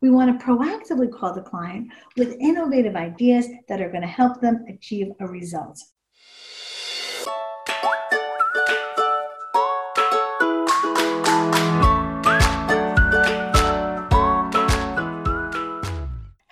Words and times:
We 0.00 0.10
want 0.10 0.38
to 0.38 0.44
proactively 0.44 1.12
call 1.12 1.34
the 1.34 1.42
client 1.42 1.88
with 2.16 2.36
innovative 2.40 2.96
ideas 2.96 3.48
that 3.68 3.80
are 3.80 3.90
going 3.90 4.02
to 4.02 4.08
help 4.08 4.40
them 4.40 4.64
achieve 4.68 5.08
a 5.20 5.26
result. 5.26 5.82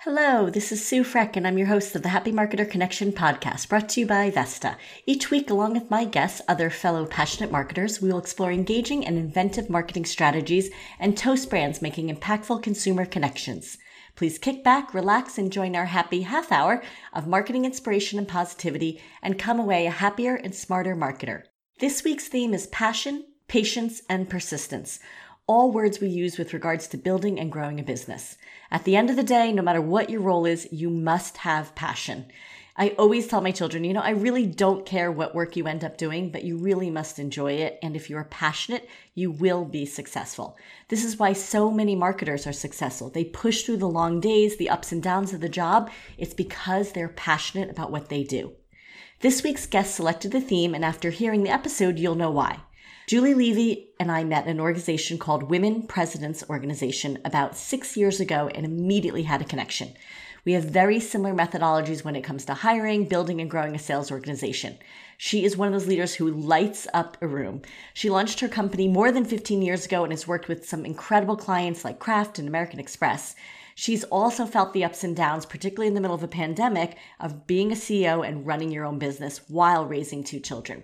Hello, 0.09 0.49
this 0.49 0.71
is 0.71 0.87
Sue 0.87 1.03
Frech, 1.03 1.35
and 1.35 1.45
I'm 1.45 1.57
your 1.57 1.67
host 1.67 1.93
of 1.93 2.01
the 2.01 2.07
Happy 2.07 2.31
Marketer 2.31 2.63
Connection 2.71 3.11
podcast, 3.11 3.67
brought 3.67 3.89
to 3.89 3.99
you 3.99 4.05
by 4.07 4.29
Vesta. 4.29 4.77
Each 5.05 5.29
week, 5.29 5.49
along 5.49 5.73
with 5.73 5.91
my 5.91 6.05
guests, 6.05 6.41
other 6.47 6.69
fellow 6.69 7.05
passionate 7.05 7.51
marketers, 7.51 8.01
we 8.01 8.09
will 8.09 8.17
explore 8.17 8.49
engaging 8.49 9.05
and 9.05 9.17
inventive 9.17 9.69
marketing 9.69 10.05
strategies 10.05 10.69
and 10.97 11.17
toast 11.17 11.49
brands 11.49 11.81
making 11.81 12.07
impactful 12.07 12.63
consumer 12.63 13.05
connections. 13.05 13.77
Please 14.15 14.39
kick 14.39 14.63
back, 14.63 14.93
relax, 14.93 15.37
and 15.37 15.51
join 15.51 15.75
our 15.75 15.87
happy 15.87 16.21
half 16.21 16.53
hour 16.53 16.81
of 17.11 17.27
marketing 17.27 17.65
inspiration 17.65 18.17
and 18.17 18.29
positivity, 18.29 19.01
and 19.21 19.37
come 19.37 19.59
away 19.59 19.87
a 19.87 19.91
happier 19.91 20.35
and 20.35 20.55
smarter 20.55 20.95
marketer. 20.95 21.41
This 21.81 22.05
week's 22.05 22.29
theme 22.29 22.53
is 22.53 22.67
passion, 22.67 23.25
patience, 23.49 24.01
and 24.09 24.29
persistence 24.29 25.01
all 25.47 25.71
words 25.71 25.99
we 25.99 26.09
use 26.09 26.37
with 26.37 26.53
regards 26.53 26.87
to 26.87 26.97
building 26.97 27.39
and 27.39 27.51
growing 27.51 27.79
a 27.79 27.83
business. 27.83 28.37
At 28.69 28.83
the 28.83 28.97
end 28.97 29.09
of 29.09 29.15
the 29.15 29.23
day, 29.23 29.53
no 29.53 29.61
matter 29.61 29.81
what 29.81 30.09
your 30.09 30.21
role 30.21 30.45
is, 30.45 30.67
you 30.71 30.89
must 30.89 31.37
have 31.37 31.73
passion. 31.73 32.25
I 32.79 32.89
always 32.99 33.25
tell 33.25 33.41
my 33.41 33.51
children, 33.51 33.83
you 33.83 33.93
know, 33.93 34.01
I 34.01 34.11
really 34.11 34.45
don't 34.45 34.85
care 34.85 35.11
what 35.11 35.33
work 35.33 35.55
you 35.55 35.65
end 35.65 35.83
up 35.83 35.97
doing, 35.97 36.29
but 36.29 36.43
you 36.43 36.57
really 36.57 36.91
must 36.91 37.17
enjoy 37.17 37.53
it. 37.53 37.79
And 37.81 37.95
if 37.95 38.07
you're 38.07 38.25
passionate, 38.25 38.87
you 39.15 39.31
will 39.31 39.65
be 39.65 39.85
successful. 39.85 40.57
This 40.89 41.03
is 41.03 41.17
why 41.17 41.33
so 41.33 41.71
many 41.71 41.95
marketers 41.95 42.45
are 42.45 42.53
successful. 42.53 43.09
They 43.09 43.23
push 43.23 43.63
through 43.63 43.77
the 43.77 43.87
long 43.87 44.19
days, 44.19 44.57
the 44.57 44.69
ups 44.69 44.91
and 44.91 45.01
downs 45.01 45.33
of 45.33 45.39
the 45.39 45.49
job. 45.49 45.89
It's 46.19 46.35
because 46.35 46.91
they're 46.91 47.07
passionate 47.07 47.71
about 47.71 47.91
what 47.91 48.09
they 48.09 48.23
do. 48.23 48.51
This 49.21 49.41
week's 49.43 49.65
guest 49.65 49.95
selected 49.95 50.31
the 50.31 50.41
theme, 50.41 50.75
and 50.75 50.85
after 50.85 51.09
hearing 51.09 51.41
the 51.41 51.49
episode, 51.49 51.97
you'll 51.97 52.13
know 52.13 52.29
why. 52.29 52.59
Julie 53.07 53.33
Levy 53.33 53.87
and 54.01 54.11
I 54.11 54.25
met 54.25 54.47
an 54.47 54.59
organization 54.59 55.17
called 55.17 55.43
Women 55.43 55.83
Presidents 55.83 56.43
Organization 56.49 57.19
about 57.23 57.55
six 57.55 57.95
years 57.95 58.19
ago 58.19 58.49
and 58.53 58.65
immediately 58.65 59.23
had 59.23 59.41
a 59.41 59.45
connection. 59.45 59.93
We 60.43 60.51
have 60.51 60.65
very 60.65 60.99
similar 60.99 61.33
methodologies 61.33 62.03
when 62.03 62.17
it 62.17 62.25
comes 62.25 62.43
to 62.43 62.53
hiring, 62.53 63.05
building, 63.05 63.39
and 63.39 63.49
growing 63.49 63.75
a 63.75 63.79
sales 63.79 64.11
organization. 64.11 64.77
She 65.17 65.45
is 65.45 65.55
one 65.55 65.69
of 65.69 65.73
those 65.73 65.87
leaders 65.87 66.15
who 66.15 66.29
lights 66.29 66.85
up 66.93 67.15
a 67.21 67.27
room. 67.29 67.61
She 67.93 68.09
launched 68.09 68.41
her 68.41 68.49
company 68.49 68.89
more 68.89 69.13
than 69.13 69.23
15 69.23 69.61
years 69.61 69.85
ago 69.85 70.03
and 70.03 70.11
has 70.11 70.27
worked 70.27 70.49
with 70.49 70.67
some 70.67 70.85
incredible 70.85 71.37
clients 71.37 71.85
like 71.85 71.99
Kraft 71.99 72.39
and 72.39 72.47
American 72.49 72.81
Express. 72.81 73.37
She's 73.73 74.03
also 74.03 74.45
felt 74.45 74.73
the 74.73 74.83
ups 74.83 75.05
and 75.05 75.15
downs, 75.15 75.45
particularly 75.45 75.87
in 75.87 75.93
the 75.93 76.01
middle 76.01 76.15
of 76.15 76.23
a 76.23 76.27
pandemic, 76.27 76.97
of 77.21 77.47
being 77.47 77.71
a 77.71 77.75
CEO 77.75 78.27
and 78.27 78.45
running 78.45 78.69
your 78.69 78.83
own 78.83 78.99
business 78.99 79.39
while 79.47 79.85
raising 79.85 80.25
two 80.25 80.41
children. 80.41 80.83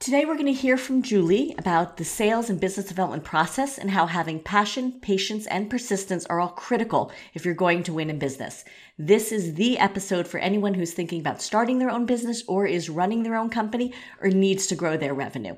Today, 0.00 0.24
we're 0.24 0.32
going 0.32 0.46
to 0.46 0.52
hear 0.54 0.78
from 0.78 1.02
Julie 1.02 1.54
about 1.58 1.98
the 1.98 2.06
sales 2.06 2.48
and 2.48 2.58
business 2.58 2.86
development 2.86 3.22
process 3.22 3.76
and 3.76 3.90
how 3.90 4.06
having 4.06 4.40
passion, 4.40 4.98
patience, 5.02 5.46
and 5.48 5.68
persistence 5.68 6.24
are 6.24 6.40
all 6.40 6.48
critical 6.48 7.12
if 7.34 7.44
you're 7.44 7.52
going 7.52 7.82
to 7.82 7.92
win 7.92 8.08
in 8.08 8.18
business. 8.18 8.64
This 8.98 9.30
is 9.30 9.56
the 9.56 9.78
episode 9.78 10.26
for 10.26 10.40
anyone 10.40 10.72
who's 10.72 10.94
thinking 10.94 11.20
about 11.20 11.42
starting 11.42 11.78
their 11.78 11.90
own 11.90 12.06
business 12.06 12.42
or 12.48 12.64
is 12.64 12.88
running 12.88 13.24
their 13.24 13.36
own 13.36 13.50
company 13.50 13.92
or 14.22 14.30
needs 14.30 14.66
to 14.68 14.74
grow 14.74 14.96
their 14.96 15.12
revenue. 15.12 15.54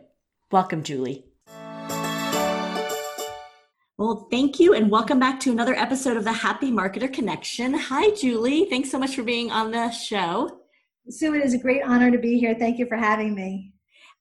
Welcome, 0.51 0.83
Julie. 0.83 1.25
Well, 3.97 4.27
thank 4.29 4.59
you, 4.59 4.75
and 4.75 4.91
welcome 4.91 5.21
back 5.21 5.39
to 5.39 5.53
another 5.53 5.77
episode 5.77 6.17
of 6.17 6.25
the 6.25 6.33
Happy 6.33 6.73
Marketer 6.73 7.13
Connection. 7.13 7.75
Hi, 7.75 8.11
Julie. 8.17 8.65
Thanks 8.65 8.91
so 8.91 8.99
much 8.99 9.15
for 9.15 9.23
being 9.23 9.53
on 9.53 9.71
the 9.71 9.93
show. 9.93 10.63
Sue, 11.09 11.33
it 11.33 11.45
is 11.45 11.55
a 11.55 11.59
great 11.59 11.83
honor 11.85 12.11
to 12.11 12.19
be 12.19 12.41
here. 12.41 12.57
Thank 12.59 12.81
you 12.81 12.87
for 12.87 12.97
having 12.97 13.37
me. 13.37 13.72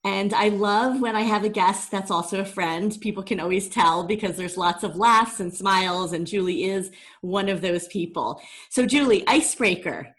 And 0.04 0.34
I 0.34 0.48
love 0.48 1.00
when 1.00 1.16
I 1.16 1.22
have 1.22 1.44
a 1.44 1.50
guest 1.50 1.92
that's 1.92 2.09
also 2.09 2.40
a 2.40 2.46
friend. 2.46 2.98
People 3.02 3.22
can 3.22 3.40
always 3.40 3.70
tell 3.70 4.03
because 4.03 4.36
there's 4.36 4.58
lots 4.58 4.84
of 4.84 4.96
laughs 4.96 5.40
and 5.40 5.53
smiles, 5.53 6.14
and 6.14 6.25
Julie 6.25 6.64
is 6.64 6.90
one 7.22 7.50
of 7.50 7.62
those 7.62 7.88
people. 7.88 8.42
So, 8.70 8.88
Julie, 8.88 9.24
icebreaker. 9.28 10.16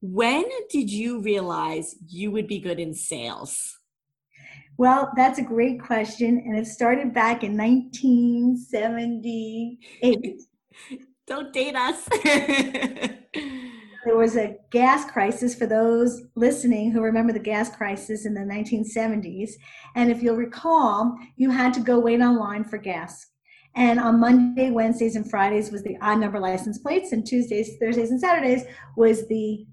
When 0.00 0.46
did 0.70 0.90
you 0.90 1.20
realize 1.20 1.96
you 2.08 2.30
would 2.30 2.46
be 2.46 2.60
good 2.60 2.80
in 2.80 2.94
sales? 2.94 3.78
Well, 4.78 5.12
that's 5.16 5.38
a 5.38 5.42
great 5.42 5.82
question. 5.82 6.42
And 6.46 6.58
it 6.58 6.66
started 6.66 7.12
back 7.12 7.44
in 7.44 7.54
1978. 7.56 10.42
Don't 11.26 11.52
date 11.52 11.76
us. 11.76 12.08
there 14.06 14.16
was 14.16 14.36
a 14.36 14.56
gas 14.70 15.10
crisis 15.10 15.52
for 15.56 15.66
those 15.66 16.22
listening 16.36 16.92
who 16.92 17.02
remember 17.02 17.32
the 17.32 17.40
gas 17.40 17.74
crisis 17.74 18.24
in 18.24 18.34
the 18.34 18.40
1970s. 18.40 19.50
And 19.96 20.12
if 20.12 20.22
you'll 20.22 20.36
recall, 20.36 21.18
you 21.34 21.50
had 21.50 21.74
to 21.74 21.80
go 21.80 21.98
wait 21.98 22.20
online 22.20 22.62
for 22.62 22.78
gas. 22.78 23.26
And 23.74 23.98
on 23.98 24.20
Monday, 24.20 24.70
Wednesdays, 24.70 25.16
and 25.16 25.28
Fridays 25.28 25.72
was 25.72 25.82
the 25.82 25.98
odd 26.00 26.20
number 26.20 26.38
license 26.38 26.78
plates, 26.78 27.10
and 27.10 27.26
Tuesdays, 27.26 27.76
Thursdays, 27.80 28.12
and 28.12 28.20
Saturdays 28.20 28.62
was 28.96 29.26
the 29.26 29.66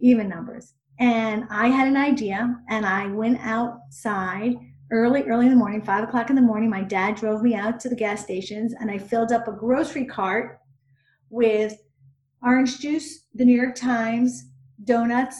even 0.00 0.30
numbers. 0.30 0.72
And 0.98 1.44
I 1.50 1.68
had 1.68 1.88
an 1.88 1.96
idea, 1.96 2.58
and 2.70 2.86
I 2.86 3.08
went 3.08 3.38
outside 3.42 4.56
early, 4.90 5.24
early 5.24 5.44
in 5.44 5.52
the 5.52 5.58
morning, 5.58 5.82
five 5.82 6.04
o'clock 6.04 6.30
in 6.30 6.36
the 6.36 6.42
morning. 6.42 6.70
My 6.70 6.82
dad 6.82 7.16
drove 7.16 7.42
me 7.42 7.54
out 7.54 7.80
to 7.80 7.90
the 7.90 7.94
gas 7.94 8.22
stations, 8.24 8.74
and 8.80 8.90
I 8.90 8.96
filled 8.96 9.30
up 9.30 9.46
a 9.46 9.52
grocery 9.52 10.06
cart 10.06 10.58
with 11.28 11.78
orange 12.42 12.78
juice, 12.78 13.26
the 13.34 13.44
New 13.44 13.56
York 13.56 13.74
Times, 13.74 14.50
donuts, 14.84 15.36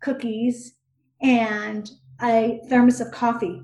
cookies, 0.00 0.74
and 1.20 1.90
a 2.20 2.60
thermos 2.68 3.00
of 3.00 3.10
coffee. 3.10 3.62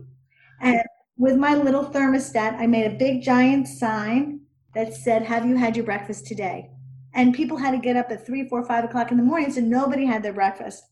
And 0.60 0.82
with 1.16 1.36
my 1.36 1.54
little 1.54 1.84
thermostat, 1.84 2.54
I 2.58 2.66
made 2.66 2.86
a 2.86 2.98
big 2.98 3.22
giant 3.22 3.68
sign 3.68 4.40
that 4.74 4.94
said, 4.94 5.22
Have 5.22 5.46
you 5.46 5.56
had 5.56 5.76
your 5.76 5.84
breakfast 5.84 6.26
today? 6.26 6.70
And 7.14 7.34
people 7.34 7.56
had 7.56 7.72
to 7.72 7.78
get 7.78 7.96
up 7.96 8.10
at 8.10 8.24
three, 8.24 8.48
four, 8.48 8.64
five 8.64 8.84
o'clock 8.84 9.10
in 9.10 9.16
the 9.16 9.22
morning, 9.22 9.50
so 9.50 9.60
nobody 9.60 10.06
had 10.06 10.22
their 10.22 10.32
breakfast. 10.32 10.84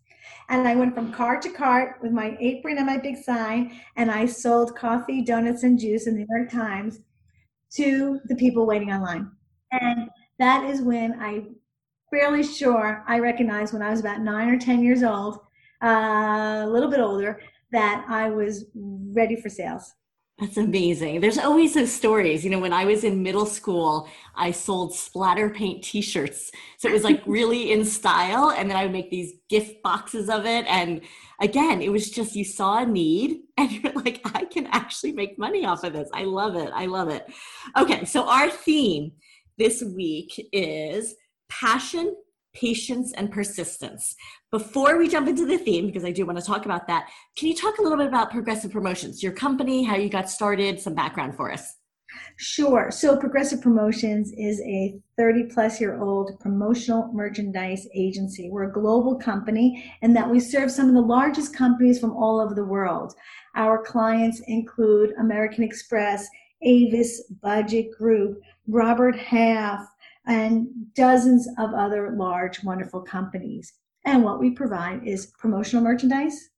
And 0.48 0.66
I 0.66 0.74
went 0.74 0.94
from 0.94 1.12
cart 1.12 1.42
to 1.42 1.50
cart 1.50 1.98
with 2.02 2.12
my 2.12 2.36
apron 2.40 2.78
and 2.78 2.86
my 2.86 2.98
big 2.98 3.16
sign, 3.16 3.80
and 3.96 4.10
I 4.10 4.26
sold 4.26 4.76
coffee, 4.76 5.22
donuts, 5.22 5.62
and 5.62 5.78
juice 5.78 6.06
in 6.06 6.14
the 6.14 6.20
New 6.20 6.36
York 6.36 6.50
Times 6.50 7.00
to 7.74 8.20
the 8.24 8.36
people 8.36 8.66
waiting 8.66 8.92
online. 8.92 9.30
And 9.72 10.08
that 10.38 10.64
is 10.64 10.82
when 10.82 11.20
I 11.20 11.44
fairly 12.10 12.42
sure 12.42 13.04
I 13.06 13.18
recognized 13.18 13.72
when 13.72 13.82
I 13.82 13.90
was 13.90 14.00
about 14.00 14.20
nine 14.20 14.48
or 14.48 14.58
10 14.58 14.82
years 14.82 15.02
old, 15.02 15.38
uh, 15.82 16.62
a 16.64 16.68
little 16.68 16.90
bit 16.90 17.00
older, 17.00 17.40
that 17.72 18.04
I 18.08 18.30
was 18.30 18.66
ready 18.74 19.36
for 19.36 19.48
sales. 19.48 19.92
That's 20.38 20.58
amazing. 20.58 21.20
There's 21.20 21.38
always 21.38 21.72
those 21.72 21.90
stories. 21.90 22.44
You 22.44 22.50
know, 22.50 22.58
when 22.58 22.74
I 22.74 22.84
was 22.84 23.04
in 23.04 23.22
middle 23.22 23.46
school, 23.46 24.06
I 24.34 24.50
sold 24.50 24.94
splatter 24.94 25.48
paint 25.48 25.82
t 25.82 26.02
shirts. 26.02 26.50
So 26.76 26.90
it 26.90 26.92
was 26.92 27.04
like 27.04 27.22
really 27.26 27.72
in 27.72 27.86
style. 27.86 28.50
And 28.50 28.68
then 28.68 28.76
I 28.76 28.82
would 28.82 28.92
make 28.92 29.10
these 29.10 29.32
gift 29.48 29.82
boxes 29.82 30.28
of 30.28 30.44
it. 30.44 30.66
And 30.66 31.00
again, 31.40 31.80
it 31.80 31.90
was 31.90 32.10
just 32.10 32.36
you 32.36 32.44
saw 32.44 32.82
a 32.82 32.86
need 32.86 33.38
and 33.56 33.72
you're 33.72 33.94
like, 33.94 34.20
I 34.26 34.44
can 34.44 34.66
actually 34.66 35.12
make 35.12 35.38
money 35.38 35.64
off 35.64 35.84
of 35.84 35.94
this. 35.94 36.10
I 36.12 36.24
love 36.24 36.54
it. 36.54 36.70
I 36.74 36.84
love 36.84 37.08
it. 37.08 37.26
Okay. 37.78 38.04
So 38.04 38.28
our 38.28 38.50
theme 38.50 39.12
this 39.56 39.82
week 39.82 40.48
is 40.52 41.14
passion, 41.48 42.14
patience, 42.54 43.12
and 43.12 43.30
persistence. 43.30 44.14
Before 44.50 44.96
we 44.98 45.08
jump 45.08 45.28
into 45.28 45.46
the 45.46 45.58
theme, 45.58 45.86
because 45.86 46.04
I 46.04 46.12
do 46.12 46.24
want 46.24 46.38
to 46.38 46.44
talk 46.44 46.64
about 46.64 46.86
that, 46.86 47.08
can 47.36 47.48
you 47.48 47.54
talk 47.54 47.78
a 47.78 47.82
little 47.82 47.98
bit 47.98 48.06
about 48.06 48.30
Progressive 48.30 48.72
Promotions, 48.72 49.22
your 49.22 49.32
company, 49.32 49.84
how 49.84 49.96
you 49.96 50.08
got 50.08 50.30
started, 50.30 50.80
some 50.80 50.94
background 50.94 51.36
for 51.36 51.52
us? 51.52 51.76
Sure. 52.36 52.90
So, 52.90 53.16
Progressive 53.16 53.60
Promotions 53.60 54.32
is 54.36 54.60
a 54.60 54.98
30 55.16 55.44
plus 55.44 55.80
year 55.80 56.00
old 56.00 56.38
promotional 56.40 57.10
merchandise 57.12 57.86
agency. 57.94 58.48
We're 58.50 58.70
a 58.70 58.72
global 58.72 59.16
company 59.16 59.92
and 60.02 60.14
that 60.16 60.30
we 60.30 60.38
serve 60.40 60.70
some 60.70 60.88
of 60.88 60.94
the 60.94 61.00
largest 61.00 61.54
companies 61.54 61.98
from 61.98 62.12
all 62.12 62.40
over 62.40 62.54
the 62.54 62.64
world. 62.64 63.14
Our 63.54 63.82
clients 63.82 64.40
include 64.46 65.14
American 65.18 65.64
Express, 65.64 66.28
Avis 66.62 67.22
Budget 67.42 67.90
Group, 67.96 68.40
Robert 68.66 69.16
Half, 69.16 69.86
and 70.26 70.68
dozens 70.94 71.48
of 71.58 71.72
other 71.74 72.14
large, 72.16 72.62
wonderful 72.64 73.00
companies. 73.00 73.72
And 74.04 74.22
what 74.22 74.40
we 74.40 74.50
provide 74.50 75.06
is 75.06 75.32
promotional 75.38 75.82
merchandise, 75.82 76.50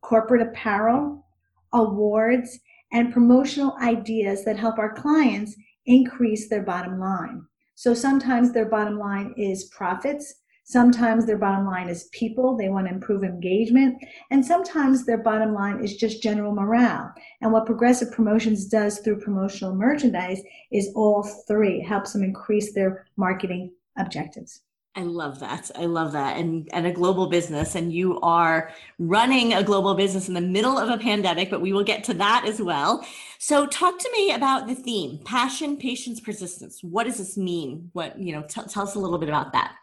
corporate 0.00 0.42
apparel, 0.42 1.26
awards, 1.72 2.58
and 2.92 3.12
promotional 3.12 3.76
ideas 3.82 4.44
that 4.44 4.58
help 4.58 4.78
our 4.78 4.94
clients 4.94 5.54
increase 5.86 6.48
their 6.48 6.62
bottom 6.62 6.98
line. 6.98 7.42
So 7.74 7.94
sometimes 7.94 8.52
their 8.52 8.66
bottom 8.66 8.98
line 8.98 9.34
is 9.36 9.64
profits, 9.66 10.34
Sometimes 10.70 11.24
their 11.24 11.38
bottom 11.38 11.64
line 11.64 11.88
is 11.88 12.10
people, 12.12 12.54
they 12.54 12.68
want 12.68 12.86
to 12.86 12.92
improve 12.92 13.24
engagement, 13.24 13.96
and 14.30 14.44
sometimes 14.44 15.06
their 15.06 15.16
bottom 15.16 15.54
line 15.54 15.82
is 15.82 15.96
just 15.96 16.22
general 16.22 16.54
morale. 16.54 17.10
And 17.40 17.50
what 17.50 17.64
Progressive 17.64 18.12
Promotions 18.12 18.66
does 18.66 18.98
through 18.98 19.20
promotional 19.20 19.74
merchandise 19.74 20.42
is 20.70 20.90
all 20.94 21.22
three. 21.22 21.80
Helps 21.80 22.12
them 22.12 22.22
increase 22.22 22.74
their 22.74 23.06
marketing 23.16 23.72
objectives. 23.98 24.60
I 24.94 25.04
love 25.04 25.40
that. 25.40 25.70
I 25.74 25.86
love 25.86 26.12
that. 26.12 26.36
And 26.36 26.68
and 26.74 26.86
a 26.86 26.92
global 26.92 27.28
business 27.28 27.74
and 27.74 27.90
you 27.90 28.20
are 28.20 28.70
running 28.98 29.54
a 29.54 29.62
global 29.62 29.94
business 29.94 30.28
in 30.28 30.34
the 30.34 30.40
middle 30.42 30.76
of 30.76 30.90
a 30.90 31.02
pandemic, 31.02 31.48
but 31.48 31.62
we 31.62 31.72
will 31.72 31.84
get 31.84 32.04
to 32.04 32.14
that 32.14 32.44
as 32.46 32.60
well. 32.60 33.06
So 33.38 33.66
talk 33.66 33.98
to 33.98 34.10
me 34.12 34.32
about 34.32 34.66
the 34.66 34.74
theme, 34.74 35.20
passion, 35.24 35.78
patience, 35.78 36.20
persistence. 36.20 36.82
What 36.82 37.04
does 37.04 37.16
this 37.16 37.38
mean? 37.38 37.88
What, 37.94 38.18
you 38.18 38.32
know, 38.32 38.42
t- 38.42 38.60
tell 38.68 38.82
us 38.82 38.96
a 38.96 38.98
little 38.98 39.18
bit 39.18 39.30
about 39.30 39.52
that. 39.54 39.74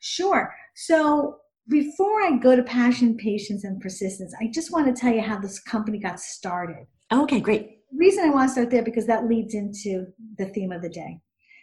Sure. 0.00 0.54
So 0.74 1.38
before 1.68 2.22
I 2.22 2.38
go 2.38 2.54
to 2.54 2.62
passion, 2.62 3.16
patience, 3.16 3.64
and 3.64 3.80
persistence, 3.80 4.34
I 4.40 4.50
just 4.52 4.72
want 4.72 4.86
to 4.86 5.00
tell 5.00 5.12
you 5.12 5.22
how 5.22 5.38
this 5.38 5.58
company 5.60 5.98
got 5.98 6.20
started. 6.20 6.86
Okay, 7.12 7.40
great. 7.40 7.80
The 7.92 7.98
reason 7.98 8.24
I 8.24 8.30
want 8.30 8.48
to 8.48 8.52
start 8.52 8.70
there 8.70 8.82
because 8.82 9.06
that 9.06 9.28
leads 9.28 9.54
into 9.54 10.06
the 10.38 10.46
theme 10.46 10.72
of 10.72 10.82
the 10.82 10.88
day. 10.88 11.20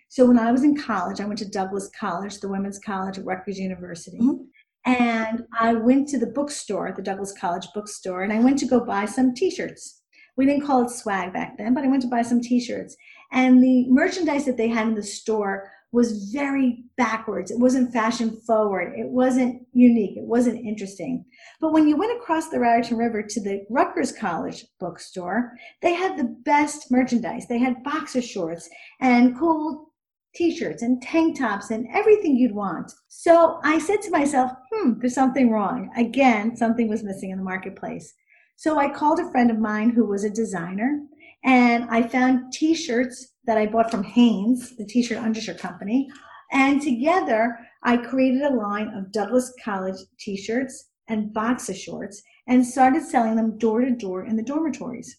So 0.09 0.25
when 0.25 0.38
I 0.38 0.51
was 0.51 0.63
in 0.63 0.77
college, 0.77 1.19
I 1.19 1.25
went 1.25 1.39
to 1.39 1.50
Douglass 1.50 1.89
College, 2.00 2.39
the 2.39 2.47
women's 2.47 2.80
college 2.80 3.18
at 3.18 3.25
Rutgers 3.25 3.59
University. 3.59 4.19
Mm-hmm. 4.19 4.44
And 4.85 5.44
I 5.59 5.74
went 5.74 6.09
to 6.09 6.19
the 6.19 6.27
bookstore, 6.27 6.94
the 6.95 7.01
Douglass 7.01 7.33
College 7.39 7.68
bookstore, 7.74 8.24
and 8.24 8.33
I 8.33 8.39
went 8.39 8.59
to 8.59 8.68
go 8.68 8.80
buy 8.80 9.06
some 9.06 9.33
t-shirts. 9.33 10.01
We 10.35 10.45
didn't 10.45 10.65
call 10.65 10.83
it 10.83 10.91
swag 10.91 11.33
back 11.33 11.57
then, 11.57 11.74
but 11.74 11.83
I 11.83 11.88
went 11.88 12.01
to 12.03 12.09
buy 12.09 12.21
some 12.21 12.41
t-shirts. 12.41 12.95
And 13.31 13.63
the 13.63 13.88
merchandise 13.89 14.45
that 14.45 14.57
they 14.57 14.68
had 14.68 14.88
in 14.88 14.95
the 14.95 15.03
store 15.03 15.71
was 15.94 16.31
very 16.34 16.84
backwards. 16.98 17.51
It 17.51 17.60
wasn't 17.60 17.94
fashion 17.94 18.42
forward. 18.48 18.94
It 18.98 19.07
wasn't 19.07 19.62
unique. 19.74 20.18
It 20.18 20.24
wasn't 20.24 20.66
interesting. 20.66 21.24
But 21.62 21.72
when 21.72 21.88
you 21.88 21.95
went 21.95 22.18
across 22.18 22.50
the 22.50 22.60
Raritan 22.60 22.98
River 22.98 23.22
to 23.22 23.40
the 23.40 23.63
Rutgers 23.69 24.12
College 24.12 24.66
bookstore, 24.80 25.54
they 25.84 25.94
had 25.94 26.18
the 26.18 26.36
best 26.44 26.92
merchandise. 26.92 27.48
They 27.48 27.60
had 27.60 27.84
boxer 27.84 28.24
shorts 28.24 28.68
and 29.01 29.38
cool 29.38 29.94
t-shirts 30.34 30.81
and 30.81 31.00
tank 31.00 31.38
tops 31.38 31.69
and 31.69 31.88
everything 31.94 32.36
you'd 32.36 32.56
want. 32.56 32.92
So 33.07 33.60
I 33.63 33.78
said 33.78 34.01
to 34.01 34.12
myself, 34.12 34.51
hmm, 34.72 34.94
there's 35.00 35.13
something 35.13 35.51
wrong. 35.51 35.92
Again, 35.95 36.56
something 36.57 36.90
was 36.90 37.04
missing 37.04 37.30
in 37.30 37.38
the 37.38 37.44
marketplace. 37.44 38.12
So 38.56 38.80
I 38.80 38.90
called 38.90 39.19
a 39.19 39.30
friend 39.30 39.51
of 39.51 39.60
mine 39.60 39.92
who 39.92 40.06
was 40.06 40.24
a 40.24 40.30
designer 40.31 41.01
and 41.44 41.86
I 41.92 42.07
found 42.07 42.51
t-shirts 42.51 43.32
that 43.45 43.57
I 43.57 43.66
bought 43.66 43.92
from 43.92 44.04
Hanes, 44.04 44.75
the 44.78 44.86
t-shirt 44.86 45.18
undershirt 45.18 45.60
company. 45.60 46.10
And 46.51 46.81
together 46.81 47.57
I 47.84 47.98
created 47.98 48.42
a 48.42 48.56
line 48.56 48.90
of 48.90 49.12
Douglass 49.12 49.54
College 49.63 49.98
t-shirts 50.19 50.90
and 51.07 51.34
boxer 51.34 51.74
shorts 51.74 52.22
and 52.48 52.66
started 52.66 53.04
selling 53.04 53.36
them 53.36 53.57
door 53.57 53.81
to 53.81 53.92
door 53.92 54.25
in 54.25 54.36
the 54.36 54.44
dormitories. 54.44 55.18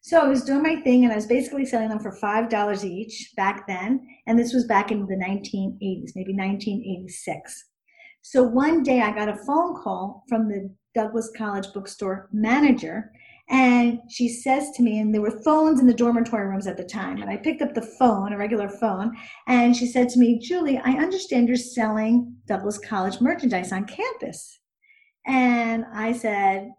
So 0.00 0.18
I 0.18 0.26
was 0.26 0.42
doing 0.42 0.64
my 0.64 0.76
thing 0.82 1.04
and 1.04 1.12
I 1.12 1.16
was 1.16 1.26
basically 1.26 1.64
selling 1.64 1.88
them 1.88 2.00
for 2.00 2.18
$5 2.18 2.84
each 2.84 3.32
back 3.36 3.68
then. 3.68 4.04
And 4.26 4.36
this 4.36 4.52
was 4.52 4.64
back 4.64 4.90
in 4.90 5.06
the 5.06 5.14
1980s, 5.14 6.12
maybe 6.16 6.34
1986. 6.34 7.66
So 8.22 8.42
one 8.42 8.82
day 8.82 9.00
I 9.00 9.12
got 9.12 9.28
a 9.28 9.36
phone 9.46 9.80
call 9.80 10.24
from 10.28 10.48
the 10.48 10.74
Douglass 10.94 11.30
College 11.36 11.72
bookstore 11.72 12.28
manager. 12.32 13.12
And 13.48 14.00
she 14.08 14.28
says 14.28 14.70
to 14.76 14.82
me, 14.82 15.00
and 15.00 15.12
there 15.12 15.20
were 15.20 15.42
phones 15.44 15.80
in 15.80 15.86
the 15.86 15.94
dormitory 15.94 16.46
rooms 16.46 16.66
at 16.66 16.76
the 16.76 16.84
time. 16.84 17.20
And 17.20 17.30
I 17.30 17.36
picked 17.36 17.60
up 17.60 17.74
the 17.74 17.82
phone, 17.98 18.32
a 18.32 18.38
regular 18.38 18.68
phone, 18.68 19.12
and 19.46 19.76
she 19.76 19.86
said 19.86 20.08
to 20.10 20.18
me, 20.18 20.38
Julie, 20.38 20.78
I 20.78 20.92
understand 20.92 21.48
you're 21.48 21.56
selling 21.56 22.36
Douglass 22.46 22.78
College 22.78 23.20
merchandise 23.20 23.72
on 23.72 23.84
campus. 23.84 24.60
And 25.26 25.84
I 25.92 26.12
said, 26.12 26.70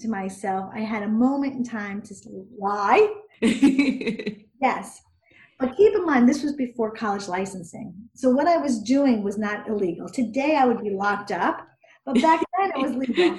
to 0.00 0.08
myself, 0.08 0.70
I 0.74 0.80
had 0.80 1.02
a 1.02 1.08
moment 1.08 1.54
in 1.54 1.64
time 1.64 2.02
to 2.02 2.14
lie. 2.58 3.14
yes. 3.40 5.02
But 5.58 5.76
keep 5.76 5.92
in 5.94 6.06
mind, 6.06 6.28
this 6.28 6.42
was 6.42 6.52
before 6.52 6.92
college 6.92 7.26
licensing. 7.26 7.92
So 8.14 8.30
what 8.30 8.46
I 8.46 8.58
was 8.58 8.80
doing 8.80 9.24
was 9.24 9.38
not 9.38 9.68
illegal. 9.68 10.08
Today 10.08 10.56
I 10.56 10.64
would 10.64 10.80
be 10.80 10.90
locked 10.90 11.32
up, 11.32 11.66
but 12.08 12.22
back 12.22 12.42
then 12.58 12.72
it 12.74 12.78
was 12.78 12.92
legal. 12.92 13.38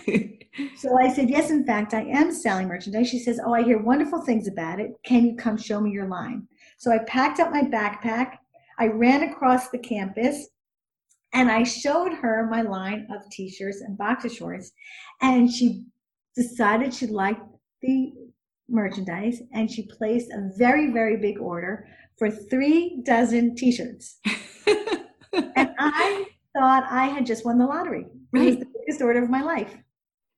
so 0.77 0.95
I 0.99 1.11
said, 1.11 1.29
Yes, 1.29 1.49
in 1.49 1.65
fact, 1.65 1.95
I 1.95 2.01
am 2.03 2.31
selling 2.31 2.67
merchandise. 2.67 3.09
She 3.09 3.19
says, 3.19 3.39
Oh, 3.43 3.53
I 3.53 3.63
hear 3.63 3.79
wonderful 3.79 4.21
things 4.21 4.47
about 4.47 4.79
it. 4.79 4.91
Can 5.03 5.25
you 5.25 5.35
come 5.35 5.57
show 5.57 5.81
me 5.81 5.91
your 5.91 6.07
line? 6.07 6.47
So 6.77 6.91
I 6.91 6.99
packed 6.99 7.39
up 7.39 7.51
my 7.51 7.63
backpack. 7.63 8.37
I 8.77 8.87
ran 8.87 9.23
across 9.23 9.69
the 9.69 9.79
campus 9.79 10.49
and 11.33 11.49
I 11.49 11.63
showed 11.63 12.13
her 12.13 12.47
my 12.49 12.61
line 12.61 13.07
of 13.11 13.27
t 13.31 13.49
shirts 13.49 13.81
and 13.81 13.97
boxer 13.97 14.29
shorts. 14.29 14.71
And 15.21 15.51
she 15.51 15.83
decided 16.35 16.93
she 16.93 17.07
liked 17.07 17.41
the 17.81 18.13
merchandise 18.69 19.41
and 19.51 19.69
she 19.69 19.87
placed 19.97 20.29
a 20.31 20.51
very, 20.57 20.91
very 20.91 21.17
big 21.17 21.39
order 21.39 21.87
for 22.19 22.29
three 22.29 23.01
dozen 23.03 23.55
t 23.55 23.71
shirts. 23.71 24.19
and 25.33 25.71
I 25.79 26.27
thought 26.59 26.85
I 26.89 27.05
had 27.05 27.25
just 27.25 27.45
won 27.45 27.57
the 27.57 27.65
lottery. 27.65 28.05
Right. 28.31 28.43
It 28.43 28.45
was 28.45 28.57
the 28.57 28.67
biggest 28.79 29.01
order 29.01 29.23
of 29.23 29.29
my 29.29 29.41
life. 29.41 29.75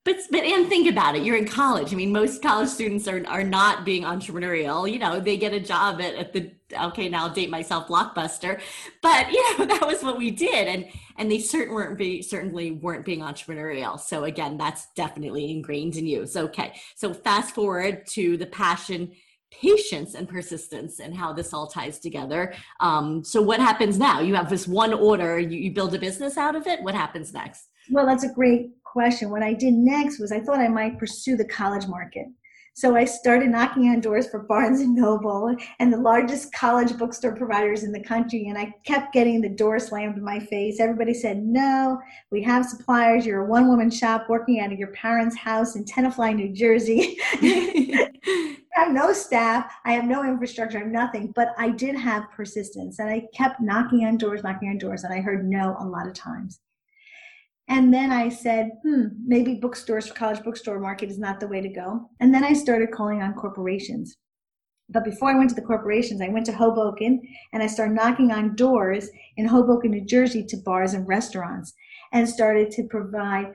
But 0.04 0.18
but 0.32 0.44
and 0.44 0.68
think 0.68 0.90
about 0.90 1.16
it. 1.16 1.24
You're 1.24 1.38
in 1.38 1.48
college. 1.48 1.94
I 1.94 1.96
mean, 1.96 2.12
most 2.12 2.42
college 2.42 2.70
students 2.70 3.08
are 3.08 3.24
are 3.28 3.44
not 3.44 3.86
being 3.86 4.04
entrepreneurial. 4.04 4.92
You 4.92 4.98
know, 4.98 5.20
they 5.20 5.38
get 5.38 5.54
a 5.54 5.60
job 5.60 6.02
at, 6.02 6.16
at 6.16 6.34
the 6.34 6.52
okay, 6.86 7.08
now 7.08 7.28
I'll 7.28 7.34
date 7.34 7.52
myself 7.52 7.88
blockbuster. 7.88 8.60
But 9.04 9.32
you 9.32 9.58
know, 9.58 9.66
that 9.74 9.86
was 9.86 10.02
what 10.02 10.18
we 10.18 10.32
did. 10.32 10.68
And 10.68 10.86
and 11.18 11.30
they 11.30 11.38
certain 11.38 11.76
weren't 11.76 12.00
be 12.00 12.24
certainly 12.24 12.72
weren't 12.72 13.06
being 13.06 13.20
entrepreneurial. 13.20 14.00
So 14.00 14.24
again, 14.24 14.58
that's 14.58 14.88
definitely 14.96 15.52
ingrained 15.52 15.98
in 15.98 16.08
you. 16.08 16.26
So 16.26 16.46
okay. 16.46 16.74
So 16.96 17.14
fast 17.14 17.54
forward 17.54 18.08
to 18.08 18.38
the 18.38 18.48
passion 18.48 19.12
patience 19.52 20.16
and 20.16 20.28
persistence 20.28 21.00
and 21.00 21.16
how 21.16 21.34
this 21.34 21.54
all 21.54 21.68
ties 21.68 22.00
together. 22.00 22.54
Um, 22.80 23.24
so 23.24 23.42
what 23.42 23.60
happens 23.60 24.00
now? 24.00 24.20
You 24.22 24.36
have 24.36 24.50
this 24.50 24.68
one 24.68 24.94
order, 24.94 25.40
you, 25.40 25.58
you 25.58 25.72
build 25.72 25.94
a 25.94 26.00
business 26.00 26.38
out 26.38 26.56
of 26.56 26.68
it. 26.68 26.82
What 26.82 26.96
happens 26.96 27.34
next? 27.34 27.68
Well, 27.90 28.06
that's 28.06 28.24
a 28.24 28.34
great 28.34 28.72
question. 28.84 29.30
What 29.30 29.44
I 29.44 29.54
did 29.54 29.74
next 29.74 30.20
was 30.20 30.32
I 30.32 30.40
thought 30.40 30.60
I 30.60 30.68
might 30.68 30.98
pursue 30.98 31.36
the 31.36 31.46
college 31.46 31.88
market. 31.88 32.28
So 32.74 32.96
I 32.96 33.04
started 33.04 33.50
knocking 33.50 33.90
on 33.90 34.00
doors 34.00 34.30
for 34.30 34.40
Barnes 34.40 34.80
and 34.80 34.96
Noble 34.96 35.54
and 35.80 35.92
the 35.92 35.98
largest 35.98 36.54
college 36.54 36.98
bookstore 36.98 37.36
providers 37.36 37.84
in 37.84 37.92
the 37.92 38.02
country. 38.02 38.48
And 38.48 38.58
I 38.58 38.74
kept 38.86 39.14
getting 39.14 39.42
the 39.42 39.50
door 39.50 39.78
slammed 39.78 40.18
in 40.18 40.24
my 40.24 40.40
face. 40.40 40.80
Everybody 40.80 41.14
said, 41.14 41.44
no, 41.44 42.00
we 42.32 42.42
have 42.44 42.66
suppliers. 42.66 43.26
You're 43.26 43.46
a 43.46 43.50
one 43.50 43.68
woman 43.68 43.92
shop 43.92 44.28
working 44.30 44.62
out 44.62 44.72
of 44.72 44.80
your 44.80 44.94
parents' 44.94 45.36
house 45.36 45.76
in 45.76 45.84
Tenafly, 45.84 46.34
New 46.34 46.54
Jersey. 46.54 47.18
I 48.76 48.82
have 48.82 48.94
no 48.94 49.12
staff. 49.12 49.72
I 49.86 49.94
have 49.94 50.06
no 50.06 50.24
infrastructure. 50.24 50.78
I 50.78 50.82
have 50.82 50.92
nothing. 50.92 51.34
But 51.36 51.50
I 51.58 51.70
did 51.70 51.96
have 51.96 52.32
persistence 52.32 53.00
and 53.00 53.10
I 53.10 53.28
kept 53.34 53.60
knocking 53.60 54.06
on 54.06 54.18
doors, 54.18 54.44
knocking 54.44 54.70
on 54.70 54.78
doors. 54.78 55.04
And 55.04 55.14
I 55.14 55.22
heard 55.22 55.48
no 55.48 55.76
a 55.80 55.86
lot 55.86 56.08
of 56.08 56.14
times. 56.14 56.60
And 57.68 57.94
then 57.94 58.12
I 58.12 58.30
said, 58.30 58.72
hmm, 58.84 59.06
maybe 59.26 59.56
bookstores 59.56 60.12
college 60.12 60.44
bookstore 60.44 60.80
market 60.80 61.10
is 61.10 61.20
not 61.20 61.40
the 61.40 61.48
way 61.48 61.62
to 61.62 61.70
go. 61.70 62.10
And 62.20 62.34
then 62.34 62.44
I 62.44 62.54
started 62.54 62.92
calling 62.92 63.22
on 63.22 63.34
corporations. 63.34 64.18
But 64.90 65.06
before 65.06 65.30
I 65.30 65.38
went 65.38 65.50
to 65.52 65.56
the 65.56 65.62
corporations, 65.62 66.22
I 66.22 66.28
went 66.28 66.46
to 66.48 66.52
Hoboken 66.52 67.22
and 67.54 67.64
I 67.64 67.68
started 67.68 67.96
knocking 67.96 68.32
on 68.32 68.56
doors 68.56 69.10
in 69.38 69.48
Hoboken, 69.48 69.92
New 69.92 70.06
Jersey 70.06 70.44
to 70.46 70.58
bars 70.58 70.94
and 70.94 71.08
restaurants 71.08 71.74
and 72.12 72.28
started 72.28 72.72
to 72.72 72.84
provide 72.84 73.54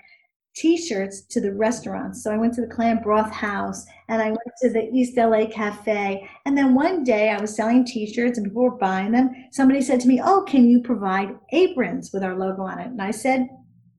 t-shirts 0.57 1.21
to 1.21 1.41
the 1.41 1.53
restaurants. 1.53 2.25
So 2.25 2.33
I 2.33 2.39
went 2.39 2.55
to 2.55 2.63
the 2.63 2.75
Clam 2.75 3.01
Broth 3.03 3.31
House 3.31 3.85
and 4.09 4.23
I 4.23 4.29
went 4.29 4.53
to 4.63 4.71
the 4.71 4.89
East 4.91 5.17
LA 5.17 5.47
Cafe. 5.47 6.29
And 6.47 6.57
then 6.57 6.75
one 6.75 7.05
day 7.05 7.29
I 7.29 7.41
was 7.41 7.55
selling 7.55 7.85
t-shirts 7.85 8.39
and 8.39 8.47
people 8.47 8.63
were 8.63 8.71
buying 8.71 9.13
them. 9.13 9.31
Somebody 9.53 9.83
said 9.83 10.01
to 10.01 10.09
me, 10.09 10.21
oh, 10.25 10.45
can 10.49 10.69
you 10.69 10.81
provide 10.81 11.37
aprons 11.53 12.11
with 12.13 12.25
our 12.25 12.35
logo 12.35 12.63
on 12.63 12.79
it? 12.79 12.87
And 12.87 13.03
I 13.03 13.11
said, 13.11 13.49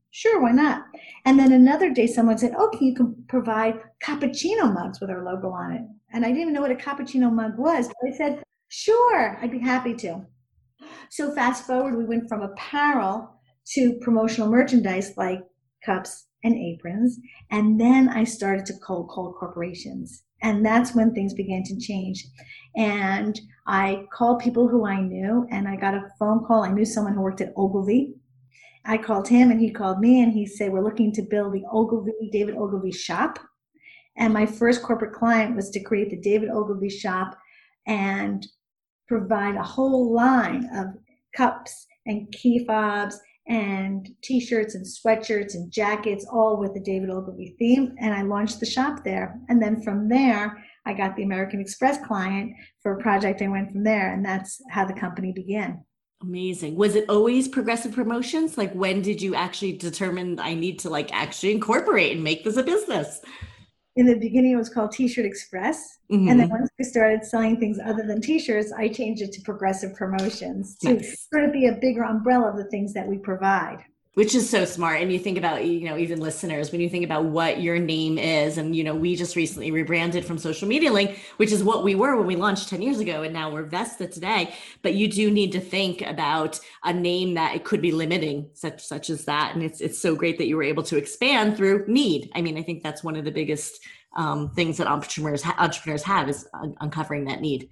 Sure, 0.09 0.41
why 0.41 0.51
not? 0.51 0.83
And 1.25 1.37
then 1.37 1.51
another 1.51 1.93
day, 1.93 2.07
someone 2.07 2.39
said, 2.39 2.55
Oh, 2.57 2.69
can 2.69 2.87
you 2.87 3.15
provide 3.27 3.79
cappuccino 4.03 4.73
mugs 4.73 4.99
with 4.99 5.11
our 5.11 5.23
logo 5.23 5.51
on 5.51 5.73
it? 5.73 5.81
And 6.11 6.25
I 6.25 6.29
didn't 6.29 6.41
even 6.41 6.53
know 6.53 6.61
what 6.61 6.71
a 6.71 6.75
cappuccino 6.75 7.31
mug 7.31 7.57
was, 7.57 7.87
but 7.87 8.11
I 8.11 8.17
said, 8.17 8.43
Sure, 8.69 9.37
I'd 9.39 9.51
be 9.51 9.59
happy 9.59 9.93
to. 9.95 10.25
So, 11.09 11.35
fast 11.35 11.67
forward, 11.67 11.95
we 11.95 12.05
went 12.05 12.27
from 12.27 12.41
apparel 12.41 13.29
to 13.73 13.99
promotional 14.01 14.49
merchandise 14.49 15.13
like 15.17 15.41
cups 15.85 16.26
and 16.43 16.55
aprons. 16.55 17.19
And 17.51 17.79
then 17.79 18.09
I 18.09 18.23
started 18.23 18.65
to 18.67 18.77
cold 18.85 19.09
call 19.09 19.33
corporations. 19.33 20.23
And 20.43 20.65
that's 20.65 20.93
when 20.93 21.13
things 21.13 21.33
began 21.33 21.63
to 21.63 21.79
change. 21.79 22.25
And 22.75 23.39
I 23.65 24.05
called 24.13 24.39
people 24.39 24.67
who 24.67 24.85
I 24.85 25.01
knew, 25.01 25.47
and 25.49 25.67
I 25.67 25.75
got 25.75 25.95
a 25.95 26.09
phone 26.19 26.45
call. 26.45 26.63
I 26.63 26.71
knew 26.71 26.85
someone 26.85 27.13
who 27.13 27.21
worked 27.21 27.41
at 27.41 27.53
Ogilvy 27.57 28.13
I 28.87 28.97
called 28.97 29.27
him 29.27 29.51
and 29.51 29.59
he 29.59 29.69
called 29.69 29.99
me 29.99 30.23
and 30.23 30.31
he 30.31 30.45
said, 30.45 30.71
We're 30.71 30.83
looking 30.83 31.11
to 31.13 31.21
build 31.21 31.53
the 31.53 31.65
Ogilvy, 31.69 32.29
David 32.31 32.55
Ogilvy 32.55 32.93
shop. 32.93 33.37
And 34.15 34.33
my 34.33 34.45
first 34.45 34.81
corporate 34.81 35.13
client 35.13 35.57
was 35.57 35.69
to 35.71 35.83
create 35.83 36.09
the 36.09 36.21
David 36.21 36.49
Ogilvy 36.49 36.89
shop 36.89 37.37
and 37.85 38.47
provide 39.07 39.55
a 39.55 39.63
whole 39.63 40.13
line 40.13 40.69
of 40.73 40.87
cups 41.35 41.85
and 42.05 42.31
key 42.31 42.65
fobs 42.65 43.19
and 43.47 44.09
t-shirts 44.21 44.75
and 44.75 44.85
sweatshirts 44.85 45.53
and 45.53 45.71
jackets, 45.71 46.25
all 46.31 46.57
with 46.57 46.73
the 46.73 46.79
David 46.79 47.09
Ogilvy 47.09 47.55
theme. 47.57 47.95
And 47.99 48.13
I 48.13 48.23
launched 48.23 48.59
the 48.59 48.65
shop 48.65 49.03
there. 49.03 49.39
And 49.49 49.61
then 49.61 49.81
from 49.81 50.09
there, 50.09 50.63
I 50.85 50.93
got 50.93 51.15
the 51.15 51.23
American 51.23 51.59
Express 51.59 51.97
client 52.05 52.53
for 52.81 52.93
a 52.93 53.01
project. 53.01 53.41
I 53.41 53.47
went 53.47 53.71
from 53.71 53.83
there, 53.83 54.13
and 54.13 54.25
that's 54.25 54.61
how 54.69 54.85
the 54.85 54.93
company 54.93 55.33
began. 55.33 55.83
Amazing. 56.21 56.75
Was 56.75 56.95
it 56.95 57.05
always 57.09 57.47
progressive 57.47 57.91
promotions? 57.91 58.57
Like 58.57 58.73
when 58.73 59.01
did 59.01 59.21
you 59.21 59.35
actually 59.35 59.73
determine 59.73 60.39
I 60.39 60.55
need 60.55 60.79
to 60.79 60.89
like 60.89 61.13
actually 61.13 61.51
incorporate 61.51 62.13
and 62.13 62.23
make 62.23 62.43
this 62.43 62.57
a 62.57 62.63
business? 62.63 63.21
In 63.97 64.05
the 64.05 64.15
beginning, 64.15 64.51
it 64.51 64.57
was 64.57 64.69
called 64.69 64.91
T-shirt 64.91 65.25
Express, 65.25 65.97
mm-hmm. 66.11 66.29
and 66.29 66.39
then 66.39 66.49
once 66.49 66.69
we 66.77 66.85
started 66.85 67.25
selling 67.25 67.59
things 67.59 67.79
other 67.83 68.03
than 68.03 68.21
T-shirts, 68.21 68.71
I 68.71 68.87
changed 68.87 69.23
it 69.23 69.31
to 69.33 69.41
Progressive 69.41 69.95
Promotions 69.95 70.77
to 70.79 70.93
nice. 70.93 71.27
sort 71.33 71.43
of 71.43 71.51
be 71.51 71.65
a 71.65 71.73
bigger 71.73 72.03
umbrella 72.03 72.51
of 72.51 72.57
the 72.57 72.69
things 72.69 72.93
that 72.93 73.07
we 73.07 73.17
provide 73.17 73.83
which 74.17 74.33
is 74.33 74.49
so 74.49 74.65
smart. 74.65 74.99
And 74.99 75.13
you 75.13 75.19
think 75.19 75.37
about 75.37 75.63
you 75.63 75.87
know 75.87 75.95
even 75.95 76.19
listeners 76.19 76.71
when 76.71 76.81
you 76.81 76.89
think 76.89 77.05
about 77.05 77.25
what 77.25 77.61
your 77.61 77.77
name 77.77 78.17
is 78.17 78.57
and 78.57 78.75
you 78.75 78.83
know 78.83 78.95
we 78.95 79.15
just 79.15 79.35
recently 79.35 79.69
rebranded 79.69 80.25
from 80.25 80.39
social 80.39 80.67
media 80.67 80.91
link 80.91 81.19
which 81.37 81.51
is 81.51 81.63
what 81.63 81.83
we 81.83 81.93
were 81.93 82.17
when 82.17 82.25
we 82.25 82.35
launched 82.35 82.67
10 82.67 82.81
years 82.81 82.99
ago 82.99 83.21
and 83.21 83.31
now 83.31 83.51
we're 83.51 83.61
vesta 83.61 84.07
today. 84.07 84.55
But 84.81 84.95
you 84.95 85.07
do 85.07 85.29
need 85.29 85.51
to 85.51 85.59
think 85.59 86.01
about 86.01 86.59
a 86.83 86.91
name 86.91 87.35
that 87.35 87.53
it 87.53 87.63
could 87.63 87.79
be 87.79 87.91
limiting 87.91 88.49
such 88.55 88.83
such 88.83 89.11
as 89.11 89.25
that. 89.25 89.53
And 89.53 89.61
it's 89.61 89.81
it's 89.81 89.99
so 89.99 90.15
great 90.15 90.39
that 90.39 90.47
you 90.47 90.57
were 90.57 90.63
able 90.63 90.83
to 90.83 90.97
expand 90.97 91.55
through 91.55 91.85
need. 91.87 92.31
I 92.33 92.41
mean 92.41 92.57
i 92.57 92.63
think 92.63 92.81
that's 92.81 93.03
one 93.03 93.17
of 93.17 93.23
the 93.23 93.31
biggest 93.31 93.85
um, 94.15 94.49
things 94.49 94.77
that 94.77 94.87
entrepreneurs 94.87 95.45
entrepreneurs 95.45 96.01
have 96.01 96.27
is 96.27 96.47
un- 96.55 96.75
uncovering 96.79 97.25
that 97.25 97.41
need. 97.41 97.69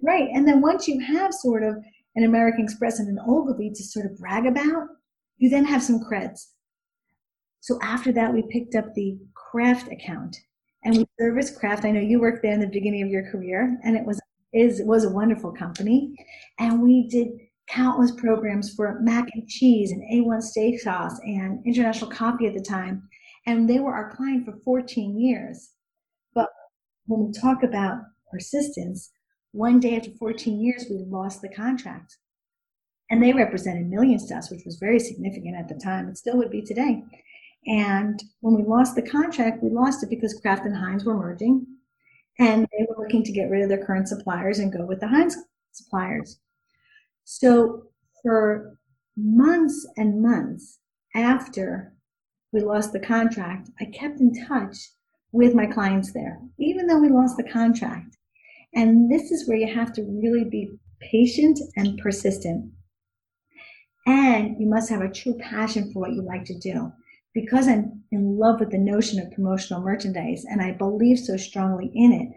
Right. 0.00 0.30
And 0.32 0.48
then 0.48 0.62
once 0.62 0.88
you 0.88 1.00
have 1.00 1.34
sort 1.34 1.62
of 1.62 1.76
an 2.16 2.24
american 2.24 2.64
express 2.64 2.98
and 2.98 3.08
an 3.08 3.18
ogilvy 3.26 3.68
to 3.68 3.82
sort 3.82 4.06
of 4.06 4.16
brag 4.16 4.46
about 4.46 4.88
you 5.42 5.50
then 5.50 5.64
have 5.64 5.82
some 5.82 5.98
creds. 5.98 6.50
So 7.58 7.76
after 7.82 8.12
that, 8.12 8.32
we 8.32 8.44
picked 8.48 8.76
up 8.76 8.94
the 8.94 9.18
Kraft 9.34 9.90
account 9.90 10.36
and 10.84 10.96
we 10.96 11.04
serviced 11.18 11.58
Kraft. 11.58 11.84
I 11.84 11.90
know 11.90 12.00
you 12.00 12.20
worked 12.20 12.44
there 12.44 12.52
in 12.52 12.60
the 12.60 12.68
beginning 12.68 13.02
of 13.02 13.08
your 13.08 13.28
career, 13.28 13.76
and 13.82 13.96
it 13.96 14.06
was 14.06 14.20
is 14.52 14.82
was 14.84 15.04
a 15.04 15.10
wonderful 15.10 15.50
company. 15.50 16.14
And 16.60 16.80
we 16.80 17.08
did 17.08 17.26
countless 17.68 18.12
programs 18.12 18.72
for 18.72 19.00
mac 19.00 19.30
and 19.34 19.48
cheese 19.48 19.90
and 19.90 20.02
A1 20.14 20.42
steak 20.42 20.78
sauce 20.80 21.18
and 21.24 21.60
international 21.66 22.10
coffee 22.10 22.46
at 22.46 22.54
the 22.54 22.62
time. 22.62 23.02
And 23.44 23.68
they 23.68 23.80
were 23.80 23.94
our 23.94 24.14
client 24.14 24.44
for 24.44 24.54
14 24.64 25.18
years. 25.18 25.70
But 26.34 26.50
when 27.06 27.26
we 27.26 27.32
talk 27.32 27.64
about 27.64 27.98
persistence, 28.30 29.10
one 29.50 29.80
day 29.80 29.96
after 29.96 30.12
14 30.20 30.60
years, 30.60 30.86
we 30.88 30.98
lost 30.98 31.42
the 31.42 31.48
contract 31.48 32.16
and 33.12 33.22
they 33.22 33.34
represented 33.34 33.90
millions 33.90 34.24
to 34.24 34.34
us, 34.34 34.50
which 34.50 34.64
was 34.64 34.78
very 34.78 34.98
significant 34.98 35.54
at 35.54 35.68
the 35.68 35.74
time. 35.74 36.08
It 36.08 36.16
still 36.16 36.38
would 36.38 36.50
be 36.50 36.62
today. 36.62 37.04
And 37.66 38.20
when 38.40 38.54
we 38.54 38.64
lost 38.64 38.96
the 38.96 39.02
contract, 39.02 39.62
we 39.62 39.68
lost 39.68 40.02
it 40.02 40.08
because 40.08 40.40
Kraft 40.40 40.64
and 40.64 40.74
Heinz 40.74 41.04
were 41.04 41.14
merging, 41.14 41.66
and 42.38 42.66
they 42.72 42.86
were 42.88 43.04
looking 43.04 43.22
to 43.22 43.30
get 43.30 43.50
rid 43.50 43.62
of 43.62 43.68
their 43.68 43.84
current 43.84 44.08
suppliers 44.08 44.60
and 44.60 44.72
go 44.72 44.86
with 44.86 45.00
the 45.00 45.08
Heinz 45.08 45.36
suppliers. 45.72 46.40
So 47.24 47.88
for 48.22 48.78
months 49.14 49.86
and 49.98 50.22
months 50.22 50.78
after 51.14 51.92
we 52.50 52.60
lost 52.62 52.94
the 52.94 53.00
contract, 53.00 53.68
I 53.78 53.84
kept 53.84 54.20
in 54.20 54.32
touch 54.46 54.88
with 55.32 55.54
my 55.54 55.66
clients 55.66 56.14
there, 56.14 56.40
even 56.58 56.86
though 56.86 56.98
we 56.98 57.10
lost 57.10 57.36
the 57.36 57.44
contract. 57.44 58.16
And 58.74 59.12
this 59.12 59.30
is 59.30 59.46
where 59.46 59.58
you 59.58 59.72
have 59.72 59.92
to 59.92 60.02
really 60.02 60.44
be 60.44 60.70
patient 60.98 61.58
and 61.76 61.98
persistent 61.98 62.72
and 64.06 64.56
you 64.58 64.66
must 64.66 64.90
have 64.90 65.02
a 65.02 65.10
true 65.10 65.34
passion 65.38 65.92
for 65.92 66.00
what 66.00 66.12
you 66.12 66.22
like 66.22 66.44
to 66.46 66.58
do. 66.58 66.92
Because 67.34 67.66
I'm 67.66 68.02
in 68.10 68.38
love 68.38 68.60
with 68.60 68.70
the 68.70 68.78
notion 68.78 69.18
of 69.20 69.32
promotional 69.32 69.82
merchandise 69.82 70.44
and 70.44 70.60
I 70.60 70.72
believe 70.72 71.18
so 71.18 71.36
strongly 71.36 71.90
in 71.94 72.12
it, 72.12 72.28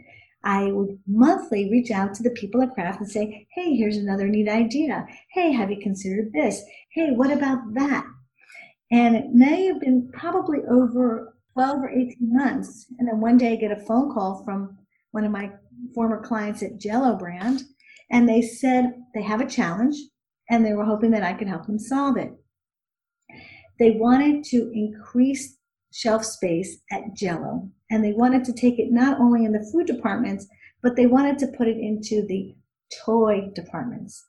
I 0.43 0.71
would 0.71 0.99
monthly 1.07 1.69
reach 1.71 1.91
out 1.91 2.13
to 2.13 2.23
the 2.23 2.29
people 2.29 2.61
at 2.61 2.73
Kraft 2.73 3.01
and 3.01 3.09
say, 3.09 3.47
hey, 3.53 3.75
here's 3.75 3.97
another 3.97 4.27
neat 4.27 4.47
idea. 4.47 5.05
Hey, 5.31 5.51
have 5.51 5.71
you 5.71 5.79
considered 5.81 6.31
this? 6.31 6.61
Hey, 6.91 7.11
what 7.11 7.31
about 7.31 7.73
that? 7.73 8.05
And 8.91 9.15
it 9.15 9.31
may 9.33 9.65
have 9.65 9.79
been 9.79 10.09
probably 10.13 10.59
over 10.69 11.35
12 11.53 11.83
or 11.83 11.89
18 11.89 12.15
months. 12.21 12.85
And 12.99 13.07
then 13.07 13.19
one 13.19 13.37
day 13.37 13.53
I 13.53 13.55
get 13.55 13.71
a 13.71 13.85
phone 13.85 14.13
call 14.13 14.43
from 14.45 14.77
one 15.11 15.23
of 15.23 15.31
my 15.31 15.51
former 15.93 16.21
clients 16.21 16.61
at 16.61 16.79
Jello 16.79 17.15
brand, 17.17 17.63
and 18.11 18.29
they 18.29 18.41
said 18.41 18.93
they 19.13 19.23
have 19.23 19.41
a 19.41 19.49
challenge 19.49 19.95
and 20.49 20.65
they 20.65 20.73
were 20.73 20.85
hoping 20.85 21.11
that 21.11 21.23
I 21.23 21.33
could 21.33 21.47
help 21.47 21.65
them 21.65 21.79
solve 21.79 22.17
it. 22.17 22.33
They 23.79 23.91
wanted 23.91 24.43
to 24.45 24.71
increase 24.73 25.57
shelf 25.91 26.23
space 26.23 26.77
at 26.91 27.13
Jello, 27.13 27.69
and 27.89 28.03
they 28.03 28.13
wanted 28.13 28.43
to 28.45 28.53
take 28.53 28.79
it 28.79 28.91
not 28.91 29.19
only 29.19 29.45
in 29.45 29.51
the 29.51 29.67
food 29.71 29.87
departments, 29.87 30.47
but 30.81 30.95
they 30.95 31.07
wanted 31.07 31.37
to 31.39 31.47
put 31.57 31.67
it 31.67 31.77
into 31.77 32.25
the 32.27 32.55
toy 33.05 33.49
departments. 33.55 34.27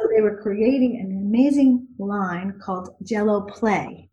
So 0.00 0.08
they 0.08 0.20
were 0.20 0.42
creating 0.42 1.00
an 1.00 1.16
amazing 1.16 1.86
line 1.98 2.58
called 2.62 2.96
Jello 3.02 3.42
Play, 3.42 4.08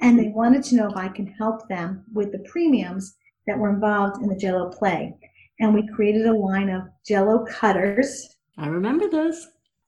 and 0.00 0.18
they 0.18 0.28
wanted 0.28 0.62
to 0.64 0.76
know 0.76 0.88
if 0.88 0.96
I 0.96 1.08
can 1.08 1.26
help 1.26 1.68
them 1.68 2.04
with 2.12 2.32
the 2.32 2.44
premiums 2.50 3.16
that 3.46 3.58
were 3.58 3.70
involved 3.70 4.22
in 4.22 4.28
the 4.28 4.36
Jello 4.36 4.70
Play. 4.70 5.14
And 5.60 5.74
we 5.74 5.86
created 5.88 6.26
a 6.26 6.32
line 6.32 6.70
of 6.70 6.88
Jello 7.06 7.44
cutters. 7.46 8.36
I 8.58 8.66
remember 8.66 9.08
those 9.08 9.46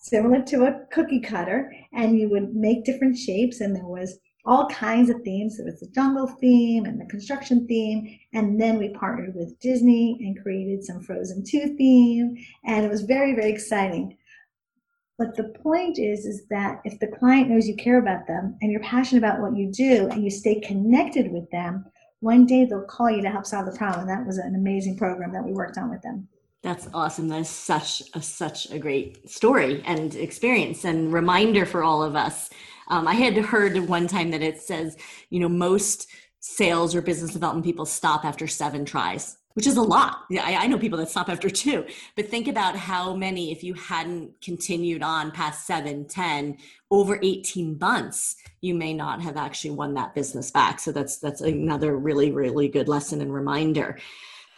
similar 0.08 0.42
to 0.42 0.64
a 0.64 0.86
cookie 0.92 1.20
cutter, 1.20 1.72
and 1.92 2.18
you 2.18 2.28
would 2.28 2.54
make 2.54 2.84
different 2.84 3.16
shapes, 3.16 3.60
and 3.60 3.74
there 3.74 3.86
was 3.86 4.18
all 4.44 4.68
kinds 4.68 5.10
of 5.10 5.20
themes. 5.22 5.56
There 5.56 5.66
was 5.66 5.80
the 5.80 5.88
jungle 5.88 6.28
theme 6.40 6.84
and 6.84 7.00
the 7.00 7.06
construction 7.06 7.66
theme, 7.66 8.18
and 8.32 8.60
then 8.60 8.78
we 8.78 8.90
partnered 8.90 9.34
with 9.34 9.58
Disney 9.58 10.18
and 10.20 10.40
created 10.40 10.84
some 10.84 11.02
Frozen 11.02 11.44
2 11.44 11.76
theme, 11.76 12.36
and 12.64 12.84
it 12.84 12.90
was 12.90 13.02
very, 13.02 13.34
very 13.34 13.50
exciting. 13.50 14.16
But 15.18 15.34
the 15.36 15.54
point 15.62 15.98
is, 15.98 16.26
is 16.26 16.46
that 16.50 16.80
if 16.84 17.00
the 17.00 17.08
client 17.08 17.48
knows 17.48 17.66
you 17.66 17.74
care 17.74 17.98
about 17.98 18.26
them 18.26 18.56
and 18.60 18.70
you're 18.70 18.82
passionate 18.82 19.24
about 19.24 19.40
what 19.40 19.56
you 19.56 19.72
do 19.72 20.08
and 20.10 20.22
you 20.22 20.30
stay 20.30 20.60
connected 20.60 21.32
with 21.32 21.50
them, 21.50 21.86
one 22.20 22.46
day 22.46 22.64
they'll 22.64 22.84
call 22.84 23.10
you 23.10 23.22
to 23.22 23.30
help 23.30 23.46
solve 23.46 23.66
the 23.66 23.78
problem. 23.78 24.02
And 24.02 24.10
that 24.10 24.26
was 24.26 24.38
an 24.38 24.54
amazing 24.54 24.98
program 24.98 25.32
that 25.32 25.44
we 25.44 25.52
worked 25.52 25.78
on 25.78 25.90
with 25.90 26.02
them. 26.02 26.28
That's 26.62 26.88
awesome. 26.92 27.28
That 27.28 27.40
is 27.40 27.48
such 27.48 28.02
a 28.14 28.22
such 28.22 28.70
a 28.70 28.78
great 28.78 29.28
story 29.30 29.82
and 29.86 30.14
experience 30.14 30.84
and 30.84 31.12
reminder 31.12 31.64
for 31.64 31.84
all 31.84 32.02
of 32.02 32.16
us. 32.16 32.50
Um, 32.88 33.06
I 33.06 33.14
had 33.14 33.36
heard 33.36 33.76
one 33.88 34.06
time 34.06 34.30
that 34.30 34.42
it 34.42 34.60
says, 34.60 34.96
you 35.30 35.40
know, 35.40 35.48
most 35.48 36.08
sales 36.40 36.94
or 36.94 37.02
business 37.02 37.32
development 37.32 37.64
people 37.64 37.84
stop 37.86 38.24
after 38.24 38.46
seven 38.46 38.84
tries, 38.84 39.38
which 39.54 39.66
is 39.66 39.76
a 39.76 39.82
lot. 39.82 40.24
I, 40.30 40.56
I 40.56 40.66
know 40.66 40.78
people 40.78 40.98
that 40.98 41.08
stop 41.08 41.28
after 41.28 41.50
two, 41.50 41.84
but 42.14 42.28
think 42.28 42.46
about 42.46 42.76
how 42.76 43.14
many, 43.16 43.50
if 43.50 43.64
you 43.64 43.74
hadn't 43.74 44.40
continued 44.40 45.02
on 45.02 45.32
past 45.32 45.66
seven, 45.66 46.06
10, 46.06 46.58
over 46.90 47.18
18 47.20 47.78
months, 47.80 48.36
you 48.60 48.74
may 48.74 48.94
not 48.94 49.20
have 49.20 49.36
actually 49.36 49.72
won 49.72 49.94
that 49.94 50.14
business 50.14 50.52
back. 50.52 50.78
So 50.78 50.92
that's, 50.92 51.18
that's 51.18 51.40
another 51.40 51.96
really, 51.96 52.30
really 52.30 52.68
good 52.68 52.88
lesson 52.88 53.20
and 53.20 53.34
reminder. 53.34 53.98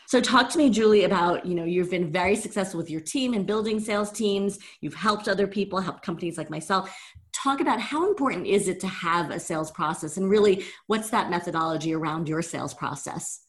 So 0.09 0.23
talk 0.23 0.49
to 0.49 0.59
me, 0.59 0.71
Julie, 0.71 1.05
about, 1.05 1.45
you 1.45 1.55
know, 1.55 1.65
you've 1.65 1.91
been 1.91 2.11
very 2.11 2.35
successful 2.35 2.79
with 2.79 2.89
your 2.89 3.03
team 3.03 3.35
and 3.35 3.47
building 3.47 3.79
sales 3.79 4.11
teams. 4.11 4.59
You've 4.81 4.95
helped 4.95 5.29
other 5.29 5.47
people, 5.47 5.81
helped 5.81 6.03
companies 6.03 6.39
like 6.39 6.49
myself. 6.49 6.99
Talk 7.35 7.61
about 7.61 7.79
how 7.79 8.09
important 8.09 8.47
is 8.47 8.69
it 8.69 8.81
to 8.81 8.87
have 8.87 9.31
a 9.31 9.39
sales 9.39 9.71
process 9.71 10.17
and 10.17 10.31
really 10.31 10.65
what's 10.87 11.11
that 11.11 11.29
methodology 11.29 11.93
around 11.93 12.27
your 12.27 12.41
sales 12.41 12.73
process? 12.73 13.43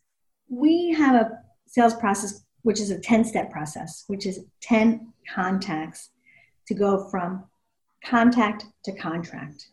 We 0.49 0.93
have 0.97 1.15
a 1.15 1.31
sales 1.65 1.93
process 1.93 2.43
which 2.63 2.81
is 2.81 2.91
a 2.91 2.99
10 2.99 3.23
step 3.23 3.49
process, 3.51 4.03
which 4.07 4.25
is 4.25 4.41
10 4.61 5.13
contacts 5.33 6.09
to 6.67 6.73
go 6.73 7.07
from 7.09 7.45
contact 8.03 8.65
to 8.83 8.91
contract. 8.97 9.69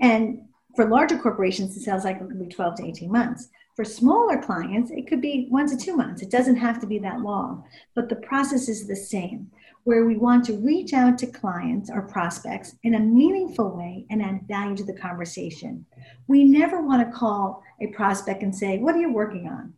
And 0.00 0.46
for 0.74 0.88
larger 0.88 1.18
corporations, 1.18 1.74
the 1.74 1.82
sales 1.82 2.04
cycle 2.04 2.26
can 2.26 2.38
be 2.38 2.48
12 2.48 2.76
to 2.76 2.86
18 2.86 3.12
months. 3.12 3.50
For 3.74 3.84
smaller 3.84 4.40
clients, 4.40 4.92
it 4.92 5.08
could 5.08 5.20
be 5.20 5.46
one 5.48 5.66
to 5.66 5.76
two 5.76 5.96
months. 5.96 6.22
It 6.22 6.30
doesn't 6.30 6.56
have 6.56 6.80
to 6.80 6.86
be 6.86 7.00
that 7.00 7.22
long, 7.22 7.64
but 7.96 8.08
the 8.08 8.16
process 8.16 8.68
is 8.68 8.86
the 8.86 8.94
same, 8.94 9.50
where 9.82 10.04
we 10.04 10.16
want 10.16 10.44
to 10.44 10.64
reach 10.64 10.92
out 10.92 11.18
to 11.18 11.26
clients 11.26 11.90
or 11.90 12.02
prospects 12.02 12.76
in 12.84 12.94
a 12.94 13.00
meaningful 13.00 13.76
way 13.76 14.06
and 14.10 14.22
add 14.22 14.46
value 14.46 14.76
to 14.76 14.84
the 14.84 14.96
conversation. 14.96 15.84
We 16.28 16.44
never 16.44 16.82
want 16.82 17.04
to 17.04 17.16
call 17.16 17.64
a 17.80 17.88
prospect 17.88 18.44
and 18.44 18.54
say, 18.54 18.78
What 18.78 18.94
are 18.94 19.00
you 19.00 19.12
working 19.12 19.48
on? 19.48 19.74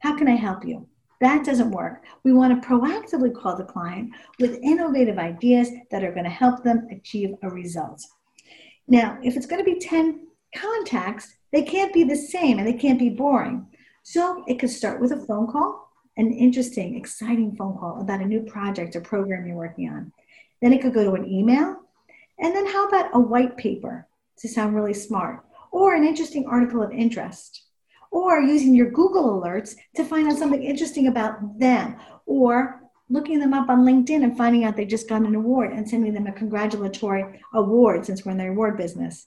How 0.00 0.16
can 0.16 0.26
I 0.26 0.34
help 0.34 0.64
you? 0.64 0.88
That 1.20 1.44
doesn't 1.44 1.70
work. 1.70 2.02
We 2.24 2.32
want 2.32 2.60
to 2.60 2.68
proactively 2.68 3.32
call 3.32 3.54
the 3.54 3.64
client 3.64 4.10
with 4.40 4.58
innovative 4.60 5.18
ideas 5.18 5.70
that 5.92 6.02
are 6.02 6.12
going 6.12 6.24
to 6.24 6.30
help 6.30 6.64
them 6.64 6.88
achieve 6.90 7.34
a 7.44 7.48
result. 7.48 8.02
Now, 8.88 9.18
if 9.22 9.36
it's 9.36 9.46
going 9.46 9.64
to 9.64 9.72
be 9.72 9.78
10 9.78 10.26
contacts, 10.54 11.34
they 11.52 11.62
can't 11.62 11.92
be 11.92 12.04
the 12.04 12.16
same 12.16 12.58
and 12.58 12.66
they 12.66 12.74
can't 12.74 12.98
be 12.98 13.10
boring. 13.10 13.66
So 14.02 14.44
it 14.46 14.58
could 14.58 14.70
start 14.70 15.00
with 15.00 15.12
a 15.12 15.24
phone 15.26 15.46
call, 15.46 15.92
an 16.16 16.32
interesting, 16.32 16.96
exciting 16.96 17.56
phone 17.56 17.76
call 17.78 18.00
about 18.00 18.20
a 18.20 18.26
new 18.26 18.40
project 18.40 18.96
or 18.96 19.00
program 19.00 19.46
you're 19.46 19.56
working 19.56 19.88
on. 19.90 20.12
Then 20.62 20.72
it 20.72 20.82
could 20.82 20.94
go 20.94 21.04
to 21.04 21.14
an 21.14 21.28
email. 21.28 21.76
And 22.38 22.54
then 22.54 22.66
how 22.66 22.88
about 22.88 23.10
a 23.12 23.20
white 23.20 23.56
paper? 23.56 24.06
to 24.40 24.48
sound 24.48 24.74
really 24.74 24.94
smart, 24.94 25.44
or 25.70 25.94
an 25.94 26.04
interesting 26.04 26.46
article 26.46 26.82
of 26.82 26.90
interest, 26.90 27.62
or 28.10 28.40
using 28.40 28.74
your 28.74 28.90
Google 28.90 29.40
alerts 29.40 29.76
to 29.96 30.04
find 30.04 30.28
out 30.28 30.38
something 30.38 30.62
interesting 30.62 31.06
about 31.06 31.58
them, 31.58 31.96
or 32.26 32.80
looking 33.08 33.38
them 33.38 33.52
up 33.52 33.68
on 33.68 33.84
LinkedIn 33.84 34.24
and 34.24 34.36
finding 34.36 34.64
out 34.64 34.76
they 34.76 34.86
just 34.86 35.08
got 35.08 35.22
an 35.22 35.34
award 35.34 35.72
and 35.72 35.88
sending 35.88 36.14
them 36.14 36.26
a 36.26 36.32
congratulatory 36.32 37.40
award 37.54 38.06
since 38.06 38.24
we're 38.24 38.32
in 38.32 38.38
the 38.38 38.48
award 38.48 38.76
business. 38.76 39.26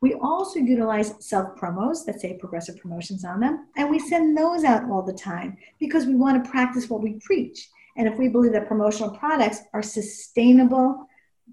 We 0.00 0.14
also 0.14 0.58
utilize 0.58 1.14
self 1.20 1.56
promos 1.56 2.04
that 2.06 2.20
say 2.20 2.38
progressive 2.38 2.78
promotions 2.78 3.24
on 3.24 3.40
them, 3.40 3.68
and 3.76 3.90
we 3.90 3.98
send 3.98 4.36
those 4.36 4.64
out 4.64 4.90
all 4.90 5.02
the 5.02 5.12
time 5.12 5.58
because 5.78 6.06
we 6.06 6.14
want 6.14 6.42
to 6.42 6.50
practice 6.50 6.88
what 6.88 7.02
we 7.02 7.20
preach. 7.24 7.68
And 7.96 8.08
if 8.08 8.18
we 8.18 8.28
believe 8.28 8.52
that 8.52 8.68
promotional 8.68 9.10
products 9.10 9.60
are 9.74 9.82
sustainable 9.82 11.06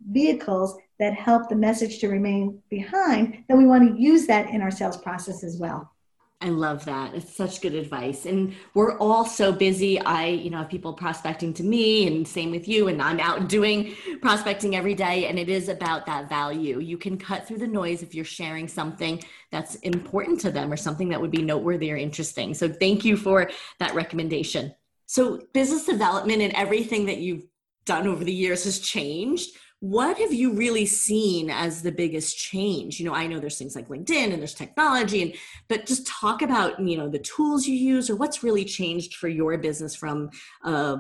vehicles 0.10 0.78
that 1.00 1.14
help 1.14 1.50
the 1.50 1.56
message 1.56 2.00
to 2.00 2.08
remain 2.08 2.62
behind, 2.70 3.44
then 3.48 3.58
we 3.58 3.68
want 3.68 3.88
to 3.88 4.02
use 4.02 4.28
that 4.28 4.50
in 4.50 4.62
our 4.62 4.72
sales 4.72 4.98
process 4.98 5.44
as 5.44 5.58
well. 5.58 5.92
I 6.40 6.50
love 6.50 6.86
that. 6.86 7.16
It's 7.16 7.36
such 7.36 7.62
good 7.62 7.74
advice. 7.74 8.28
And 8.28 8.56
we're 8.76 8.96
all 9.00 9.26
so 9.26 9.52
busy. 9.52 10.00
I, 10.00 10.28
you 10.28 10.52
know, 10.52 10.60
have 10.60 10.70
people 10.70 10.94
prospecting 10.94 11.52
to 11.56 11.64
me 11.64 12.06
and 12.06 12.28
same 12.28 12.52
with 12.52 12.68
you. 12.68 12.90
And 12.90 13.02
I'm 13.02 13.20
out 13.20 13.50
doing 13.50 13.96
prospecting 14.22 14.76
every 14.76 14.94
day. 14.94 15.26
And 15.26 15.40
it 15.40 15.50
is 15.50 15.68
about 15.68 16.06
that 16.06 16.30
value. 16.30 16.80
You 16.80 16.98
can 16.98 17.18
cut 17.18 17.48
through 17.48 17.58
the 17.58 17.68
noise 17.68 18.04
if 18.04 18.14
you're 18.14 18.24
sharing 18.24 18.68
something 18.68 19.24
that's 19.52 19.76
important 19.76 20.40
to 20.42 20.52
them 20.52 20.72
or 20.72 20.78
something 20.78 21.10
that 21.10 21.20
would 21.20 21.32
be 21.32 21.42
noteworthy 21.42 21.92
or 21.92 21.98
interesting. 21.98 22.54
So 22.54 22.70
thank 22.70 23.04
you 23.04 23.18
for 23.18 23.50
that 23.80 23.96
recommendation. 23.96 24.76
So 25.08 25.42
business 25.54 25.86
development 25.86 26.44
and 26.44 26.54
everything 26.54 27.08
that 27.08 27.18
you've 27.18 27.46
done 27.86 28.06
over 28.06 28.24
the 28.24 28.34
years 28.34 28.66
has 28.66 28.80
changed 28.80 29.58
what 29.80 30.18
have 30.18 30.34
you 30.34 30.54
really 30.54 30.86
seen 30.86 31.52
as 31.52 31.84
the 31.84 31.92
biggest 31.92 32.38
change? 32.38 33.00
You 33.00 33.06
know 33.06 33.14
i 33.14 33.28
know 33.28 33.40
there's 33.40 33.58
things 33.58 33.76
like 33.76 33.90
linkedin 33.90 34.32
and 34.32 34.40
there's 34.40 34.54
technology 34.54 35.22
and 35.22 35.34
but 35.68 35.86
just 35.86 36.08
talk 36.08 36.42
about 36.42 36.80
you 36.80 36.98
know 36.98 37.10
the 37.10 37.20
tools 37.20 37.68
you 37.68 37.76
use 37.76 38.10
or 38.10 38.16
what's 38.16 38.44
really 38.44 38.66
changed 38.66 39.16
for 39.16 39.28
your 39.28 39.58
business 39.58 39.96
from 39.96 40.30
a 40.64 41.00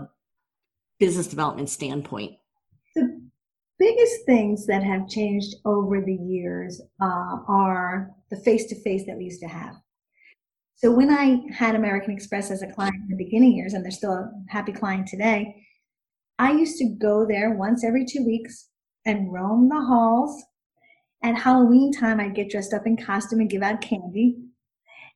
business 0.99 1.27
development 1.27 1.69
standpoint. 1.69 2.33
The 2.95 3.21
biggest 3.79 4.25
things 4.25 4.65
that 4.67 4.83
have 4.83 5.07
changed 5.07 5.55
over 5.65 6.01
the 6.01 6.15
years 6.15 6.81
uh, 7.01 7.37
are 7.47 8.09
the 8.31 8.37
face-to-face 8.37 9.05
that 9.05 9.15
we 9.15 9.25
used 9.25 9.41
to 9.41 9.47
have. 9.47 9.75
So 10.75 10.91
when 10.91 11.09
i 11.09 11.41
had 11.51 11.73
american 11.73 12.13
express 12.13 12.51
as 12.51 12.61
a 12.61 12.67
client 12.67 12.95
in 12.95 13.17
the 13.17 13.23
beginning 13.23 13.53
years 13.53 13.73
and 13.73 13.83
they're 13.83 13.91
still 13.91 14.13
a 14.13 14.31
happy 14.49 14.71
client 14.71 15.07
today 15.07 15.63
I 16.39 16.51
used 16.51 16.77
to 16.77 16.85
go 16.85 17.25
there 17.25 17.51
once 17.51 17.83
every 17.83 18.05
two 18.05 18.23
weeks 18.25 18.69
and 19.05 19.33
roam 19.33 19.69
the 19.69 19.81
halls. 19.81 20.43
At 21.23 21.35
Halloween 21.35 21.91
time, 21.91 22.19
I'd 22.19 22.35
get 22.35 22.51
dressed 22.51 22.73
up 22.73 22.85
in 22.85 22.95
costume 22.95 23.39
and 23.39 23.49
give 23.49 23.63
out 23.63 23.81
candy. 23.81 24.37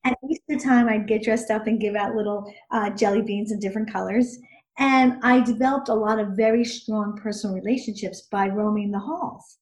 At 0.03 0.17
Easter 0.27 0.57
time, 0.57 0.89
I'd 0.89 1.07
get 1.07 1.23
dressed 1.23 1.51
up 1.51 1.67
and 1.67 1.79
give 1.79 1.95
out 1.95 2.15
little 2.15 2.51
uh, 2.71 2.89
jelly 2.89 3.21
beans 3.21 3.51
in 3.51 3.59
different 3.59 3.91
colors. 3.91 4.39
And 4.79 5.19
I 5.21 5.41
developed 5.41 5.89
a 5.89 5.93
lot 5.93 6.17
of 6.17 6.29
very 6.29 6.65
strong 6.65 7.15
personal 7.21 7.55
relationships 7.55 8.21
by 8.31 8.47
roaming 8.47 8.89
the 8.89 8.99
halls. 8.99 9.57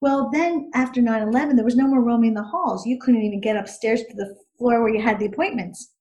Well, 0.00 0.30
then 0.30 0.70
after 0.72 1.02
9 1.02 1.28
11, 1.28 1.56
there 1.56 1.64
was 1.64 1.76
no 1.76 1.86
more 1.86 2.02
roaming 2.02 2.32
the 2.32 2.42
halls. 2.42 2.86
You 2.86 2.98
couldn't 2.98 3.22
even 3.22 3.40
get 3.40 3.56
upstairs 3.56 4.02
to 4.04 4.14
the 4.14 4.34
floor 4.56 4.82
where 4.82 4.94
you 4.94 5.02
had 5.02 5.18
the 5.18 5.26
appointments. 5.26 5.92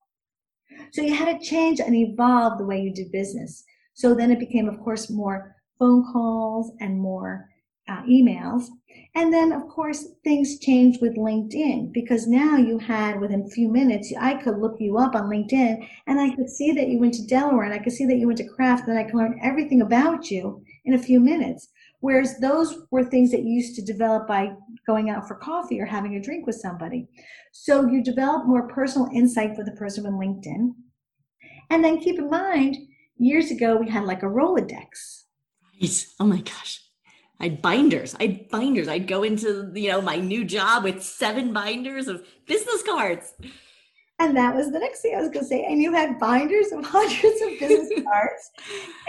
So 0.94 1.02
you 1.02 1.14
had 1.14 1.40
to 1.40 1.46
change 1.46 1.82
and 1.82 1.96
evolve 1.96 2.58
the 2.58 2.66
way 2.66 2.80
you 2.80 2.94
did 2.94 3.12
business. 3.12 3.66
So 3.96 4.14
then 4.14 4.32
it 4.32 4.40
became, 4.40 4.70
of 4.70 4.80
course, 4.80 5.10
more 5.10 5.56
phone 5.80 6.06
calls 6.12 6.72
and 6.80 7.00
more 7.00 7.50
uh, 7.88 8.02
emails. 8.04 8.66
And 9.14 9.34
then, 9.34 9.52
of 9.52 9.68
course, 9.68 10.08
things 10.24 10.60
changed 10.60 11.02
with 11.02 11.18
LinkedIn 11.18 11.94
because 11.94 12.28
now 12.28 12.58
you 12.58 12.78
had 12.78 13.20
within 13.20 13.46
a 13.46 13.50
few 13.50 13.70
minutes, 13.70 14.14
I 14.20 14.36
could 14.36 14.58
look 14.58 14.78
you 14.80 14.98
up 14.98 15.16
on 15.16 15.30
LinkedIn 15.30 15.88
and 16.08 16.20
I 16.20 16.36
could 16.36 16.50
see 16.50 16.72
that 16.74 16.88
you 16.88 17.00
went 17.00 17.14
to 17.16 17.28
Delaware 17.28 17.64
and 17.64 17.74
I 17.74 17.80
could 17.80 17.94
see 17.94 18.06
that 18.06 18.18
you 18.18 18.28
went 18.28 18.40
to 18.40 18.48
Kraft 18.48 18.88
and 18.88 18.98
I 18.98 19.04
could 19.04 19.16
learn 19.16 19.40
everything 19.42 19.82
about 19.82 20.30
you 20.30 20.62
in 20.86 20.94
a 20.94 21.02
few 21.02 21.20
minutes. 21.20 21.70
Whereas 22.02 22.38
those 22.40 22.78
were 22.92 23.04
things 23.04 23.32
that 23.32 23.44
you 23.44 23.54
used 23.54 23.76
to 23.76 23.82
develop 23.82 24.28
by 24.28 24.54
going 24.86 25.10
out 25.10 25.28
for 25.28 25.36
coffee 25.36 25.80
or 25.80 25.86
having 25.86 26.16
a 26.16 26.22
drink 26.22 26.46
with 26.46 26.56
somebody. 26.56 27.08
So 27.52 27.88
you 27.88 28.04
develop 28.04 28.46
more 28.46 28.68
personal 28.68 29.10
insight 29.14 29.56
for 29.56 29.64
the 29.64 29.72
person 29.72 30.06
on 30.06 30.14
LinkedIn. 30.14 30.74
And 31.70 31.84
then 31.84 32.00
keep 32.00 32.20
in 32.20 32.30
mind, 32.30 32.78
years 33.18 33.52
ago 33.52 33.78
we 33.78 33.90
had 33.90 34.06
like 34.06 34.24
a 34.24 34.28
Rolodex. 34.28 35.24
Right. 35.82 36.06
Oh 36.20 36.26
my 36.26 36.42
gosh. 36.42 36.82
I'd 37.40 37.62
binders. 37.62 38.16
I'd 38.20 38.50
binders. 38.50 38.88
I'd 38.88 39.08
go 39.08 39.24
into, 39.24 39.72
you 39.76 39.90
know, 39.90 40.02
my 40.02 40.16
new 40.16 40.46
job 40.46 40.84
with 40.84 41.04
seven 41.04 41.52
binders 41.52 42.08
of 42.08 42.26
business 42.46 42.82
cards. 42.84 43.34
And 44.20 44.36
that 44.38 44.56
was 44.56 44.72
the 44.72 44.80
next 44.80 45.02
thing 45.02 45.14
I 45.16 45.20
was 45.20 45.30
going 45.30 45.44
to 45.44 45.50
say. 45.50 45.66
And 45.66 45.82
you 45.82 45.94
had 45.94 46.20
binders 46.20 46.72
of 46.72 46.86
hundreds 46.86 47.42
of 47.42 47.60
business 47.60 48.04
cards 48.06 48.52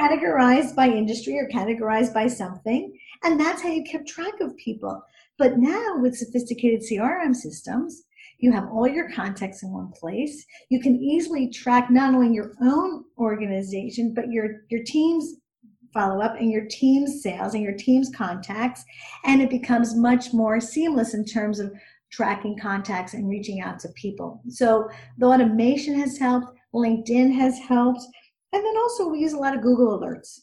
categorized 0.01 0.75
by 0.75 0.89
industry 0.89 1.39
or 1.39 1.49
categorized 1.49 2.13
by 2.13 2.27
something. 2.27 2.99
And 3.23 3.39
that's 3.39 3.63
how 3.63 3.69
you 3.69 3.85
kept 3.85 4.09
track 4.09 4.41
of 4.41 4.57
people. 4.57 5.01
But 5.39 5.59
now 5.59 5.99
with 5.99 6.17
sophisticated 6.17 6.81
CRM 6.81 7.35
systems, 7.35 8.03
you 8.39 8.53
have 8.53 8.69
all 8.71 8.87
your 8.87 9.11
contacts 9.11 9.63
in 9.63 9.73
one 9.73 9.93
place. 9.93 10.45
You 10.69 10.81
can 10.81 10.97
easily 10.97 11.49
track 11.49 11.91
not 11.91 12.15
only 12.15 12.35
your 12.35 12.53
own 12.61 13.05
organization, 13.19 14.13
but 14.15 14.31
your, 14.31 14.63
your 14.69 14.83
team's 14.85 15.37
follow 15.95 16.21
up 16.21 16.37
and 16.39 16.51
your 16.51 16.67
team's 16.67 17.23
sales 17.23 17.55
and 17.55 17.63
your 17.63 17.73
team's 17.73 18.11
contacts. 18.15 18.85
And 19.25 19.41
it 19.41 19.49
becomes 19.49 19.97
much 19.97 20.35
more 20.35 20.61
seamless 20.61 21.15
in 21.15 21.25
terms 21.25 21.59
of 21.59 21.73
tracking 22.13 22.59
contacts 22.59 23.15
and 23.15 23.29
reaching 23.29 23.61
out 23.61 23.79
to 23.81 23.89
people. 23.91 24.43
So 24.49 24.89
the 25.19 25.27
automation 25.27 25.99
has 25.99 26.19
helped, 26.19 26.49
LinkedIn 26.75 27.35
has 27.35 27.59
helped, 27.59 28.03
and 28.53 28.65
then 28.65 28.77
also 28.77 29.09
we 29.09 29.21
use 29.21 29.33
a 29.33 29.39
lot 29.39 29.55
of 29.55 29.63
Google 29.63 29.99
Alerts. 29.99 30.41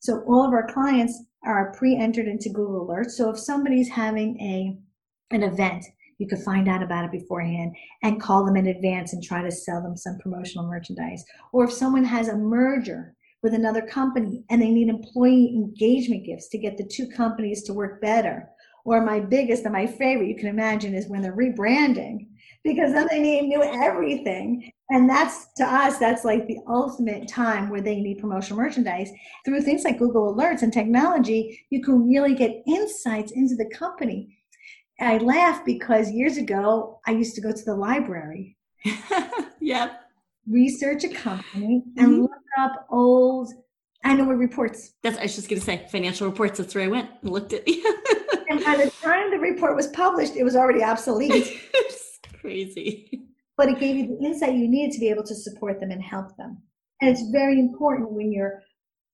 So 0.00 0.24
all 0.26 0.46
of 0.46 0.52
our 0.52 0.66
clients 0.66 1.22
are 1.44 1.72
pre-entered 1.72 2.26
into 2.26 2.48
Google 2.48 2.86
Alerts. 2.86 3.12
So 3.12 3.30
if 3.30 3.38
somebody's 3.38 3.88
having 3.88 4.40
a 4.40 4.78
an 5.32 5.44
event 5.44 5.84
you 6.20 6.28
could 6.28 6.38
find 6.44 6.68
out 6.68 6.82
about 6.82 7.06
it 7.06 7.10
beforehand 7.10 7.74
and 8.02 8.20
call 8.20 8.44
them 8.44 8.56
in 8.56 8.66
advance 8.66 9.14
and 9.14 9.22
try 9.22 9.42
to 9.42 9.50
sell 9.50 9.82
them 9.82 9.96
some 9.96 10.18
promotional 10.18 10.68
merchandise. 10.68 11.24
Or 11.52 11.64
if 11.64 11.72
someone 11.72 12.04
has 12.04 12.28
a 12.28 12.36
merger 12.36 13.16
with 13.42 13.54
another 13.54 13.80
company 13.80 14.44
and 14.50 14.60
they 14.60 14.70
need 14.70 14.88
employee 14.88 15.54
engagement 15.54 16.26
gifts 16.26 16.48
to 16.48 16.58
get 16.58 16.76
the 16.76 16.84
two 16.84 17.08
companies 17.08 17.62
to 17.64 17.72
work 17.72 18.02
better. 18.02 18.50
Or 18.84 19.04
my 19.04 19.20
biggest 19.20 19.64
and 19.64 19.72
my 19.72 19.86
favorite, 19.86 20.28
you 20.28 20.36
can 20.36 20.48
imagine, 20.48 20.94
is 20.94 21.08
when 21.08 21.22
they're 21.22 21.36
rebranding 21.36 22.26
because 22.64 22.92
then 22.92 23.06
they 23.10 23.20
need 23.20 23.48
new 23.48 23.62
everything. 23.62 24.70
And 24.90 25.08
that's 25.08 25.52
to 25.56 25.64
us, 25.64 25.98
that's 25.98 26.24
like 26.24 26.46
the 26.46 26.58
ultimate 26.68 27.28
time 27.28 27.70
where 27.70 27.80
they 27.80 28.00
need 28.00 28.18
promotional 28.18 28.62
merchandise. 28.62 29.10
Through 29.44 29.62
things 29.62 29.84
like 29.84 29.98
Google 29.98 30.34
Alerts 30.34 30.62
and 30.62 30.72
technology, 30.72 31.64
you 31.70 31.82
can 31.82 32.06
really 32.06 32.34
get 32.34 32.62
insights 32.66 33.32
into 33.32 33.54
the 33.54 33.70
company 33.70 34.36
I 35.00 35.18
laugh 35.18 35.64
because 35.64 36.10
years 36.10 36.36
ago 36.36 37.00
I 37.06 37.12
used 37.12 37.34
to 37.36 37.40
go 37.40 37.52
to 37.52 37.64
the 37.64 37.74
library. 37.74 38.56
yep. 39.60 40.00
Research 40.48 41.04
a 41.04 41.08
company 41.08 41.82
and 41.96 42.08
mm-hmm. 42.08 42.20
look 42.22 42.32
up 42.58 42.86
old 42.90 43.52
annual 44.04 44.34
reports. 44.34 44.92
That's 45.02 45.18
I 45.18 45.22
was 45.22 45.36
just 45.36 45.48
gonna 45.48 45.60
say 45.60 45.86
financial 45.90 46.28
reports. 46.28 46.58
That's 46.58 46.74
where 46.74 46.84
I 46.84 46.88
went 46.88 47.10
and 47.22 47.30
looked 47.30 47.52
at. 47.52 47.66
and 48.48 48.64
by 48.64 48.76
the 48.76 48.92
time 49.02 49.30
the 49.30 49.38
report 49.38 49.76
was 49.76 49.88
published, 49.88 50.36
it 50.36 50.44
was 50.44 50.56
already 50.56 50.82
obsolete. 50.82 51.32
it's 51.74 52.18
crazy. 52.40 53.22
But 53.56 53.68
it 53.68 53.78
gave 53.78 53.96
you 53.96 54.06
the 54.06 54.24
insight 54.24 54.54
you 54.54 54.68
needed 54.68 54.92
to 54.94 55.00
be 55.00 55.10
able 55.10 55.24
to 55.24 55.34
support 55.34 55.80
them 55.80 55.90
and 55.90 56.02
help 56.02 56.36
them. 56.36 56.58
And 57.00 57.10
it's 57.10 57.30
very 57.30 57.58
important 57.58 58.12
when 58.12 58.32
you're 58.32 58.62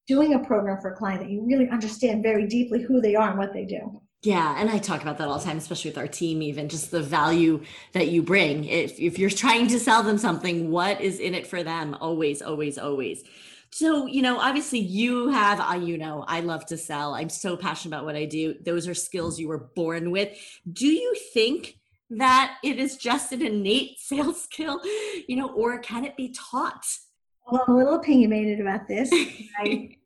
doing 0.07 0.35
a 0.35 0.39
program 0.39 0.81
for 0.81 0.93
a 0.93 0.97
client 0.97 1.21
that 1.21 1.31
you 1.31 1.45
really 1.45 1.69
understand 1.69 2.23
very 2.23 2.47
deeply 2.47 2.83
who 2.83 3.01
they 3.01 3.17
are 3.17 3.31
and 3.31 3.39
what 3.39 3.53
they 3.53 3.65
do. 3.65 4.01
Yeah, 4.23 4.57
and 4.59 4.69
I 4.71 4.79
talk 4.79 5.03
about 5.03 5.19
that 5.19 5.29
all 5.29 5.39
the 5.39 5.45
time, 5.45 5.59
especially 5.59 5.91
with 5.91 5.99
our 5.99 6.09
team, 6.09 6.43
even 6.43 6.69
just 6.69 6.91
the 6.91 7.03
value 7.03 7.63
that 7.93 8.09
you 8.09 8.23
bring. 8.23 8.65
If, 8.65 8.99
if 8.99 9.19
you're 9.19 9.31
trying 9.31 9.69
to 9.69 9.79
sell 9.79 10.03
them 10.03 10.19
something, 10.19 10.71
what 10.71 11.01
is 11.01 11.21
in 11.21 11.35
it 11.35 11.47
for 11.47 11.63
them? 11.63 11.97
Always, 12.01 12.43
always, 12.43 12.79
always. 12.79 13.23
So, 13.71 14.07
you 14.07 14.23
know, 14.23 14.39
obviously 14.39 14.79
you 14.79 15.29
have, 15.29 15.61
I, 15.61 15.77
you 15.77 15.99
know, 15.99 16.25
I 16.27 16.41
love 16.41 16.67
to 16.67 16.77
sell. 16.77 17.15
I'm 17.15 17.29
so 17.29 17.57
passionate 17.57 17.95
about 17.95 18.07
what 18.07 18.17
I 18.17 18.25
do. 18.25 18.55
Those 18.65 18.89
are 18.89 18.95
skills 18.95 19.39
you 19.39 19.49
were 19.49 19.71
born 19.77 20.11
with. 20.11 20.37
Do 20.73 20.87
you 20.87 21.15
think 21.33 21.79
that 22.11 22.57
it 22.65 22.79
is 22.79 22.97
just 22.97 23.33
an 23.33 23.43
innate 23.43 23.99
sales 23.99 24.43
skill, 24.43 24.81
you 25.29 25.37
know, 25.37 25.51
or 25.51 25.79
can 25.79 26.05
it 26.05 26.17
be 26.17 26.33
taught? 26.33 26.87
Well, 27.47 27.63
I'm 27.67 27.75
a 27.75 27.77
little 27.77 27.95
opinionated 27.97 28.61
about 28.61 28.89
this. 28.89 29.11
I 29.59 29.97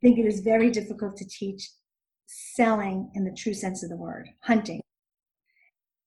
think 0.00 0.18
it 0.18 0.26
is 0.26 0.40
very 0.40 0.70
difficult 0.70 1.16
to 1.16 1.26
teach 1.26 1.68
selling 2.26 3.10
in 3.14 3.24
the 3.24 3.36
true 3.36 3.54
sense 3.54 3.82
of 3.82 3.90
the 3.90 3.96
word, 3.96 4.28
hunting. 4.42 4.80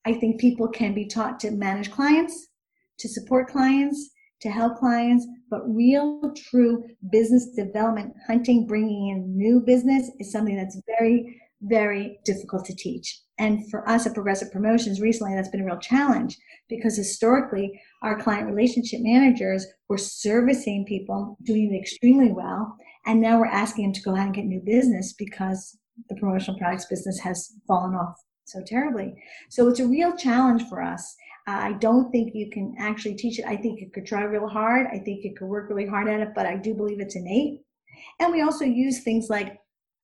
I 0.06 0.14
think 0.14 0.40
people 0.40 0.68
can 0.68 0.94
be 0.94 1.08
taught 1.08 1.40
to 1.42 1.52
manage 1.52 1.92
clients, 1.92 2.48
to 3.00 3.08
support 3.08 3.50
clients, 3.50 4.10
to 4.42 4.50
help 4.50 4.78
clients, 4.78 5.28
but 5.50 5.68
real, 5.68 6.34
true 6.36 6.84
business 7.12 7.50
development, 7.56 8.14
hunting, 8.26 8.66
bringing 8.66 9.10
in 9.10 9.38
new 9.38 9.60
business 9.60 10.10
is 10.20 10.32
something 10.32 10.56
that's 10.56 10.80
very, 11.00 11.42
very 11.62 12.20
difficult 12.24 12.66
to 12.66 12.76
teach. 12.76 13.22
And 13.38 13.70
for 13.70 13.88
us 13.88 14.06
at 14.06 14.14
Progressive 14.14 14.52
Promotions 14.52 15.02
recently, 15.02 15.36
that's 15.36 15.50
been 15.50 15.62
a 15.62 15.66
real 15.66 15.80
challenge 15.80 16.38
because 16.68 16.96
historically 16.96 17.82
our 18.02 18.22
client 18.22 18.48
relationship 18.48 19.00
managers 19.02 19.66
were 19.88 19.98
servicing 19.98 20.86
people, 20.86 21.38
doing 21.44 21.74
it 21.74 21.80
extremely 21.80 22.32
well. 22.32 22.78
And 23.06 23.22
now 23.22 23.40
we're 23.40 23.48
asking 23.48 23.86
them 23.86 23.94
to 23.94 24.02
go 24.02 24.12
out 24.12 24.26
and 24.26 24.34
get 24.34 24.46
new 24.46 24.62
business 24.64 25.14
because 25.14 25.78
the 26.08 26.16
promotional 26.16 26.58
products 26.58 26.86
business 26.86 27.20
has 27.20 27.54
fallen 27.68 27.96
off 27.96 28.16
so 28.46 28.62
terribly. 28.66 29.14
So 29.50 29.68
it's 29.68 29.80
a 29.80 29.88
real 29.88 30.16
challenge 30.16 30.64
for 30.70 30.82
us. 30.82 31.16
Uh, 31.48 31.52
I 31.52 31.74
don't 31.74 32.12
think 32.12 32.34
you 32.34 32.50
can 32.50 32.76
actually 32.80 33.16
teach 33.16 33.40
it. 33.40 33.46
I 33.46 33.56
think 33.56 33.80
you 33.80 33.90
could 33.94 34.06
try 34.06 34.24
real 34.24 34.48
hard. 34.48 34.88
I 34.88 35.00
think 35.00 35.24
you 35.24 35.34
could 35.36 35.48
work 35.48 35.70
really 35.70 35.88
hard 35.88 36.08
at 36.08 36.20
it, 36.20 36.30
but 36.36 36.46
I 36.46 36.56
do 36.56 36.74
believe 36.74 37.00
it's 37.00 37.16
innate. 37.16 37.62
And 38.20 38.32
we 38.32 38.42
also 38.42 38.66
use 38.66 39.04
things 39.04 39.30
like 39.30 39.58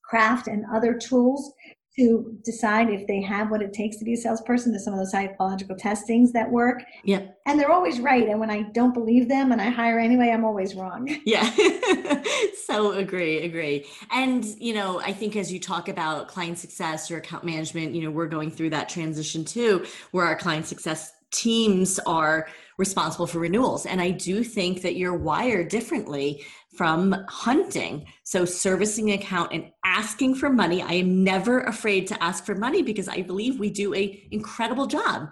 craft 0.03 0.47
and 0.47 0.65
other 0.73 0.93
tools 0.93 1.51
to 1.97 2.37
decide 2.43 2.89
if 2.89 3.07
they 3.07 3.21
have 3.21 3.49
what 3.49 3.61
it 3.61 3.71
takes 3.71 3.97
to 3.97 4.05
be 4.05 4.13
a 4.13 4.17
salesperson. 4.17 4.71
There's 4.71 4.83
some 4.83 4.93
of 4.93 4.99
those 4.99 5.11
psychological 5.11 5.75
testings 5.75 6.33
that 6.33 6.49
work. 6.49 6.83
Yeah. 7.05 7.21
And 7.45 7.59
they're 7.59 7.71
always 7.71 7.99
right. 7.99 8.27
And 8.27 8.39
when 8.39 8.49
I 8.49 8.63
don't 8.63 8.93
believe 8.93 9.29
them 9.29 9.51
and 9.51 9.61
I 9.61 9.69
hire 9.69 9.97
anyway, 9.99 10.29
I'm 10.29 10.45
always 10.45 10.75
wrong. 10.75 11.09
Yeah. 11.25 11.49
so 12.65 12.91
agree, 12.91 13.41
agree. 13.43 13.87
And, 14.11 14.45
you 14.59 14.73
know, 14.73 14.99
I 14.99 15.11
think 15.11 15.35
as 15.35 15.51
you 15.51 15.59
talk 15.59 15.87
about 15.89 16.27
client 16.27 16.59
success 16.59 17.09
or 17.09 17.17
account 17.17 17.43
management, 17.43 17.95
you 17.95 18.03
know, 18.03 18.11
we're 18.11 18.27
going 18.27 18.51
through 18.51 18.69
that 18.71 18.89
transition 18.89 19.43
too, 19.43 19.85
where 20.11 20.25
our 20.25 20.35
client 20.35 20.67
success 20.67 21.13
teams 21.31 21.99
are 22.05 22.47
responsible 22.77 23.27
for 23.27 23.39
renewals. 23.39 23.85
And 23.85 24.01
I 24.01 24.11
do 24.11 24.43
think 24.43 24.81
that 24.83 24.95
you're 24.95 25.17
wired 25.17 25.69
differently 25.69 26.45
from 26.75 27.25
hunting. 27.27 28.05
So 28.23 28.45
servicing 28.45 29.11
account 29.11 29.51
and 29.53 29.71
asking 29.83 30.35
for 30.35 30.49
money. 30.49 30.81
I 30.81 30.93
am 30.93 31.23
never 31.23 31.61
afraid 31.61 32.07
to 32.07 32.23
ask 32.23 32.45
for 32.45 32.55
money 32.55 32.81
because 32.81 33.07
I 33.07 33.21
believe 33.21 33.59
we 33.59 33.69
do 33.69 33.93
a 33.93 34.27
incredible 34.31 34.87
job. 34.87 35.29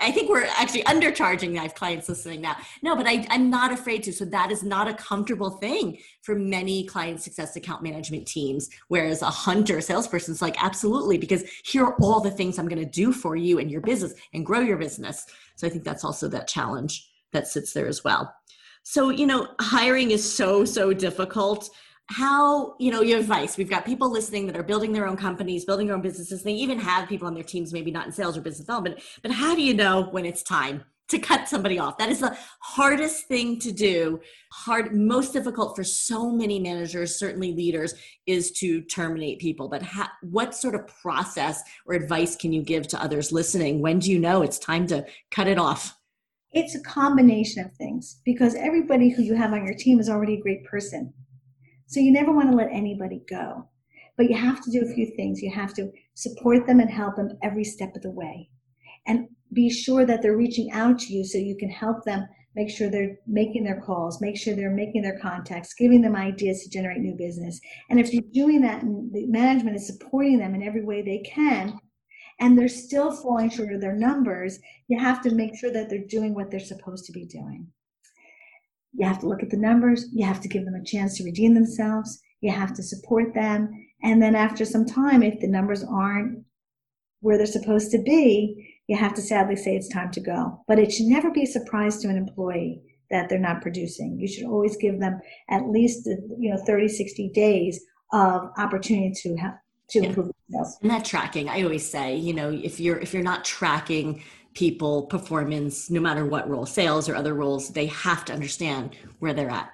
I 0.00 0.10
think 0.10 0.28
we're 0.28 0.44
actually 0.44 0.82
undercharging. 0.82 1.58
I 1.58 1.62
have 1.62 1.74
clients 1.74 2.08
listening 2.08 2.40
now. 2.40 2.56
No, 2.82 2.96
but 2.96 3.06
I, 3.06 3.26
am 3.30 3.50
not 3.50 3.72
afraid 3.72 4.02
to. 4.04 4.12
So 4.12 4.24
that 4.24 4.50
is 4.50 4.64
not 4.64 4.88
a 4.88 4.94
comfortable 4.94 5.50
thing 5.50 5.98
for 6.22 6.34
many 6.34 6.84
client 6.86 7.22
success 7.22 7.54
account 7.54 7.82
management 7.82 8.26
teams. 8.26 8.68
Whereas 8.88 9.22
a 9.22 9.30
hunter 9.30 9.80
salesperson 9.80 10.34
is 10.34 10.42
like, 10.42 10.62
absolutely, 10.62 11.18
because 11.18 11.44
here 11.64 11.84
are 11.84 11.96
all 12.00 12.20
the 12.20 12.32
things 12.32 12.58
I'm 12.58 12.68
going 12.68 12.82
to 12.82 12.90
do 12.90 13.12
for 13.12 13.36
you 13.36 13.60
and 13.60 13.70
your 13.70 13.80
business 13.80 14.14
and 14.34 14.44
grow 14.44 14.60
your 14.60 14.76
business. 14.76 15.24
So 15.54 15.68
I 15.68 15.70
think 15.70 15.84
that's 15.84 16.04
also 16.04 16.26
that 16.28 16.48
challenge 16.48 17.08
that 17.32 17.46
sits 17.46 17.72
there 17.72 17.86
as 17.86 18.02
well. 18.02 18.34
So, 18.88 19.10
you 19.10 19.26
know, 19.26 19.48
hiring 19.60 20.12
is 20.12 20.32
so, 20.32 20.64
so 20.64 20.92
difficult. 20.92 21.70
How, 22.08 22.76
you 22.78 22.92
know, 22.92 23.02
your 23.02 23.18
advice, 23.18 23.56
we've 23.56 23.68
got 23.68 23.84
people 23.84 24.08
listening 24.08 24.46
that 24.46 24.56
are 24.56 24.62
building 24.62 24.92
their 24.92 25.08
own 25.08 25.16
companies, 25.16 25.64
building 25.64 25.88
their 25.88 25.96
own 25.96 26.02
businesses. 26.02 26.44
They 26.44 26.52
even 26.52 26.78
have 26.78 27.08
people 27.08 27.26
on 27.26 27.34
their 27.34 27.42
teams, 27.42 27.72
maybe 27.72 27.90
not 27.90 28.06
in 28.06 28.12
sales 28.12 28.36
or 28.36 28.42
business 28.42 28.64
development, 28.64 29.00
but 29.22 29.32
how 29.32 29.56
do 29.56 29.62
you 29.62 29.74
know 29.74 30.04
when 30.12 30.24
it's 30.24 30.44
time 30.44 30.84
to 31.08 31.18
cut 31.18 31.48
somebody 31.48 31.80
off? 31.80 31.98
That 31.98 32.10
is 32.10 32.20
the 32.20 32.38
hardest 32.60 33.26
thing 33.26 33.58
to 33.58 33.72
do. 33.72 34.20
Hard, 34.52 34.94
most 34.94 35.32
difficult 35.32 35.74
for 35.74 35.82
so 35.82 36.30
many 36.30 36.60
managers, 36.60 37.18
certainly 37.18 37.52
leaders, 37.54 37.92
is 38.26 38.52
to 38.52 38.82
terminate 38.82 39.40
people. 39.40 39.68
But 39.68 39.82
ha- 39.82 40.12
what 40.22 40.54
sort 40.54 40.76
of 40.76 40.86
process 40.86 41.60
or 41.86 41.94
advice 41.94 42.36
can 42.36 42.52
you 42.52 42.62
give 42.62 42.86
to 42.88 43.02
others 43.02 43.32
listening? 43.32 43.82
When 43.82 43.98
do 43.98 44.12
you 44.12 44.20
know 44.20 44.42
it's 44.42 44.60
time 44.60 44.86
to 44.86 45.04
cut 45.32 45.48
it 45.48 45.58
off? 45.58 45.95
It's 46.56 46.74
a 46.74 46.80
combination 46.80 47.62
of 47.62 47.74
things 47.74 48.22
because 48.24 48.54
everybody 48.54 49.10
who 49.10 49.22
you 49.22 49.34
have 49.34 49.52
on 49.52 49.66
your 49.66 49.74
team 49.74 50.00
is 50.00 50.08
already 50.08 50.36
a 50.36 50.40
great 50.40 50.64
person. 50.64 51.12
So 51.86 52.00
you 52.00 52.10
never 52.10 52.32
want 52.32 52.50
to 52.50 52.56
let 52.56 52.70
anybody 52.72 53.20
go. 53.28 53.68
But 54.16 54.30
you 54.30 54.38
have 54.38 54.62
to 54.62 54.70
do 54.70 54.80
a 54.80 54.94
few 54.94 55.04
things. 55.16 55.42
You 55.42 55.52
have 55.52 55.74
to 55.74 55.92
support 56.14 56.66
them 56.66 56.80
and 56.80 56.90
help 56.90 57.16
them 57.16 57.36
every 57.42 57.62
step 57.62 57.94
of 57.94 58.00
the 58.00 58.10
way. 58.10 58.48
And 59.06 59.28
be 59.52 59.68
sure 59.68 60.06
that 60.06 60.22
they're 60.22 60.38
reaching 60.38 60.72
out 60.72 60.98
to 61.00 61.12
you 61.12 61.26
so 61.26 61.36
you 61.36 61.58
can 61.58 61.68
help 61.68 62.04
them 62.04 62.26
make 62.54 62.70
sure 62.70 62.88
they're 62.88 63.18
making 63.26 63.64
their 63.64 63.82
calls, 63.82 64.22
make 64.22 64.38
sure 64.38 64.54
they're 64.54 64.70
making 64.70 65.02
their 65.02 65.18
contacts, 65.18 65.74
giving 65.74 66.00
them 66.00 66.16
ideas 66.16 66.62
to 66.62 66.70
generate 66.70 67.00
new 67.00 67.14
business. 67.14 67.60
And 67.90 68.00
if 68.00 68.14
you're 68.14 68.22
doing 68.32 68.62
that 68.62 68.82
and 68.82 69.12
the 69.12 69.26
management 69.26 69.76
is 69.76 69.86
supporting 69.86 70.38
them 70.38 70.54
in 70.54 70.62
every 70.62 70.82
way 70.82 71.02
they 71.02 71.18
can, 71.18 71.78
and 72.38 72.58
they're 72.58 72.68
still 72.68 73.12
falling 73.12 73.50
short 73.50 73.72
of 73.72 73.80
their 73.80 73.94
numbers, 73.94 74.58
you 74.88 74.98
have 74.98 75.22
to 75.22 75.34
make 75.34 75.56
sure 75.56 75.70
that 75.72 75.88
they're 75.88 76.06
doing 76.06 76.34
what 76.34 76.50
they're 76.50 76.60
supposed 76.60 77.06
to 77.06 77.12
be 77.12 77.24
doing. 77.24 77.66
You 78.92 79.06
have 79.06 79.20
to 79.20 79.28
look 79.28 79.42
at 79.42 79.50
the 79.50 79.56
numbers, 79.56 80.06
you 80.12 80.24
have 80.24 80.40
to 80.40 80.48
give 80.48 80.64
them 80.64 80.74
a 80.74 80.84
chance 80.84 81.16
to 81.16 81.24
redeem 81.24 81.54
themselves, 81.54 82.20
you 82.40 82.50
have 82.50 82.74
to 82.74 82.82
support 82.82 83.34
them. 83.34 83.70
And 84.02 84.22
then 84.22 84.34
after 84.34 84.64
some 84.64 84.86
time, 84.86 85.22
if 85.22 85.40
the 85.40 85.48
numbers 85.48 85.84
aren't 85.84 86.44
where 87.20 87.36
they're 87.36 87.46
supposed 87.46 87.90
to 87.92 87.98
be, 88.02 88.74
you 88.86 88.96
have 88.96 89.14
to 89.14 89.22
sadly 89.22 89.56
say 89.56 89.74
it's 89.74 89.88
time 89.88 90.10
to 90.12 90.20
go. 90.20 90.62
But 90.68 90.78
it 90.78 90.92
should 90.92 91.06
never 91.06 91.30
be 91.30 91.42
a 91.42 91.46
surprise 91.46 91.98
to 91.98 92.08
an 92.08 92.16
employee 92.16 92.82
that 93.10 93.28
they're 93.28 93.38
not 93.38 93.62
producing. 93.62 94.18
You 94.18 94.28
should 94.28 94.46
always 94.46 94.76
give 94.76 95.00
them 95.00 95.20
at 95.50 95.68
least 95.68 96.06
you 96.06 96.50
know 96.50 96.62
30, 96.66 96.88
60 96.88 97.30
days 97.30 97.80
of 98.12 98.50
opportunity 98.58 99.12
to 99.22 99.36
have 99.36 99.54
to 99.90 100.00
yeah. 100.00 100.08
improve 100.08 100.30
themselves. 100.48 100.78
And 100.82 100.90
that 100.90 101.04
tracking, 101.04 101.48
I 101.48 101.62
always 101.62 101.88
say, 101.88 102.16
you 102.16 102.34
know, 102.34 102.50
if 102.50 102.80
you're 102.80 102.98
if 102.98 103.12
you're 103.14 103.22
not 103.22 103.44
tracking 103.44 104.22
people 104.54 105.06
performance, 105.06 105.90
no 105.90 106.00
matter 106.00 106.24
what 106.24 106.48
role, 106.48 106.66
sales 106.66 107.08
or 107.08 107.14
other 107.14 107.34
roles, 107.34 107.70
they 107.70 107.86
have 107.86 108.24
to 108.24 108.32
understand 108.32 108.96
where 109.18 109.34
they're 109.34 109.50
at. 109.50 109.70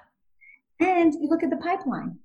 And 0.79 1.13
you 1.13 1.29
look 1.29 1.43
at 1.43 1.49
the 1.49 1.57
pipeline. 1.57 2.17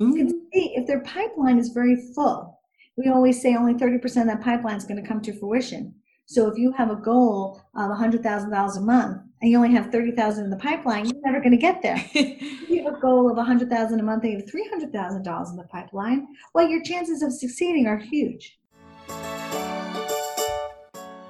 Mm-hmm. 0.00 0.12
You 0.12 0.16
can 0.16 0.28
mm-hmm. 0.28 0.46
see 0.52 0.74
if 0.76 0.86
their 0.86 1.00
pipeline 1.00 1.58
is 1.58 1.70
very 1.70 1.96
full. 2.14 2.60
We 2.96 3.08
always 3.08 3.42
say 3.42 3.56
only 3.56 3.74
30% 3.74 4.04
of 4.04 4.26
that 4.28 4.40
pipeline 4.40 4.76
is 4.76 4.84
going 4.84 5.02
to 5.02 5.06
come 5.06 5.20
to 5.22 5.38
fruition. 5.38 5.94
So 6.26 6.48
if 6.48 6.58
you 6.58 6.72
have 6.72 6.90
a 6.90 6.96
goal 6.96 7.60
of 7.74 7.90
$100,000 7.90 8.76
a 8.76 8.80
month 8.80 9.22
and 9.40 9.50
you 9.50 9.56
only 9.56 9.72
have 9.72 9.92
30,000 9.92 10.44
in 10.44 10.50
the 10.50 10.56
pipeline, 10.56 11.06
you're 11.06 11.20
never 11.24 11.40
going 11.40 11.52
to 11.52 11.56
get 11.56 11.82
there. 11.82 12.02
if 12.14 12.70
you 12.70 12.84
have 12.84 12.94
a 12.94 13.00
goal 13.00 13.30
of 13.30 13.36
100,000 13.36 14.00
a 14.00 14.02
month 14.02 14.24
and 14.24 14.32
you 14.32 14.38
have 14.38 14.46
$300,000 14.92 15.50
in 15.50 15.56
the 15.56 15.64
pipeline, 15.64 16.26
well, 16.54 16.66
your 16.66 16.82
chances 16.82 17.22
of 17.22 17.32
succeeding 17.32 17.86
are 17.86 17.98
huge. 17.98 18.58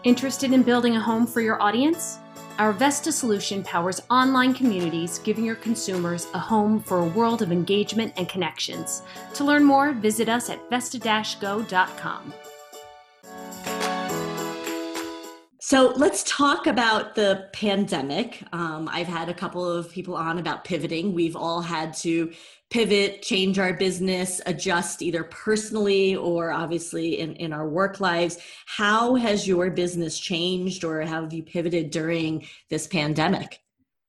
Interested 0.05 0.53
in 0.53 0.62
building 0.62 0.97
a 0.97 1.01
home 1.01 1.27
for 1.27 1.40
your 1.40 1.61
audience? 1.61 2.19
Our 2.59 2.73
Vesta 2.73 3.12
solution 3.12 3.62
powers 3.62 4.01
online 4.09 4.55
communities, 4.55 5.19
giving 5.19 5.45
your 5.45 5.57
consumers 5.57 6.29
a 6.33 6.38
home 6.38 6.81
for 6.81 7.01
a 7.01 7.07
world 7.07 7.42
of 7.42 7.53
engagement 7.53 8.14
and 8.16 8.29
connections. 8.29 9.03
To 9.35 9.45
learn 9.45 9.64
more, 9.64 9.92
visit 9.92 10.29
us 10.29 10.49
at 10.49 10.71
vesta-go.com. 10.71 12.33
So 15.66 15.92
let's 15.96 16.22
talk 16.22 16.68
about 16.68 17.16
the 17.16 17.48
pandemic. 17.52 18.40
Um, 18.52 18.88
I've 18.88 19.09
had 19.09 19.29
a 19.29 19.35
couple 19.35 19.68
of 19.68 19.90
people 19.90 20.14
on 20.14 20.38
about 20.38 20.62
pivoting. 20.62 21.12
We've 21.12 21.35
all 21.35 21.61
had 21.61 21.92
to 21.94 22.33
pivot, 22.70 23.22
change 23.22 23.59
our 23.59 23.72
business, 23.72 24.40
adjust 24.46 25.02
either 25.02 25.24
personally 25.24 26.14
or 26.14 26.52
obviously 26.52 27.18
in, 27.18 27.35
in 27.35 27.52
our 27.52 27.68
work 27.68 27.98
lives. 27.98 28.38
How 28.66 29.16
has 29.16 29.48
your 29.48 29.70
business 29.70 30.20
changed 30.20 30.85
or 30.85 31.02
how 31.02 31.22
have 31.22 31.33
you 31.33 31.42
pivoted 31.42 31.90
during 31.90 32.46
this 32.70 32.87
pandemic? 32.87 33.59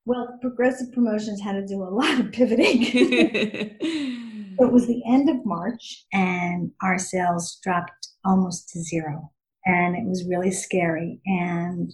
Well, 0.05 0.37
Progressive 0.39 0.93
Promotions 0.93 1.41
had 1.41 1.53
to 1.53 1.65
do 1.65 1.81
a 1.81 1.89
lot 1.89 2.19
of 2.19 2.31
pivoting. 2.31 2.83
it 2.91 4.71
was 4.71 4.85
the 4.85 5.01
end 5.09 5.27
of 5.27 5.43
March 5.43 6.05
and 6.13 6.71
our 6.83 6.99
sales 6.99 7.57
dropped 7.63 8.09
almost 8.23 8.69
to 8.73 8.83
zero 8.83 9.31
and 9.67 9.95
it 9.95 10.07
was 10.07 10.27
really 10.27 10.51
scary 10.51 11.21
and 11.25 11.91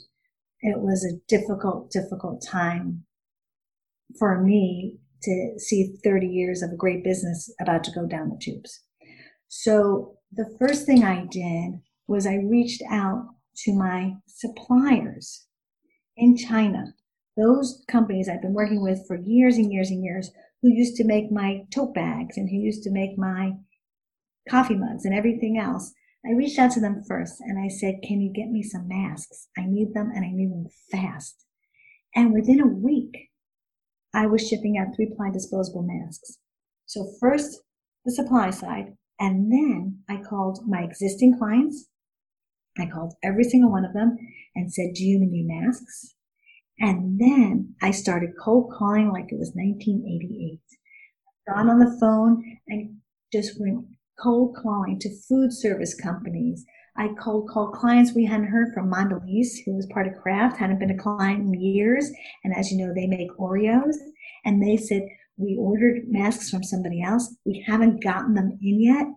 it 0.62 0.80
was 0.80 1.04
a 1.04 1.20
difficult 1.28 1.92
difficult 1.92 2.46
time 2.46 3.04
for 4.18 4.42
me 4.42 4.98
to 5.24 5.54
see 5.58 5.96
30 6.04 6.28
years 6.28 6.62
of 6.62 6.72
a 6.72 6.78
great 6.78 7.04
business 7.04 7.54
about 7.60 7.84
to 7.84 7.92
go 7.92 8.06
down 8.06 8.30
the 8.30 8.38
tubes. 8.40 8.82
So 9.48 10.18
the 10.36 10.56
first 10.60 10.86
thing 10.86 11.04
i 11.04 11.26
did 11.30 11.80
was 12.08 12.26
i 12.26 12.36
reached 12.36 12.82
out 12.90 13.28
to 13.56 13.74
my 13.74 14.14
suppliers 14.28 15.46
in 16.18 16.36
china 16.36 16.94
those 17.38 17.84
companies 17.90 18.28
i've 18.28 18.42
been 18.42 18.54
working 18.54 18.82
with 18.82 19.06
for 19.08 19.16
years 19.16 19.58
and 19.58 19.72
years 19.72 19.90
and 19.90 20.04
years 20.04 20.32
who 20.62 20.70
used 20.70 20.96
to 20.96 21.04
make 21.04 21.32
my 21.32 21.62
tote 21.74 21.94
bags 21.94 22.38
and 22.38 22.50
who 22.50 22.56
used 22.56 22.84
to 22.84 22.92
make 22.92 23.18
my 23.18 23.52
coffee 24.50 24.76
mugs 24.76 25.06
and 25.06 25.14
everything 25.14 25.58
else 25.58 25.94
I 26.26 26.32
reached 26.32 26.58
out 26.58 26.72
to 26.72 26.80
them 26.80 27.04
first 27.08 27.42
and 27.42 27.60
I 27.60 27.68
said, 27.68 28.02
Can 28.04 28.22
you 28.22 28.32
get 28.32 28.50
me 28.50 28.64
some 28.64 28.88
masks? 28.88 29.48
I 29.58 29.66
need 29.66 29.94
them 29.94 30.12
and 30.14 30.24
I 30.24 30.32
need 30.32 30.52
them 30.52 30.68
fast. 30.92 31.46
And 32.16 32.34
within 32.34 32.62
a 32.62 32.68
week, 32.68 33.30
I 34.14 34.28
was 34.28 34.48
shipping 34.48 34.78
out 34.78 34.96
three 34.96 35.12
ply 35.16 35.32
disposable 35.32 35.84
masks. 35.84 36.38
So, 36.86 37.12
first 37.20 37.62
the 38.06 38.12
supply 38.12 38.50
side, 38.50 38.96
and 39.20 39.52
then 39.52 40.00
I 40.10 40.22
called 40.22 40.60
my 40.68 40.82
existing 40.82 41.38
clients. 41.38 41.88
I 42.78 42.88
called 42.88 43.14
every 43.24 43.44
single 43.44 43.72
one 43.72 43.86
of 43.86 43.94
them 43.94 44.18
and 44.56 44.72
said, 44.72 44.94
Do 44.94 45.04
you 45.04 45.20
need 45.20 45.48
masks? 45.48 46.16
And 46.80 47.20
then 47.20 47.76
I 47.82 47.92
started 47.92 48.32
cold 48.40 48.74
calling 48.78 49.12
like 49.12 49.26
it 49.32 49.40
was 49.40 49.52
1988. 49.56 50.60
Got 51.48 51.70
on 51.70 51.80
the 51.80 51.98
phone 52.00 52.44
and 52.68 52.98
just 53.32 53.60
went 53.60 53.86
cold 54.22 54.56
calling 54.62 55.00
to 55.00 55.22
food 55.28 55.52
service 55.52 55.96
companies. 55.96 56.66
I 56.96 57.10
cold 57.20 57.50
called 57.50 57.74
clients 57.74 58.14
we 58.14 58.26
hadn't 58.26 58.48
heard 58.48 58.74
from 58.74 58.92
Mondelez, 58.92 59.64
who 59.66 59.76
was 59.76 59.88
part 59.88 60.08
of 60.08 60.22
Kraft, 60.22 60.58
hadn't 60.58 60.80
been 60.80 60.92
a 60.92 60.98
client 60.98 61.42
in 61.42 61.60
years. 61.60 62.12
And 62.44 62.56
as 62.56 62.72
you 62.72 62.78
know, 62.78 62.94
they 62.94 63.08
make 63.08 63.32
Oreos. 63.38 63.96
And 64.46 64.62
they 64.62 64.78
said, 64.78 65.08
we 65.38 65.58
ordered 65.60 66.04
masks 66.08 66.50
from 66.50 66.64
somebody 66.64 67.02
else. 67.02 67.36
We 67.46 67.64
haven't 67.66 68.04
gotten 68.04 68.36
them 68.36 68.60
in 68.62 68.82
yet. 68.82 69.08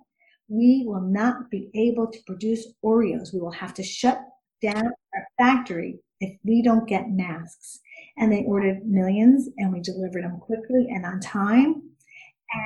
We 0.48 0.85
will 0.87 1.02
not 1.02 1.50
be 1.50 1.70
able 1.74 2.11
to 2.11 2.18
produce 2.26 2.66
Oreos. 2.85 3.35
We 3.35 3.40
will 3.40 3.52
have 3.52 3.74
to 3.74 3.82
shut 3.82 4.20
down 4.62 4.85
our 5.14 5.26
factory 5.37 5.98
if 6.20 6.38
we 6.44 6.62
don't 6.62 6.88
get 6.88 7.11
masks. 7.11 7.80
And 8.16 8.32
they 8.32 8.44
ordered 8.44 8.87
millions 8.87 9.48
and 9.59 9.72
we 9.72 9.80
delivered 9.80 10.24
them 10.24 10.38
quickly 10.40 10.87
and 10.88 11.04
on 11.04 11.20
time. 11.20 11.82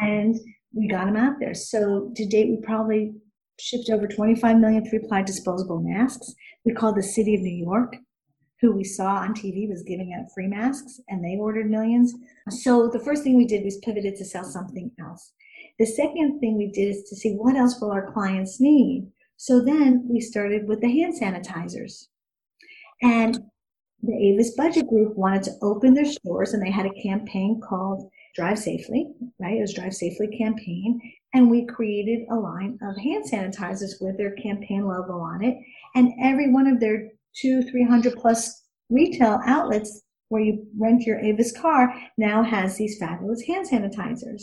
And 0.02 0.36
we 0.72 0.88
got 0.88 1.06
them 1.06 1.16
out 1.16 1.35
there. 1.40 1.54
So 1.54 2.12
to 2.14 2.26
date, 2.26 2.50
we 2.50 2.59
probably 2.62 3.12
shipped 3.59 3.90
over 3.90 4.06
25 4.06 4.59
million 4.59 4.88
three-ply 4.88 5.22
disposable 5.22 5.80
masks. 5.80 6.35
We 6.64 6.72
called 6.72 6.96
the 6.96 7.02
city 7.02 7.35
of 7.35 7.40
New 7.40 7.56
York, 7.56 7.96
who 8.61 8.72
we 8.72 8.85
saw 8.85 9.16
on 9.16 9.35
TV 9.35 9.68
was 9.68 9.83
giving 9.83 10.14
out 10.14 10.33
free 10.35 10.46
masks, 10.46 11.00
and 11.09 11.24
they 11.24 11.37
ordered 11.37 11.70
millions. 11.70 12.14
So 12.48 12.88
the 12.88 13.00
first 13.00 13.22
thing 13.22 13.37
we 13.37 13.46
did 13.46 13.64
was 13.64 13.78
pivoted 13.78 14.16
to 14.16 14.24
sell 14.24 14.44
something 14.44 14.90
else. 15.00 15.33
The 15.78 15.87
second 15.87 16.40
thing 16.40 16.56
we 16.56 16.70
did 16.70 16.88
is 16.88 17.09
to 17.09 17.16
see 17.16 17.35
what 17.35 17.56
else 17.56 17.80
will 17.80 17.90
our 17.90 18.12
clients 18.12 18.61
need. 18.61 19.09
So 19.37 19.61
then 19.64 20.06
we 20.09 20.20
started 20.20 20.68
with 20.68 20.80
the 20.80 20.90
hand 20.90 21.14
sanitizers. 21.18 22.09
And 23.02 23.38
the 24.02 24.14
Avis 24.14 24.54
Budget 24.56 24.88
Group 24.88 25.16
wanted 25.16 25.42
to 25.44 25.56
open 25.62 25.94
their 25.94 26.04
stores, 26.04 26.52
and 26.52 26.62
they 26.62 26.70
had 26.70 26.87
a 26.87 27.02
campaign 27.02 27.61
called 27.66 28.11
Drive 28.34 28.58
Safely, 28.58 29.12
right? 29.38 29.58
It 29.58 29.60
was 29.60 29.74
Drive 29.74 29.94
Safely 29.94 30.28
campaign. 30.28 31.00
And 31.34 31.50
we 31.50 31.66
created 31.66 32.26
a 32.30 32.34
line 32.34 32.78
of 32.82 32.96
hand 32.96 33.24
sanitizers 33.30 34.00
with 34.00 34.16
their 34.16 34.32
campaign 34.32 34.86
logo 34.86 35.18
on 35.18 35.44
it. 35.44 35.56
And 35.94 36.12
every 36.22 36.52
one 36.52 36.66
of 36.66 36.80
their 36.80 37.10
two, 37.34 37.62
300 37.62 38.16
plus 38.16 38.64
retail 38.88 39.40
outlets 39.46 40.02
where 40.28 40.42
you 40.42 40.66
rent 40.78 41.02
your 41.02 41.18
Avis 41.18 41.56
car 41.56 41.92
now 42.16 42.42
has 42.42 42.76
these 42.76 42.98
fabulous 42.98 43.42
hand 43.42 43.68
sanitizers. 43.68 44.42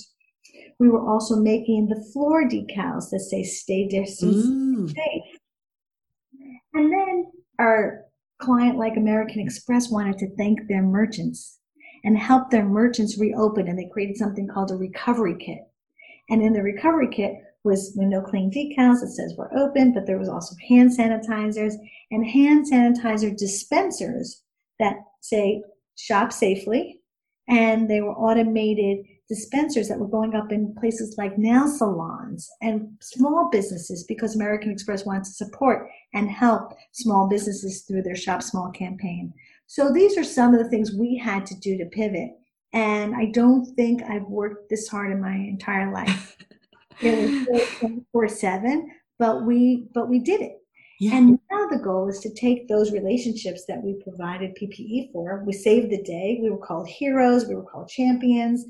We 0.79 0.89
were 0.89 1.05
also 1.05 1.35
making 1.35 1.87
the 1.87 2.05
floor 2.13 2.47
decals 2.47 3.09
that 3.09 3.25
say 3.29 3.43
stay 3.43 3.87
distance 3.87 4.93
safe. 4.93 5.23
And 6.73 6.91
then 6.91 7.31
our 7.59 8.05
client 8.39 8.77
like 8.77 8.97
American 8.97 9.41
Express 9.41 9.89
wanted 9.89 10.17
to 10.19 10.35
thank 10.35 10.67
their 10.67 10.83
merchants 10.83 11.57
and 12.03 12.17
help 12.17 12.49
their 12.49 12.65
merchants 12.65 13.17
reopen 13.17 13.67
and 13.67 13.77
they 13.77 13.89
created 13.91 14.17
something 14.17 14.47
called 14.47 14.71
a 14.71 14.75
recovery 14.75 15.35
kit. 15.39 15.59
And 16.29 16.41
in 16.41 16.53
the 16.53 16.61
recovery 16.61 17.09
kit 17.11 17.35
was 17.63 17.93
window 17.95 18.21
clean 18.21 18.51
decals 18.51 19.01
that 19.01 19.09
says 19.09 19.35
we're 19.37 19.53
open, 19.57 19.93
but 19.93 20.05
there 20.05 20.17
was 20.17 20.29
also 20.29 20.55
hand 20.67 20.91
sanitizers 20.97 21.73
and 22.11 22.25
hand 22.25 22.65
sanitizer 22.71 23.35
dispensers 23.35 24.43
that 24.79 24.95
say 25.21 25.63
shop 25.95 26.31
safely. 26.31 27.01
And 27.49 27.89
they 27.89 28.01
were 28.01 28.13
automated 28.13 29.05
dispensers 29.29 29.89
that 29.89 29.99
were 29.99 30.07
going 30.07 30.35
up 30.35 30.51
in 30.51 30.75
places 30.75 31.15
like 31.17 31.37
nail 31.37 31.67
salons 31.67 32.49
and 32.61 32.89
small 33.01 33.49
businesses 33.51 34.05
because 34.05 34.35
American 34.35 34.71
Express 34.71 35.05
wants 35.05 35.29
to 35.29 35.45
support 35.45 35.89
and 36.13 36.29
help 36.29 36.73
small 36.93 37.27
businesses 37.27 37.81
through 37.81 38.03
their 38.03 38.15
Shop 38.15 38.41
Small 38.41 38.71
campaign. 38.71 39.33
So 39.67 39.91
these 39.91 40.17
are 40.17 40.23
some 40.23 40.53
of 40.53 40.63
the 40.63 40.69
things 40.69 40.93
we 40.93 41.17
had 41.17 41.45
to 41.47 41.55
do 41.55 41.77
to 41.77 41.85
pivot. 41.85 42.31
And 42.73 43.15
I 43.15 43.25
don't 43.25 43.65
think 43.75 44.01
I've 44.03 44.23
worked 44.23 44.69
this 44.69 44.87
hard 44.87 45.11
in 45.11 45.21
my 45.21 45.35
entire 45.35 45.91
life. 45.91 46.37
it 47.01 47.47
was 47.49 47.69
24 47.79 48.27
7, 48.29 48.91
but 49.19 49.45
we 49.45 49.87
but 49.93 50.09
we 50.09 50.19
did 50.19 50.41
it. 50.41 50.57
Yeah. 50.99 51.17
And 51.17 51.39
now 51.51 51.67
the 51.67 51.81
goal 51.83 52.09
is 52.09 52.19
to 52.21 52.33
take 52.33 52.67
those 52.67 52.91
relationships 52.91 53.65
that 53.67 53.83
we 53.83 54.01
provided 54.03 54.55
PPE 54.55 55.11
for. 55.11 55.43
We 55.45 55.53
saved 55.53 55.91
the 55.91 56.01
day. 56.01 56.39
We 56.41 56.49
were 56.49 56.57
called 56.57 56.87
heroes. 56.87 57.45
We 57.45 57.55
were 57.55 57.63
called 57.63 57.89
champions. 57.89 58.65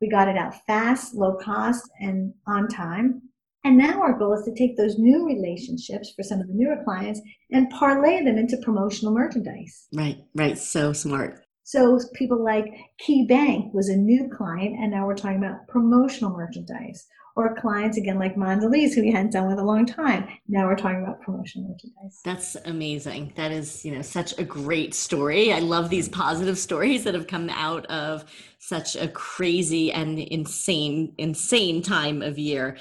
We 0.00 0.08
got 0.08 0.28
it 0.28 0.36
out 0.36 0.54
fast, 0.66 1.14
low 1.14 1.36
cost, 1.36 1.88
and 2.00 2.34
on 2.46 2.68
time. 2.68 3.22
And 3.68 3.76
now 3.76 4.00
our 4.00 4.18
goal 4.18 4.32
is 4.32 4.46
to 4.46 4.54
take 4.54 4.78
those 4.78 4.96
new 4.96 5.26
relationships 5.26 6.14
for 6.16 6.22
some 6.22 6.40
of 6.40 6.46
the 6.46 6.54
newer 6.54 6.82
clients 6.84 7.20
and 7.50 7.68
parlay 7.68 8.24
them 8.24 8.38
into 8.38 8.56
promotional 8.64 9.12
merchandise. 9.12 9.88
Right, 9.92 10.24
right. 10.34 10.56
So 10.56 10.94
smart. 10.94 11.44
So 11.64 12.00
people 12.14 12.42
like 12.42 12.64
Key 12.98 13.26
Bank 13.26 13.74
was 13.74 13.90
a 13.90 13.96
new 13.96 14.30
client, 14.34 14.76
and 14.78 14.90
now 14.90 15.06
we're 15.06 15.14
talking 15.14 15.36
about 15.36 15.68
promotional 15.68 16.34
merchandise. 16.34 17.06
Or 17.36 17.54
clients 17.56 17.98
again 17.98 18.18
like 18.18 18.36
Mondelez, 18.36 18.94
who 18.94 19.02
we 19.02 19.12
hadn't 19.12 19.32
done 19.32 19.48
with 19.48 19.58
a 19.58 19.64
long 19.64 19.84
time. 19.84 20.26
Now 20.48 20.66
we're 20.66 20.74
talking 20.74 21.02
about 21.02 21.20
promotional 21.20 21.68
merchandise. 21.68 22.20
That's 22.24 22.56
amazing. 22.64 23.34
That 23.36 23.52
is, 23.52 23.84
you 23.84 23.94
know, 23.94 24.02
such 24.02 24.36
a 24.38 24.44
great 24.44 24.94
story. 24.94 25.52
I 25.52 25.58
love 25.58 25.90
these 25.90 26.08
positive 26.08 26.58
stories 26.58 27.04
that 27.04 27.12
have 27.12 27.26
come 27.26 27.50
out 27.50 27.84
of 27.86 28.24
such 28.58 28.96
a 28.96 29.08
crazy 29.08 29.92
and 29.92 30.18
insane, 30.18 31.12
insane 31.18 31.82
time 31.82 32.22
of 32.22 32.38
year 32.38 32.78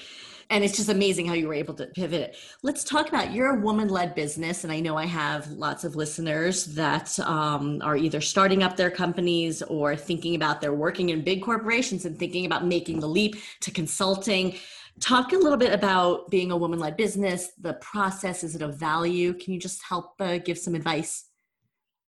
and 0.49 0.63
it's 0.63 0.77
just 0.77 0.89
amazing 0.89 1.25
how 1.25 1.33
you 1.33 1.47
were 1.47 1.53
able 1.53 1.73
to 1.73 1.85
pivot 1.87 2.35
let's 2.63 2.83
talk 2.83 3.07
about 3.07 3.33
you're 3.33 3.57
a 3.57 3.61
woman 3.61 3.89
led 3.89 4.15
business 4.15 4.63
and 4.63 4.71
i 4.71 4.79
know 4.79 4.95
i 4.95 5.05
have 5.05 5.49
lots 5.51 5.83
of 5.83 5.95
listeners 5.95 6.65
that 6.65 7.17
um, 7.19 7.81
are 7.83 7.97
either 7.97 8.21
starting 8.21 8.63
up 8.63 8.75
their 8.75 8.91
companies 8.91 9.61
or 9.63 9.95
thinking 9.95 10.35
about 10.35 10.61
they're 10.61 10.73
working 10.73 11.09
in 11.09 11.23
big 11.23 11.41
corporations 11.41 12.05
and 12.05 12.17
thinking 12.17 12.45
about 12.45 12.65
making 12.65 12.99
the 12.99 13.07
leap 13.07 13.35
to 13.61 13.71
consulting. 13.71 14.55
Talk 14.99 15.31
a 15.31 15.37
little 15.37 15.57
bit 15.57 15.73
about 15.73 16.29
being 16.29 16.51
a 16.51 16.57
woman 16.57 16.79
led 16.79 16.97
business 16.97 17.51
the 17.59 17.73
process 17.73 18.43
is 18.43 18.55
it 18.55 18.61
of 18.61 18.77
value? 18.77 19.33
Can 19.33 19.53
you 19.53 19.59
just 19.59 19.83
help 19.83 20.13
uh, 20.19 20.37
give 20.37 20.57
some 20.57 20.75
advice? 20.75 21.25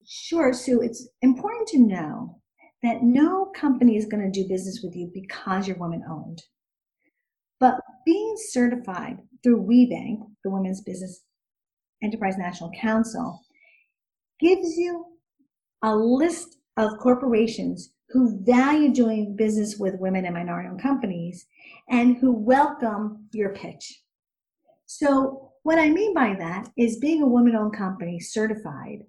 Sure 0.06 0.52
sue. 0.52 0.80
It's 0.80 1.06
important 1.22 1.68
to 1.68 1.78
know 1.78 2.40
that 2.82 3.02
no 3.02 3.46
company 3.54 3.96
is 3.96 4.06
going 4.06 4.24
to 4.24 4.30
do 4.30 4.48
business 4.48 4.80
with 4.82 4.96
you 4.96 5.10
because 5.12 5.66
you're 5.66 5.76
woman 5.76 6.02
owned 6.08 6.42
being 8.08 8.36
certified 8.38 9.18
through 9.42 9.66
WBENC, 9.66 10.20
the 10.42 10.50
Women's 10.50 10.80
Business 10.80 11.24
Enterprise 12.02 12.38
National 12.38 12.70
Council, 12.80 13.42
gives 14.40 14.78
you 14.78 15.04
a 15.82 15.94
list 15.94 16.56
of 16.78 16.98
corporations 17.00 17.92
who 18.08 18.42
value 18.46 18.94
doing 18.94 19.36
business 19.36 19.76
with 19.76 20.00
women 20.00 20.24
and 20.24 20.32
minority 20.32 20.70
owned 20.70 20.80
companies 20.80 21.44
and 21.90 22.16
who 22.16 22.32
welcome 22.32 23.28
your 23.32 23.50
pitch. 23.50 24.00
So, 24.86 25.52
what 25.62 25.78
I 25.78 25.90
mean 25.90 26.14
by 26.14 26.34
that 26.38 26.70
is 26.78 26.98
being 26.98 27.20
a 27.20 27.28
woman 27.28 27.54
owned 27.54 27.76
company 27.76 28.20
certified 28.20 29.00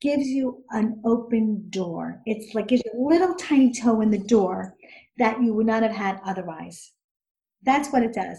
gives 0.00 0.26
you 0.26 0.64
an 0.70 1.00
open 1.04 1.70
door. 1.70 2.20
It's 2.26 2.56
like 2.56 2.66
gives 2.66 2.82
you 2.84 2.90
a 2.92 3.08
little 3.08 3.36
tiny 3.36 3.72
toe 3.72 4.00
in 4.00 4.10
the 4.10 4.18
door 4.18 4.74
that 5.18 5.40
you 5.40 5.54
would 5.54 5.66
not 5.66 5.84
have 5.84 5.92
had 5.92 6.18
otherwise. 6.24 6.90
That's 7.64 7.90
what 7.92 8.02
it 8.02 8.12
does. 8.12 8.38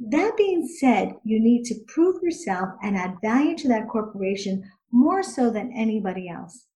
That 0.00 0.36
being 0.36 0.66
said, 0.66 1.14
you 1.24 1.40
need 1.40 1.64
to 1.64 1.84
prove 1.88 2.22
yourself 2.22 2.70
and 2.82 2.96
add 2.96 3.16
value 3.22 3.56
to 3.58 3.68
that 3.68 3.88
corporation 3.88 4.62
more 4.92 5.22
so 5.22 5.50
than 5.50 5.72
anybody 5.74 6.28
else. 6.28 6.66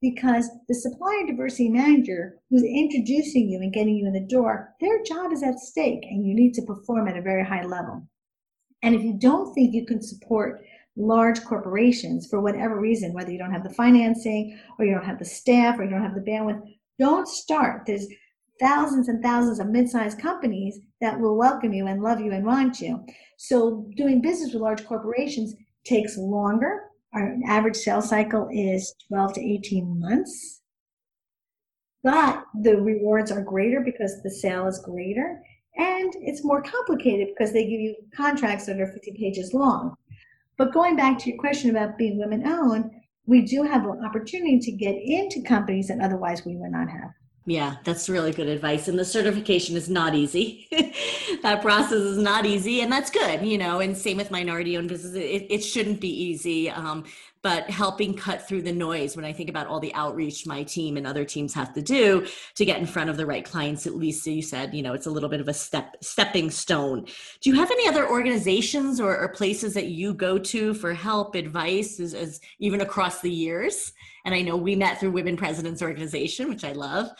Because 0.00 0.50
the 0.68 0.74
supplier 0.74 1.26
diversity 1.26 1.68
manager 1.68 2.36
who's 2.50 2.62
introducing 2.62 3.48
you 3.48 3.60
and 3.60 3.72
getting 3.72 3.96
you 3.96 4.06
in 4.06 4.12
the 4.12 4.26
door, 4.26 4.74
their 4.80 5.02
job 5.02 5.32
is 5.32 5.42
at 5.42 5.58
stake 5.58 6.04
and 6.04 6.26
you 6.26 6.34
need 6.34 6.52
to 6.54 6.62
perform 6.62 7.08
at 7.08 7.16
a 7.16 7.22
very 7.22 7.44
high 7.44 7.64
level. 7.64 8.06
And 8.82 8.94
if 8.94 9.02
you 9.02 9.14
don't 9.18 9.54
think 9.54 9.72
you 9.72 9.86
can 9.86 10.02
support 10.02 10.60
large 10.96 11.42
corporations 11.44 12.26
for 12.26 12.40
whatever 12.40 12.78
reason, 12.78 13.14
whether 13.14 13.30
you 13.30 13.38
don't 13.38 13.52
have 13.52 13.64
the 13.64 13.74
financing 13.74 14.58
or 14.78 14.84
you 14.84 14.92
don't 14.94 15.06
have 15.06 15.18
the 15.18 15.24
staff 15.24 15.78
or 15.78 15.84
you 15.84 15.90
don't 15.90 16.02
have 16.02 16.14
the 16.14 16.20
bandwidth, 16.20 16.60
don't 16.98 17.26
start. 17.26 17.82
There's 17.86 18.06
thousands 18.60 19.08
and 19.08 19.22
thousands 19.22 19.58
of 19.58 19.68
mid-sized 19.68 20.18
companies 20.18 20.78
that 21.00 21.18
will 21.18 21.36
welcome 21.36 21.72
you 21.72 21.86
and 21.86 22.02
love 22.02 22.20
you 22.20 22.32
and 22.32 22.44
want 22.44 22.80
you. 22.80 23.04
So 23.38 23.88
doing 23.96 24.20
business 24.20 24.52
with 24.52 24.62
large 24.62 24.86
corporations 24.86 25.54
takes 25.84 26.16
longer. 26.16 26.82
Our 27.12 27.36
average 27.46 27.76
sales 27.76 28.08
cycle 28.08 28.48
is 28.52 28.94
12 29.08 29.34
to 29.34 29.40
18 29.40 30.00
months. 30.00 30.62
But 32.02 32.44
the 32.62 32.76
rewards 32.76 33.32
are 33.32 33.42
greater 33.42 33.80
because 33.80 34.22
the 34.22 34.30
sale 34.30 34.66
is 34.66 34.82
greater. 34.84 35.40
And 35.76 36.12
it's 36.20 36.44
more 36.44 36.62
complicated 36.62 37.28
because 37.28 37.52
they 37.52 37.64
give 37.64 37.80
you 37.80 37.96
contracts 38.14 38.66
that 38.66 38.80
are 38.80 38.92
50 38.92 39.16
pages 39.18 39.52
long. 39.52 39.94
But 40.56 40.72
going 40.72 40.96
back 40.96 41.18
to 41.18 41.30
your 41.30 41.38
question 41.38 41.70
about 41.70 41.98
being 41.98 42.18
women 42.18 42.46
owned, 42.46 42.90
we 43.26 43.42
do 43.42 43.62
have 43.62 43.84
an 43.84 44.04
opportunity 44.04 44.58
to 44.60 44.72
get 44.72 44.94
into 44.94 45.42
companies 45.42 45.88
that 45.88 46.00
otherwise 46.00 46.44
we 46.44 46.56
would 46.56 46.70
not 46.70 46.88
have. 46.88 47.10
Yeah, 47.46 47.76
that's 47.84 48.08
really 48.08 48.32
good 48.32 48.48
advice. 48.48 48.88
And 48.88 48.98
the 48.98 49.04
certification 49.04 49.76
is 49.76 49.90
not 49.90 50.14
easy. 50.14 50.66
that 51.42 51.60
process 51.60 51.92
is 51.92 52.16
not 52.16 52.46
easy, 52.46 52.80
and 52.80 52.90
that's 52.90 53.10
good, 53.10 53.44
you 53.44 53.58
know. 53.58 53.80
And 53.80 53.94
same 53.96 54.16
with 54.16 54.30
minority 54.30 54.78
owned 54.78 54.88
businesses, 54.88 55.16
it, 55.16 55.46
it 55.50 55.60
shouldn't 55.60 56.00
be 56.00 56.08
easy. 56.08 56.70
Um, 56.70 57.04
but 57.44 57.68
helping 57.68 58.14
cut 58.14 58.48
through 58.48 58.62
the 58.62 58.72
noise 58.72 59.14
when 59.14 59.24
I 59.26 59.32
think 59.34 59.50
about 59.50 59.66
all 59.66 59.78
the 59.78 59.92
outreach 59.92 60.46
my 60.46 60.62
team 60.62 60.96
and 60.96 61.06
other 61.06 61.26
teams 61.26 61.52
have 61.52 61.74
to 61.74 61.82
do 61.82 62.26
to 62.54 62.64
get 62.64 62.80
in 62.80 62.86
front 62.86 63.10
of 63.10 63.18
the 63.18 63.26
right 63.26 63.44
clients. 63.44 63.86
At 63.86 63.94
least 63.94 64.26
you 64.26 64.40
said, 64.40 64.72
you 64.72 64.82
know, 64.82 64.94
it's 64.94 65.06
a 65.06 65.10
little 65.10 65.28
bit 65.28 65.42
of 65.42 65.48
a 65.48 65.52
step 65.52 65.96
stepping 66.02 66.50
stone. 66.50 67.04
Do 67.42 67.50
you 67.50 67.56
have 67.56 67.70
any 67.70 67.86
other 67.86 68.08
organizations 68.08 68.98
or, 68.98 69.14
or 69.18 69.28
places 69.28 69.74
that 69.74 69.88
you 69.88 70.14
go 70.14 70.38
to 70.38 70.72
for 70.72 70.94
help, 70.94 71.34
advice, 71.34 72.00
as, 72.00 72.14
as 72.14 72.40
even 72.60 72.80
across 72.80 73.20
the 73.20 73.30
years? 73.30 73.92
And 74.24 74.34
I 74.34 74.40
know 74.40 74.56
we 74.56 74.74
met 74.74 74.98
through 74.98 75.10
Women 75.10 75.36
Presidents 75.36 75.82
Organization, 75.82 76.48
which 76.48 76.64
I 76.64 76.72
love. 76.72 77.10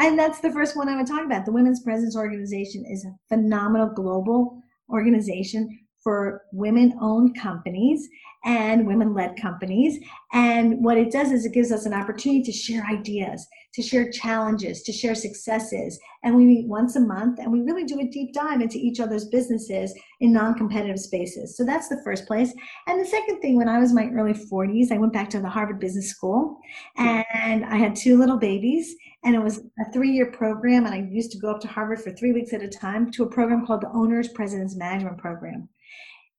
And 0.00 0.18
that's 0.18 0.40
the 0.40 0.50
first 0.50 0.76
one 0.76 0.88
I 0.88 0.96
would 0.96 1.06
talk 1.06 1.26
about. 1.26 1.44
The 1.44 1.52
Women's 1.52 1.82
Presidents 1.82 2.16
Organization 2.16 2.86
is 2.86 3.04
a 3.04 3.14
phenomenal 3.28 3.90
global 3.94 4.62
organization 4.88 5.68
for 6.02 6.42
women 6.52 6.96
owned 7.00 7.38
companies 7.38 8.08
and 8.44 8.86
women 8.86 9.12
led 9.12 9.36
companies. 9.36 9.98
And 10.32 10.82
what 10.82 10.96
it 10.96 11.12
does 11.12 11.30
is 11.30 11.44
it 11.44 11.52
gives 11.52 11.70
us 11.70 11.84
an 11.84 11.92
opportunity 11.92 12.42
to 12.44 12.52
share 12.52 12.86
ideas, 12.86 13.46
to 13.74 13.82
share 13.82 14.10
challenges, 14.10 14.82
to 14.84 14.92
share 14.92 15.14
successes. 15.14 15.98
And 16.22 16.34
we 16.34 16.44
meet 16.44 16.66
once 16.66 16.96
a 16.96 17.00
month 17.00 17.38
and 17.38 17.52
we 17.52 17.60
really 17.60 17.84
do 17.84 18.00
a 18.00 18.06
deep 18.06 18.32
dive 18.32 18.62
into 18.62 18.78
each 18.78 18.98
other's 18.98 19.26
businesses 19.26 19.92
in 20.20 20.32
non 20.32 20.54
competitive 20.54 20.98
spaces. 20.98 21.56
So 21.56 21.64
that's 21.64 21.88
the 21.88 22.00
first 22.02 22.26
place. 22.26 22.52
And 22.86 22.98
the 22.98 23.06
second 23.06 23.40
thing, 23.40 23.56
when 23.56 23.68
I 23.68 23.78
was 23.78 23.90
in 23.90 23.96
my 23.96 24.10
early 24.14 24.34
40s, 24.34 24.90
I 24.90 24.98
went 24.98 25.12
back 25.12 25.28
to 25.30 25.40
the 25.40 25.48
Harvard 25.48 25.80
Business 25.80 26.08
School 26.08 26.58
and 26.96 27.64
I 27.64 27.76
had 27.76 27.94
two 27.94 28.18
little 28.18 28.38
babies. 28.38 28.94
And 29.22 29.34
it 29.34 29.42
was 29.42 29.58
a 29.58 29.92
three 29.92 30.12
year 30.12 30.30
program. 30.32 30.86
And 30.86 30.94
I 30.94 31.06
used 31.10 31.32
to 31.32 31.38
go 31.38 31.50
up 31.50 31.60
to 31.60 31.68
Harvard 31.68 32.00
for 32.00 32.10
three 32.10 32.32
weeks 32.32 32.54
at 32.54 32.62
a 32.62 32.68
time 32.68 33.10
to 33.12 33.24
a 33.24 33.30
program 33.30 33.66
called 33.66 33.82
the 33.82 33.92
Owners 33.92 34.28
Presidents 34.28 34.76
Management 34.76 35.18
Program. 35.18 35.68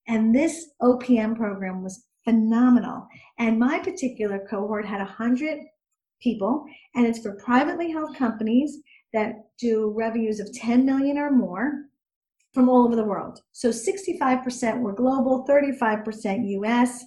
And 0.08 0.34
this 0.34 0.68
OPM 0.82 1.36
program 1.36 1.84
was 1.84 2.06
phenomenal. 2.24 3.08
And 3.40 3.60
my 3.60 3.80
particular 3.80 4.46
cohort 4.50 4.86
had 4.86 5.00
100 5.00 5.60
people, 6.22 6.66
and 6.96 7.06
it's 7.06 7.20
for 7.20 7.34
privately 7.36 7.92
held 7.92 8.16
companies 8.16 8.78
that 9.14 9.34
do 9.60 9.94
revenues 9.96 10.40
of 10.40 10.54
10 10.54 10.86
million 10.86 11.18
or 11.18 11.32
more 11.32 11.86
from 12.54 12.70
all 12.70 12.86
over 12.86 12.96
the 12.96 13.04
world. 13.04 13.40
So 13.52 13.70
65% 13.70 14.80
were 14.82 14.94
global, 14.94 15.46
35% 15.48 16.50
US. 16.60 17.04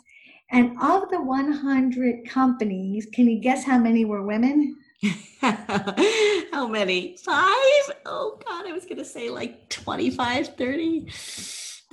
And 0.50 0.76
of 0.80 1.08
the 1.10 1.20
100 1.20 2.28
companies, 2.28 3.06
can 3.12 3.28
you 3.28 3.40
guess 3.40 3.64
how 3.64 3.78
many 3.78 4.04
were 4.04 4.26
women? 4.26 4.76
how 5.40 6.66
many? 6.68 7.16
Five? 7.24 7.96
Oh, 8.06 8.38
God, 8.46 8.66
I 8.66 8.72
was 8.72 8.84
going 8.84 8.98
to 8.98 9.04
say 9.04 9.30
like 9.30 9.68
25, 9.70 10.56
30. 10.56 11.06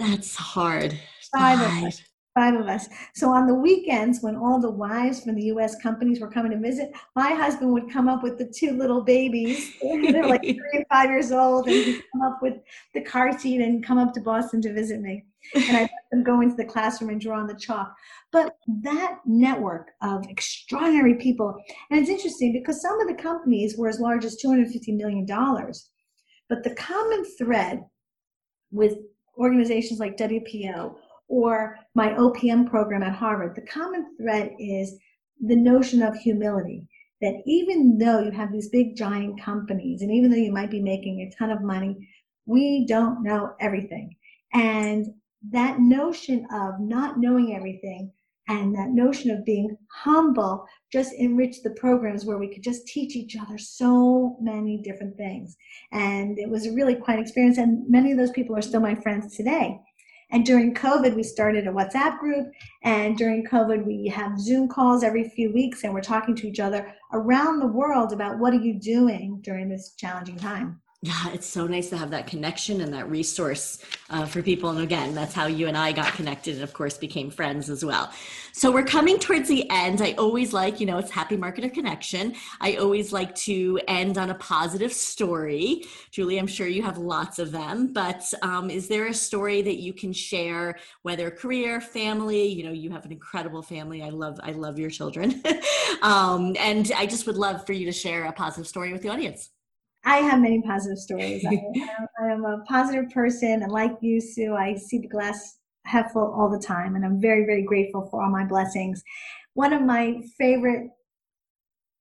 That's 0.02 0.36
hard. 0.36 0.98
Five, 1.32 1.60
of 1.60 1.84
us. 1.84 2.02
Five 2.34 2.56
of 2.56 2.68
us. 2.68 2.90
So 3.14 3.30
on 3.30 3.46
the 3.46 3.54
weekends, 3.54 4.22
when 4.22 4.36
all 4.36 4.60
the 4.60 4.72
wives 4.72 5.24
from 5.24 5.36
the 5.36 5.44
U.S. 5.44 5.76
companies 5.80 6.20
were 6.20 6.30
coming 6.30 6.52
to 6.54 6.58
visit, 6.58 6.92
my 7.16 7.34
husband 7.34 7.72
would 7.72 7.92
come 7.92 8.10
up 8.10 8.24
with 8.24 8.40
the 8.40 8.52
two 8.52 8.72
little 8.72 9.02
babies. 9.02 9.74
They're 9.82 10.28
like 10.28 10.42
three 10.42 10.58
and 10.74 10.86
five 10.90 11.10
years 11.10 11.32
old, 11.32 11.68
and 11.68 11.76
he'd 11.76 12.04
come 12.12 12.24
up 12.24 12.40
with 12.42 12.56
the 12.96 13.02
car 13.02 13.38
seat 13.38 13.62
and 13.62 13.86
come 13.86 14.00
up 14.00 14.12
to 14.16 14.22
Boston 14.22 14.60
to 14.64 14.74
visit 14.74 15.02
me. 15.02 15.24
And 15.54 15.78
I 15.78 15.82
let 15.82 15.92
them 16.12 16.24
go 16.24 16.42
into 16.42 16.56
the 16.56 16.66
classroom 16.66 17.12
and 17.12 17.22
draw 17.22 17.40
on 17.40 17.46
the 17.46 17.56
chalk. 17.56 17.96
But 18.32 18.56
that 18.82 19.20
network 19.26 19.92
of 20.02 20.28
extraordinary 20.28 21.16
people, 21.16 21.56
and 21.92 22.00
it's 22.00 22.10
interesting 22.10 22.54
because 22.54 22.82
some 22.82 23.00
of 23.00 23.08
the 23.08 23.22
companies 23.22 23.78
were 23.78 23.88
as 23.88 24.00
large 24.00 24.26
as 24.26 24.42
$250 24.44 24.98
million. 24.98 25.28
But 25.28 26.64
the 26.64 26.76
common 26.76 27.24
thread 27.38 27.84
with 28.72 28.98
organizations 29.38 30.00
like 30.00 30.18
WPO 30.18 30.96
or 31.28 31.78
my 31.96 32.10
OPM 32.10 32.70
program 32.70 33.04
at 33.04 33.16
Harvard, 33.16 33.56
the 33.56 33.62
common 33.62 34.16
thread 34.18 34.52
is 34.60 34.98
the 35.40 35.56
notion 35.56 36.02
of 36.02 36.16
humility. 36.16 36.88
That 37.22 37.36
even 37.46 37.98
though 38.00 38.20
you 38.20 38.32
have 38.32 38.52
these 38.52 38.70
big 38.70 38.96
giant 38.96 39.40
companies, 39.40 40.02
and 40.02 40.12
even 40.12 40.32
though 40.32 40.38
you 40.38 40.52
might 40.52 40.72
be 40.72 40.82
making 40.82 41.20
a 41.20 41.36
ton 41.38 41.52
of 41.52 41.62
money, 41.62 42.10
we 42.48 42.86
don't 42.88 43.24
know 43.24 43.54
everything. 43.60 44.16
And 44.54 45.06
that 45.52 45.80
notion 45.80 46.48
of 46.52 46.80
not 46.80 47.20
knowing 47.20 47.56
everything 47.56 48.12
and 48.48 48.76
that 48.76 48.90
notion 48.90 49.32
of 49.32 49.46
being 49.46 49.78
humble 49.92 50.66
just 50.92 51.14
enriched 51.14 51.64
the 51.64 51.72
programs 51.72 52.26
where 52.26 52.38
we 52.38 52.54
could 52.54 52.64
just 52.64 52.88
teach 52.88 53.16
each 53.16 53.38
other 53.38 53.58
so 53.58 54.36
many 54.42 54.78
different 54.78 55.16
things. 55.16 55.56
And 55.92 56.38
it 56.38 56.50
was 56.50 56.66
a 56.66 56.74
really 56.74 56.96
quite 56.96 57.20
experience. 57.20 57.58
And 57.58 57.88
many 57.90 58.12
of 58.12 58.18
those 58.18 58.32
people 58.32 58.56
are 58.56 58.62
still 58.62 58.82
my 58.82 58.96
friends 58.96 59.36
today. 59.36 59.80
And 60.32 60.46
during 60.46 60.74
COVID, 60.74 61.14
we 61.16 61.24
started 61.24 61.68
a 61.68 61.72
WhatsApp 61.72 62.20
group. 62.20 62.52
And 62.84 63.18
during 63.18 63.46
COVID, 63.46 63.86
we 63.86 64.08
have 64.08 64.40
Zoom 64.40 64.68
calls 64.70 65.04
every 65.04 65.30
few 65.30 65.52
weeks, 65.54 65.84
and 65.84 65.94
we're 65.94 66.02
talking 66.02 66.36
to 66.38 66.48
each 66.48 66.60
other 66.60 66.94
around 67.14 67.60
the 67.60 67.68
world 67.68 68.14
about 68.14 68.40
what 68.40 68.54
are 68.54 68.62
you 68.62 68.80
doing 68.80 69.40
during 69.42 69.70
this 69.70 69.94
challenging 69.98 70.38
time 70.38 70.81
yeah, 71.04 71.32
it's 71.34 71.48
so 71.48 71.66
nice 71.66 71.90
to 71.90 71.98
have 71.98 72.12
that 72.12 72.28
connection 72.28 72.80
and 72.80 72.94
that 72.94 73.10
resource 73.10 73.80
uh, 74.12 74.24
for 74.28 74.44
people. 74.44 74.70
And 74.70 74.82
again, 74.82 75.16
that's 75.16 75.34
how 75.34 75.48
you 75.48 75.68
and 75.68 75.76
I 75.76 75.92
got 75.94 76.14
connected 76.14 76.54
and, 76.54 76.64
of 76.64 76.74
course, 76.74 76.96
became 76.96 77.32
friends 77.32 77.72
as 77.72 77.84
well. 77.84 78.12
So 78.54 78.72
we're 78.72 78.86
coming 78.86 79.18
towards 79.18 79.50
the 79.50 79.68
end. 79.72 80.00
I 80.02 80.12
always 80.20 80.54
like, 80.54 80.80
you 80.80 80.86
know, 80.86 81.00
it's 81.00 81.10
Happy 81.10 81.38
Marketer 81.38 81.74
Connection. 81.74 82.36
I 82.60 82.76
always 82.76 83.12
like 83.12 83.34
to 83.36 83.80
end 83.88 84.20
on 84.20 84.30
a 84.30 84.36
positive 84.36 84.94
story. 84.94 85.86
Julie, 86.12 86.38
I'm 86.38 86.46
sure 86.46 86.68
you 86.68 86.84
have 86.84 87.00
lots 87.00 87.40
of 87.40 87.52
them, 87.52 87.94
but 87.94 88.24
um, 88.44 88.70
is 88.70 88.88
there 88.88 89.08
a 89.08 89.14
story 89.14 89.64
that 89.64 89.82
you 89.82 89.94
can 89.94 90.14
share, 90.14 90.78
whether 91.02 91.32
career, 91.32 91.82
family? 91.82 92.46
You 92.46 92.66
know, 92.66 92.74
you 92.74 92.92
have 92.92 93.06
an 93.06 93.12
incredible 93.12 93.64
family. 93.64 94.04
I 94.04 94.10
love, 94.10 94.40
I 94.44 94.52
love 94.52 94.78
your 94.78 94.92
children. 94.92 95.42
um, 96.04 96.56
and 96.60 96.92
I 96.96 97.08
just 97.08 97.26
would 97.26 97.38
love 97.38 97.66
for 97.66 97.74
you 97.74 97.88
to 97.88 97.92
share 97.92 98.26
a 98.26 98.32
positive 98.32 98.68
story 98.68 98.94
with 98.94 99.02
the 99.02 99.10
audience. 99.10 99.50
I 100.04 100.18
have 100.18 100.42
many 100.42 100.62
positive 100.62 100.98
stories. 100.98 101.46
I, 101.46 101.64
I, 102.22 102.32
am 102.32 102.46
a 102.46 102.64
positive 102.68 103.10
person, 103.12 103.62
and 103.64 103.72
like 103.72 103.92
you, 104.02 104.20
Sue, 104.20 104.56
I 104.56 104.76
see 104.76 105.00
the 105.00 105.08
glass 105.08 105.60
half 105.86 106.12
full 106.12 106.34
all 106.34 106.50
the 106.50 106.60
time, 106.60 106.96
and 106.96 107.06
I'm 107.06 107.22
very, 107.22 107.46
very 107.46 107.64
grateful 107.64 108.08
for 108.10 108.24
all 108.24 108.32
my 108.32 108.46
blessings. 108.46 109.04
One 109.54 109.74
of 109.74 109.82
my 109.82 110.22
favorite 110.38 110.90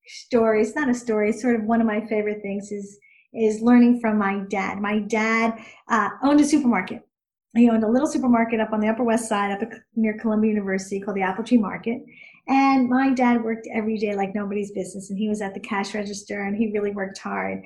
stories, 0.06 0.74
not 0.74 0.88
a 0.88 0.94
story, 0.94 1.32
sort 1.32 1.56
of 1.56 1.64
one 1.64 1.80
of 1.80 1.86
my 1.86 2.06
favorite 2.06 2.42
things 2.42 2.72
is 2.72 2.98
is 3.32 3.60
learning 3.60 4.00
from 4.00 4.18
my 4.18 4.40
dad. 4.48 4.80
My 4.80 4.98
dad 4.98 5.56
uh, 5.88 6.08
owned 6.22 6.40
a 6.40 6.44
supermarket. 6.44 7.06
He 7.54 7.68
owned 7.68 7.84
a 7.84 7.88
little 7.88 8.08
supermarket 8.08 8.60
up 8.60 8.72
on 8.72 8.80
the 8.80 8.88
Upper 8.88 9.04
West 9.04 9.28
Side, 9.28 9.50
up 9.50 9.68
near 9.94 10.18
Columbia 10.18 10.50
University, 10.50 11.00
called 11.00 11.16
the 11.16 11.22
Apple 11.22 11.44
Tree 11.44 11.58
Market. 11.58 12.02
And 12.48 12.88
my 12.88 13.12
dad 13.12 13.44
worked 13.44 13.68
every 13.72 13.98
day 13.98 14.14
like 14.14 14.34
nobody's 14.34 14.72
business, 14.72 15.10
and 15.10 15.18
he 15.18 15.28
was 15.28 15.40
at 15.40 15.54
the 15.54 15.60
cash 15.60 15.94
register, 15.94 16.42
and 16.42 16.56
he 16.56 16.72
really 16.72 16.92
worked 16.92 17.18
hard. 17.18 17.62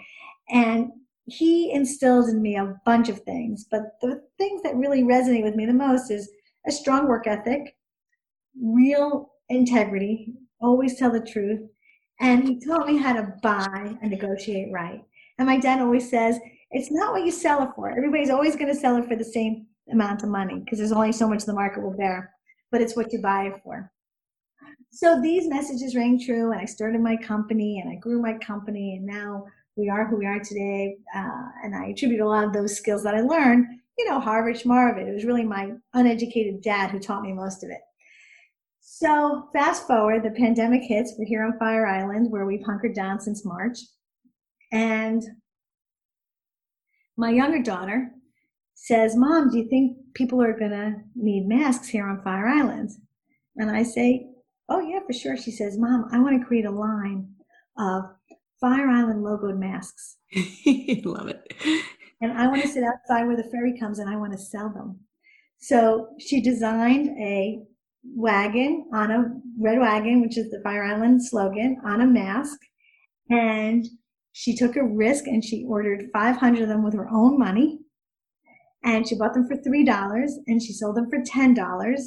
And 0.48 0.90
he 1.26 1.72
instills 1.72 2.28
in 2.28 2.42
me 2.42 2.56
a 2.56 2.76
bunch 2.84 3.08
of 3.08 3.20
things, 3.20 3.66
but 3.70 3.96
the 4.02 4.22
things 4.38 4.62
that 4.62 4.76
really 4.76 5.02
resonate 5.02 5.42
with 5.42 5.54
me 5.54 5.64
the 5.64 5.72
most 5.72 6.10
is 6.10 6.30
a 6.66 6.72
strong 6.72 7.08
work 7.08 7.26
ethic, 7.26 7.76
real 8.62 9.32
integrity, 9.48 10.34
always 10.60 10.98
tell 10.98 11.10
the 11.10 11.20
truth, 11.20 11.60
and 12.20 12.44
he 12.44 12.60
taught 12.60 12.86
me 12.86 12.96
how 12.96 13.12
to 13.12 13.32
buy 13.42 13.96
and 14.02 14.10
negotiate 14.10 14.72
right. 14.72 15.02
And 15.38 15.46
my 15.46 15.58
dad 15.58 15.80
always 15.80 16.08
says, 16.08 16.38
it's 16.70 16.90
not 16.90 17.12
what 17.12 17.24
you 17.24 17.30
sell 17.30 17.62
it 17.62 17.70
for. 17.74 17.90
Everybody's 17.90 18.30
always 18.30 18.54
going 18.54 18.72
to 18.72 18.78
sell 18.78 18.96
it 18.96 19.08
for 19.08 19.16
the 19.16 19.24
same 19.24 19.66
amount 19.90 20.22
of 20.22 20.28
money 20.28 20.60
because 20.60 20.78
there's 20.78 20.92
only 20.92 21.12
so 21.12 21.28
much 21.28 21.44
the 21.44 21.52
market 21.52 21.82
will 21.82 21.96
bear, 21.96 22.32
but 22.70 22.80
it's 22.80 22.96
what 22.96 23.12
you 23.12 23.20
buy 23.20 23.46
it 23.46 23.60
for. 23.62 23.90
So 24.90 25.20
these 25.20 25.48
messages 25.48 25.96
rang 25.96 26.22
true, 26.22 26.52
and 26.52 26.60
I 26.60 26.66
started 26.66 27.00
my 27.00 27.16
company 27.16 27.80
and 27.80 27.90
I 27.90 27.96
grew 27.96 28.20
my 28.20 28.34
company, 28.34 28.96
and 28.96 29.06
now 29.06 29.46
we 29.76 29.88
are 29.88 30.06
who 30.06 30.16
we 30.16 30.26
are 30.26 30.40
today. 30.40 30.96
Uh, 31.14 31.48
and 31.62 31.74
I 31.74 31.86
attribute 31.86 32.20
a 32.20 32.28
lot 32.28 32.44
of 32.44 32.52
those 32.52 32.76
skills 32.76 33.02
that 33.02 33.14
I 33.14 33.20
learned, 33.20 33.66
you 33.98 34.08
know, 34.08 34.20
Harvard, 34.20 34.56
Schmarvard. 34.56 35.08
It 35.08 35.14
was 35.14 35.24
really 35.24 35.44
my 35.44 35.72
uneducated 35.92 36.62
dad 36.62 36.90
who 36.90 36.98
taught 36.98 37.22
me 37.22 37.32
most 37.32 37.64
of 37.64 37.70
it. 37.70 37.80
So 38.80 39.48
fast 39.52 39.86
forward, 39.86 40.22
the 40.22 40.30
pandemic 40.30 40.82
hits. 40.82 41.14
We're 41.18 41.26
here 41.26 41.44
on 41.44 41.58
Fire 41.58 41.86
Island 41.86 42.30
where 42.30 42.46
we've 42.46 42.64
hunkered 42.64 42.94
down 42.94 43.20
since 43.20 43.44
March. 43.44 43.78
And 44.72 45.22
my 47.16 47.30
younger 47.30 47.62
daughter 47.62 48.10
says, 48.74 49.16
Mom, 49.16 49.50
do 49.50 49.58
you 49.58 49.68
think 49.68 49.96
people 50.14 50.42
are 50.42 50.56
going 50.56 50.70
to 50.70 50.96
need 51.16 51.48
masks 51.48 51.88
here 51.88 52.06
on 52.06 52.22
Fire 52.22 52.46
Island? 52.46 52.90
And 53.56 53.70
I 53.70 53.82
say, 53.82 54.28
Oh, 54.68 54.80
yeah, 54.80 55.00
for 55.06 55.12
sure. 55.12 55.36
She 55.36 55.50
says, 55.50 55.76
Mom, 55.76 56.08
I 56.10 56.18
want 56.20 56.40
to 56.40 56.46
create 56.46 56.64
a 56.64 56.70
line 56.70 57.28
of 57.78 58.04
Fire 58.64 58.88
Island 58.88 59.22
logoed 59.22 59.58
masks. 59.58 60.16
Love 61.04 61.28
it. 61.28 61.52
And 62.22 62.32
I 62.32 62.46
want 62.46 62.62
to 62.62 62.68
sit 62.68 62.82
outside 62.82 63.26
where 63.26 63.36
the 63.36 63.50
ferry 63.50 63.78
comes 63.78 63.98
and 63.98 64.08
I 64.08 64.16
want 64.16 64.32
to 64.32 64.38
sell 64.38 64.70
them. 64.70 65.00
So 65.58 66.08
she 66.18 66.40
designed 66.40 67.10
a 67.20 67.58
wagon 68.16 68.86
on 68.90 69.10
a 69.10 69.24
red 69.60 69.78
wagon, 69.80 70.22
which 70.22 70.38
is 70.38 70.50
the 70.50 70.62
Fire 70.64 70.82
Island 70.82 71.22
slogan, 71.22 71.76
on 71.84 72.00
a 72.00 72.06
mask. 72.06 72.58
And 73.28 73.84
she 74.32 74.56
took 74.56 74.76
a 74.76 74.82
risk 74.82 75.26
and 75.26 75.44
she 75.44 75.66
ordered 75.68 76.08
500 76.14 76.62
of 76.62 76.68
them 76.68 76.82
with 76.82 76.94
her 76.94 77.10
own 77.12 77.38
money. 77.38 77.80
And 78.82 79.06
she 79.06 79.14
bought 79.14 79.34
them 79.34 79.46
for 79.46 79.56
$3 79.56 80.30
and 80.46 80.62
she 80.62 80.72
sold 80.72 80.96
them 80.96 81.10
for 81.10 81.18
$10. 81.18 82.00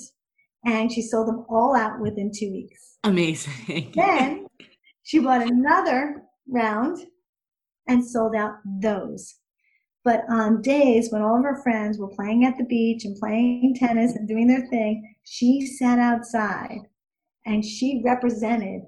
and 0.66 0.91
she 0.91 1.03
sold 1.03 1.28
them 1.28 1.45
all 1.49 1.76
out 1.76 1.99
within 1.99 2.32
two 2.34 2.51
weeks. 2.51 2.97
Amazing. 3.03 3.91
then 3.95 4.47
she 5.03 5.20
bought 5.20 5.43
another 5.43 6.24
round 6.50 7.00
and 7.88 8.06
sold 8.06 8.36
out 8.36 8.56
those. 8.66 9.36
But 10.04 10.24
on 10.30 10.62
days 10.62 11.12
when 11.12 11.22
all 11.22 11.38
of 11.38 11.43
her 11.43 11.62
friends 11.62 11.98
were 11.98 12.08
playing 12.08 12.45
at 12.45 12.58
the 12.58 12.64
beach 12.64 13.04
and 13.04 13.18
playing 13.18 13.76
tennis 13.76 14.14
and 14.16 14.28
doing 14.28 14.48
their 14.48 14.66
thing, 14.68 15.16
she 15.24 15.66
sat 15.66 16.00
outside 16.00 16.80
and 17.45 17.64
she 17.64 18.02
represented 18.06 18.84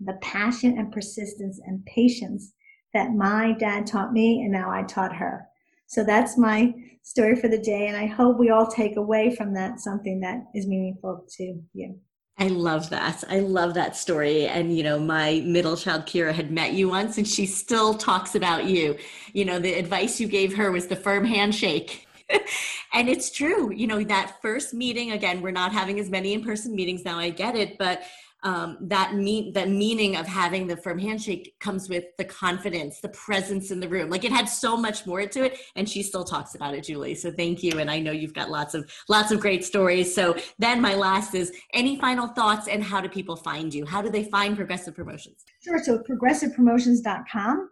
the 0.00 0.18
passion 0.20 0.78
and 0.78 0.92
persistence 0.92 1.60
and 1.64 1.84
patience 1.86 2.52
that 2.94 3.12
my 3.12 3.52
dad 3.58 3.86
taught 3.86 4.12
me 4.12 4.42
and 4.42 4.52
now 4.52 4.70
I 4.70 4.82
taught 4.82 5.16
her. 5.16 5.46
So 5.86 6.04
that's 6.04 6.36
my 6.36 6.74
story 7.02 7.36
for 7.36 7.48
the 7.48 7.58
day. 7.58 7.86
And 7.86 7.96
I 7.96 8.06
hope 8.06 8.38
we 8.38 8.50
all 8.50 8.66
take 8.66 8.96
away 8.96 9.34
from 9.34 9.54
that 9.54 9.80
something 9.80 10.20
that 10.20 10.44
is 10.54 10.66
meaningful 10.66 11.24
to 11.38 11.60
you. 11.72 11.98
I 12.40 12.46
love 12.46 12.90
that. 12.90 13.24
I 13.28 13.40
love 13.40 13.74
that 13.74 13.96
story. 13.96 14.46
And, 14.46 14.76
you 14.76 14.84
know, 14.84 14.98
my 14.98 15.42
middle 15.44 15.76
child, 15.76 16.06
Kira, 16.06 16.32
had 16.32 16.52
met 16.52 16.72
you 16.72 16.88
once 16.88 17.18
and 17.18 17.26
she 17.26 17.46
still 17.46 17.94
talks 17.94 18.36
about 18.36 18.66
you. 18.66 18.96
You 19.32 19.44
know, 19.44 19.58
the 19.58 19.74
advice 19.74 20.20
you 20.20 20.28
gave 20.28 20.54
her 20.56 20.70
was 20.70 20.86
the 20.86 20.94
firm 20.94 21.24
handshake. 21.24 22.06
and 22.92 23.08
it's 23.08 23.30
true. 23.30 23.72
You 23.72 23.88
know, 23.88 24.04
that 24.04 24.36
first 24.40 24.72
meeting, 24.72 25.12
again, 25.12 25.42
we're 25.42 25.50
not 25.50 25.72
having 25.72 25.98
as 25.98 26.10
many 26.10 26.32
in 26.32 26.44
person 26.44 26.76
meetings 26.76 27.04
now, 27.04 27.18
I 27.18 27.30
get 27.30 27.56
it, 27.56 27.76
but 27.76 28.02
um, 28.42 28.78
that 28.82 29.14
mean 29.14 29.52
that 29.52 29.68
meaning 29.68 30.16
of 30.16 30.26
having 30.26 30.66
the 30.66 30.76
firm 30.76 30.98
handshake 30.98 31.54
comes 31.58 31.88
with 31.88 32.04
the 32.18 32.24
confidence, 32.24 33.00
the 33.00 33.08
presence 33.08 33.70
in 33.70 33.80
the 33.80 33.88
room. 33.88 34.10
Like 34.10 34.24
it 34.24 34.32
had 34.32 34.46
so 34.46 34.76
much 34.76 35.06
more 35.06 35.26
to 35.26 35.44
it, 35.44 35.58
and 35.76 35.88
she 35.88 36.02
still 36.02 36.24
talks 36.24 36.54
about 36.54 36.74
it, 36.74 36.84
Julie. 36.84 37.14
So 37.14 37.32
thank 37.32 37.62
you, 37.62 37.78
and 37.78 37.90
I 37.90 37.98
know 37.98 38.12
you've 38.12 38.34
got 38.34 38.50
lots 38.50 38.74
of 38.74 38.88
lots 39.08 39.32
of 39.32 39.40
great 39.40 39.64
stories. 39.64 40.14
So 40.14 40.36
then 40.58 40.80
my 40.80 40.94
last 40.94 41.34
is 41.34 41.52
any 41.74 41.98
final 41.98 42.28
thoughts 42.28 42.68
and 42.68 42.82
how 42.82 43.00
do 43.00 43.08
people 43.08 43.36
find 43.36 43.72
you? 43.74 43.84
How 43.84 44.02
do 44.02 44.10
they 44.10 44.24
find 44.24 44.56
Progressive 44.56 44.94
Promotions? 44.94 45.44
Sure. 45.60 45.78
So 45.82 45.98
progressivepromotions.com 45.98 47.70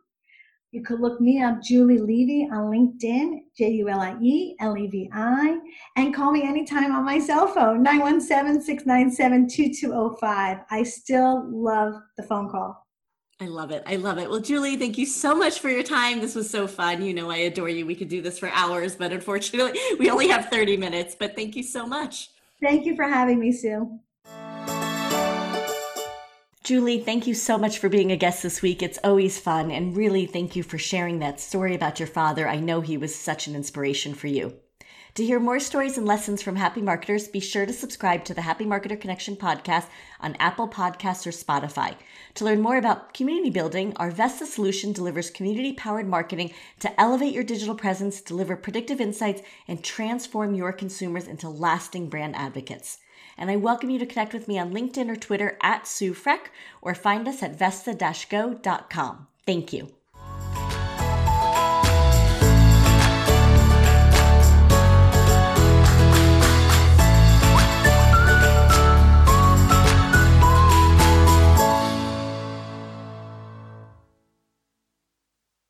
you 0.77 0.83
could 0.83 1.01
look 1.01 1.23
me 1.23 1.41
up, 1.41 1.63
Julie 1.63 1.97
Levi, 1.97 2.55
on 2.55 2.71
LinkedIn, 2.71 3.45
J 3.57 3.71
U 3.71 3.89
L 3.89 3.99
I 3.99 4.15
E 4.21 4.57
L 4.61 4.77
E 4.77 4.87
V 4.89 5.09
I, 5.11 5.59
and 5.97 6.15
call 6.15 6.31
me 6.31 6.43
anytime 6.43 6.95
on 6.95 7.03
my 7.03 7.19
cell 7.19 7.49
phone, 7.49 7.83
917 7.83 8.61
697 8.61 9.49
2205. 9.49 10.59
I 10.71 10.83
still 10.83 11.49
love 11.51 11.95
the 12.19 12.23
phone 12.23 12.51
call. 12.51 12.87
I 13.41 13.47
love 13.47 13.71
it. 13.71 13.85
I 13.87 13.97
love 13.97 14.19
it. 14.19 14.29
Well, 14.29 14.41
Julie, 14.41 14.77
thank 14.77 14.99
you 14.99 15.07
so 15.07 15.35
much 15.35 15.61
for 15.61 15.71
your 15.71 15.83
time. 15.83 16.21
This 16.21 16.35
was 16.35 16.49
so 16.51 16.67
fun. 16.67 17.01
You 17.01 17.15
know, 17.15 17.31
I 17.31 17.39
adore 17.39 17.71
you. 17.71 17.87
We 17.87 17.95
could 17.95 18.11
do 18.11 18.21
this 18.21 18.39
for 18.39 18.51
hours, 18.51 18.97
but 18.97 19.13
unfortunately, 19.13 19.81
we 19.99 20.11
only 20.11 20.29
have 20.29 20.51
30 20.51 20.77
minutes. 20.77 21.17
But 21.19 21.35
thank 21.35 21.57
you 21.57 21.63
so 21.63 21.87
much. 21.87 22.29
Thank 22.63 22.85
you 22.85 22.95
for 22.95 23.05
having 23.05 23.39
me, 23.41 23.51
Sue. 23.51 23.99
Julie, 26.67 26.99
thank 26.99 27.29
you 27.29 27.35
so 27.35 27.57
much 27.57 27.79
for 27.79 27.89
being 27.89 28.11
a 28.11 28.17
guest 28.17 28.43
this 28.43 28.61
week. 28.61 28.83
It's 28.83 28.99
always 29.05 29.39
fun. 29.39 29.71
And 29.71 29.97
really, 29.97 30.27
thank 30.27 30.57
you 30.57 30.65
for 30.65 30.79
sharing 30.79 31.21
that 31.21 31.39
story 31.39 31.77
about 31.77 32.01
your 32.01 32.09
father. 32.09 32.49
I 32.49 32.59
know 32.59 32.81
he 32.81 32.99
was 32.99 33.15
such 33.15 33.47
an 33.47 33.55
inspiration 33.55 34.15
for 34.15 34.27
you. 34.27 34.53
To 35.15 35.25
hear 35.25 35.39
more 35.39 35.61
stories 35.61 35.97
and 35.97 36.05
lessons 36.05 36.43
from 36.43 36.57
happy 36.57 36.83
marketers, 36.83 37.29
be 37.29 37.39
sure 37.39 37.67
to 37.67 37.73
subscribe 37.73 38.25
to 38.25 38.35
the 38.35 38.41
Happy 38.41 38.65
Marketer 38.65 39.01
Connection 39.01 39.37
podcast 39.37 39.87
on 40.19 40.35
Apple 40.41 40.67
Podcasts 40.67 41.25
or 41.25 41.31
Spotify. 41.31 41.95
To 42.35 42.45
learn 42.45 42.61
more 42.61 42.79
about 42.79 43.15
community 43.15 43.51
building, 43.51 43.93
our 43.95 44.11
Vesta 44.11 44.45
solution 44.45 44.93
delivers 44.93 45.31
community 45.31 45.73
powered 45.73 46.09
marketing 46.09 46.53
to 46.81 47.01
elevate 47.01 47.33
your 47.33 47.45
digital 47.45 47.77
presence, 47.77 48.21
deliver 48.21 48.57
predictive 48.57 49.01
insights, 49.01 49.41
and 49.69 49.85
transform 49.85 50.57
your 50.57 50.73
consumers 50.73 51.29
into 51.29 51.49
lasting 51.49 52.09
brand 52.09 52.35
advocates 52.35 52.99
and 53.39 53.51
I 53.51 53.57
welcome 53.57 53.91
you 53.91 53.99
to 53.99 54.07
connect 54.07 54.33
with 54.33 54.49
me 54.49 54.59
on 54.59 54.73
LinkedIn 54.73 55.11
or 55.11 55.17
Twitter 55.17 55.59
at 55.63 55.87
Sue 55.87 56.15
Frech 56.15 56.49
or 56.81 56.95
find 56.95 57.27
us 57.29 57.43
at 57.43 57.59
vesta-go.com. 57.59 59.27
Thank 59.45 59.73
you. 59.73 59.93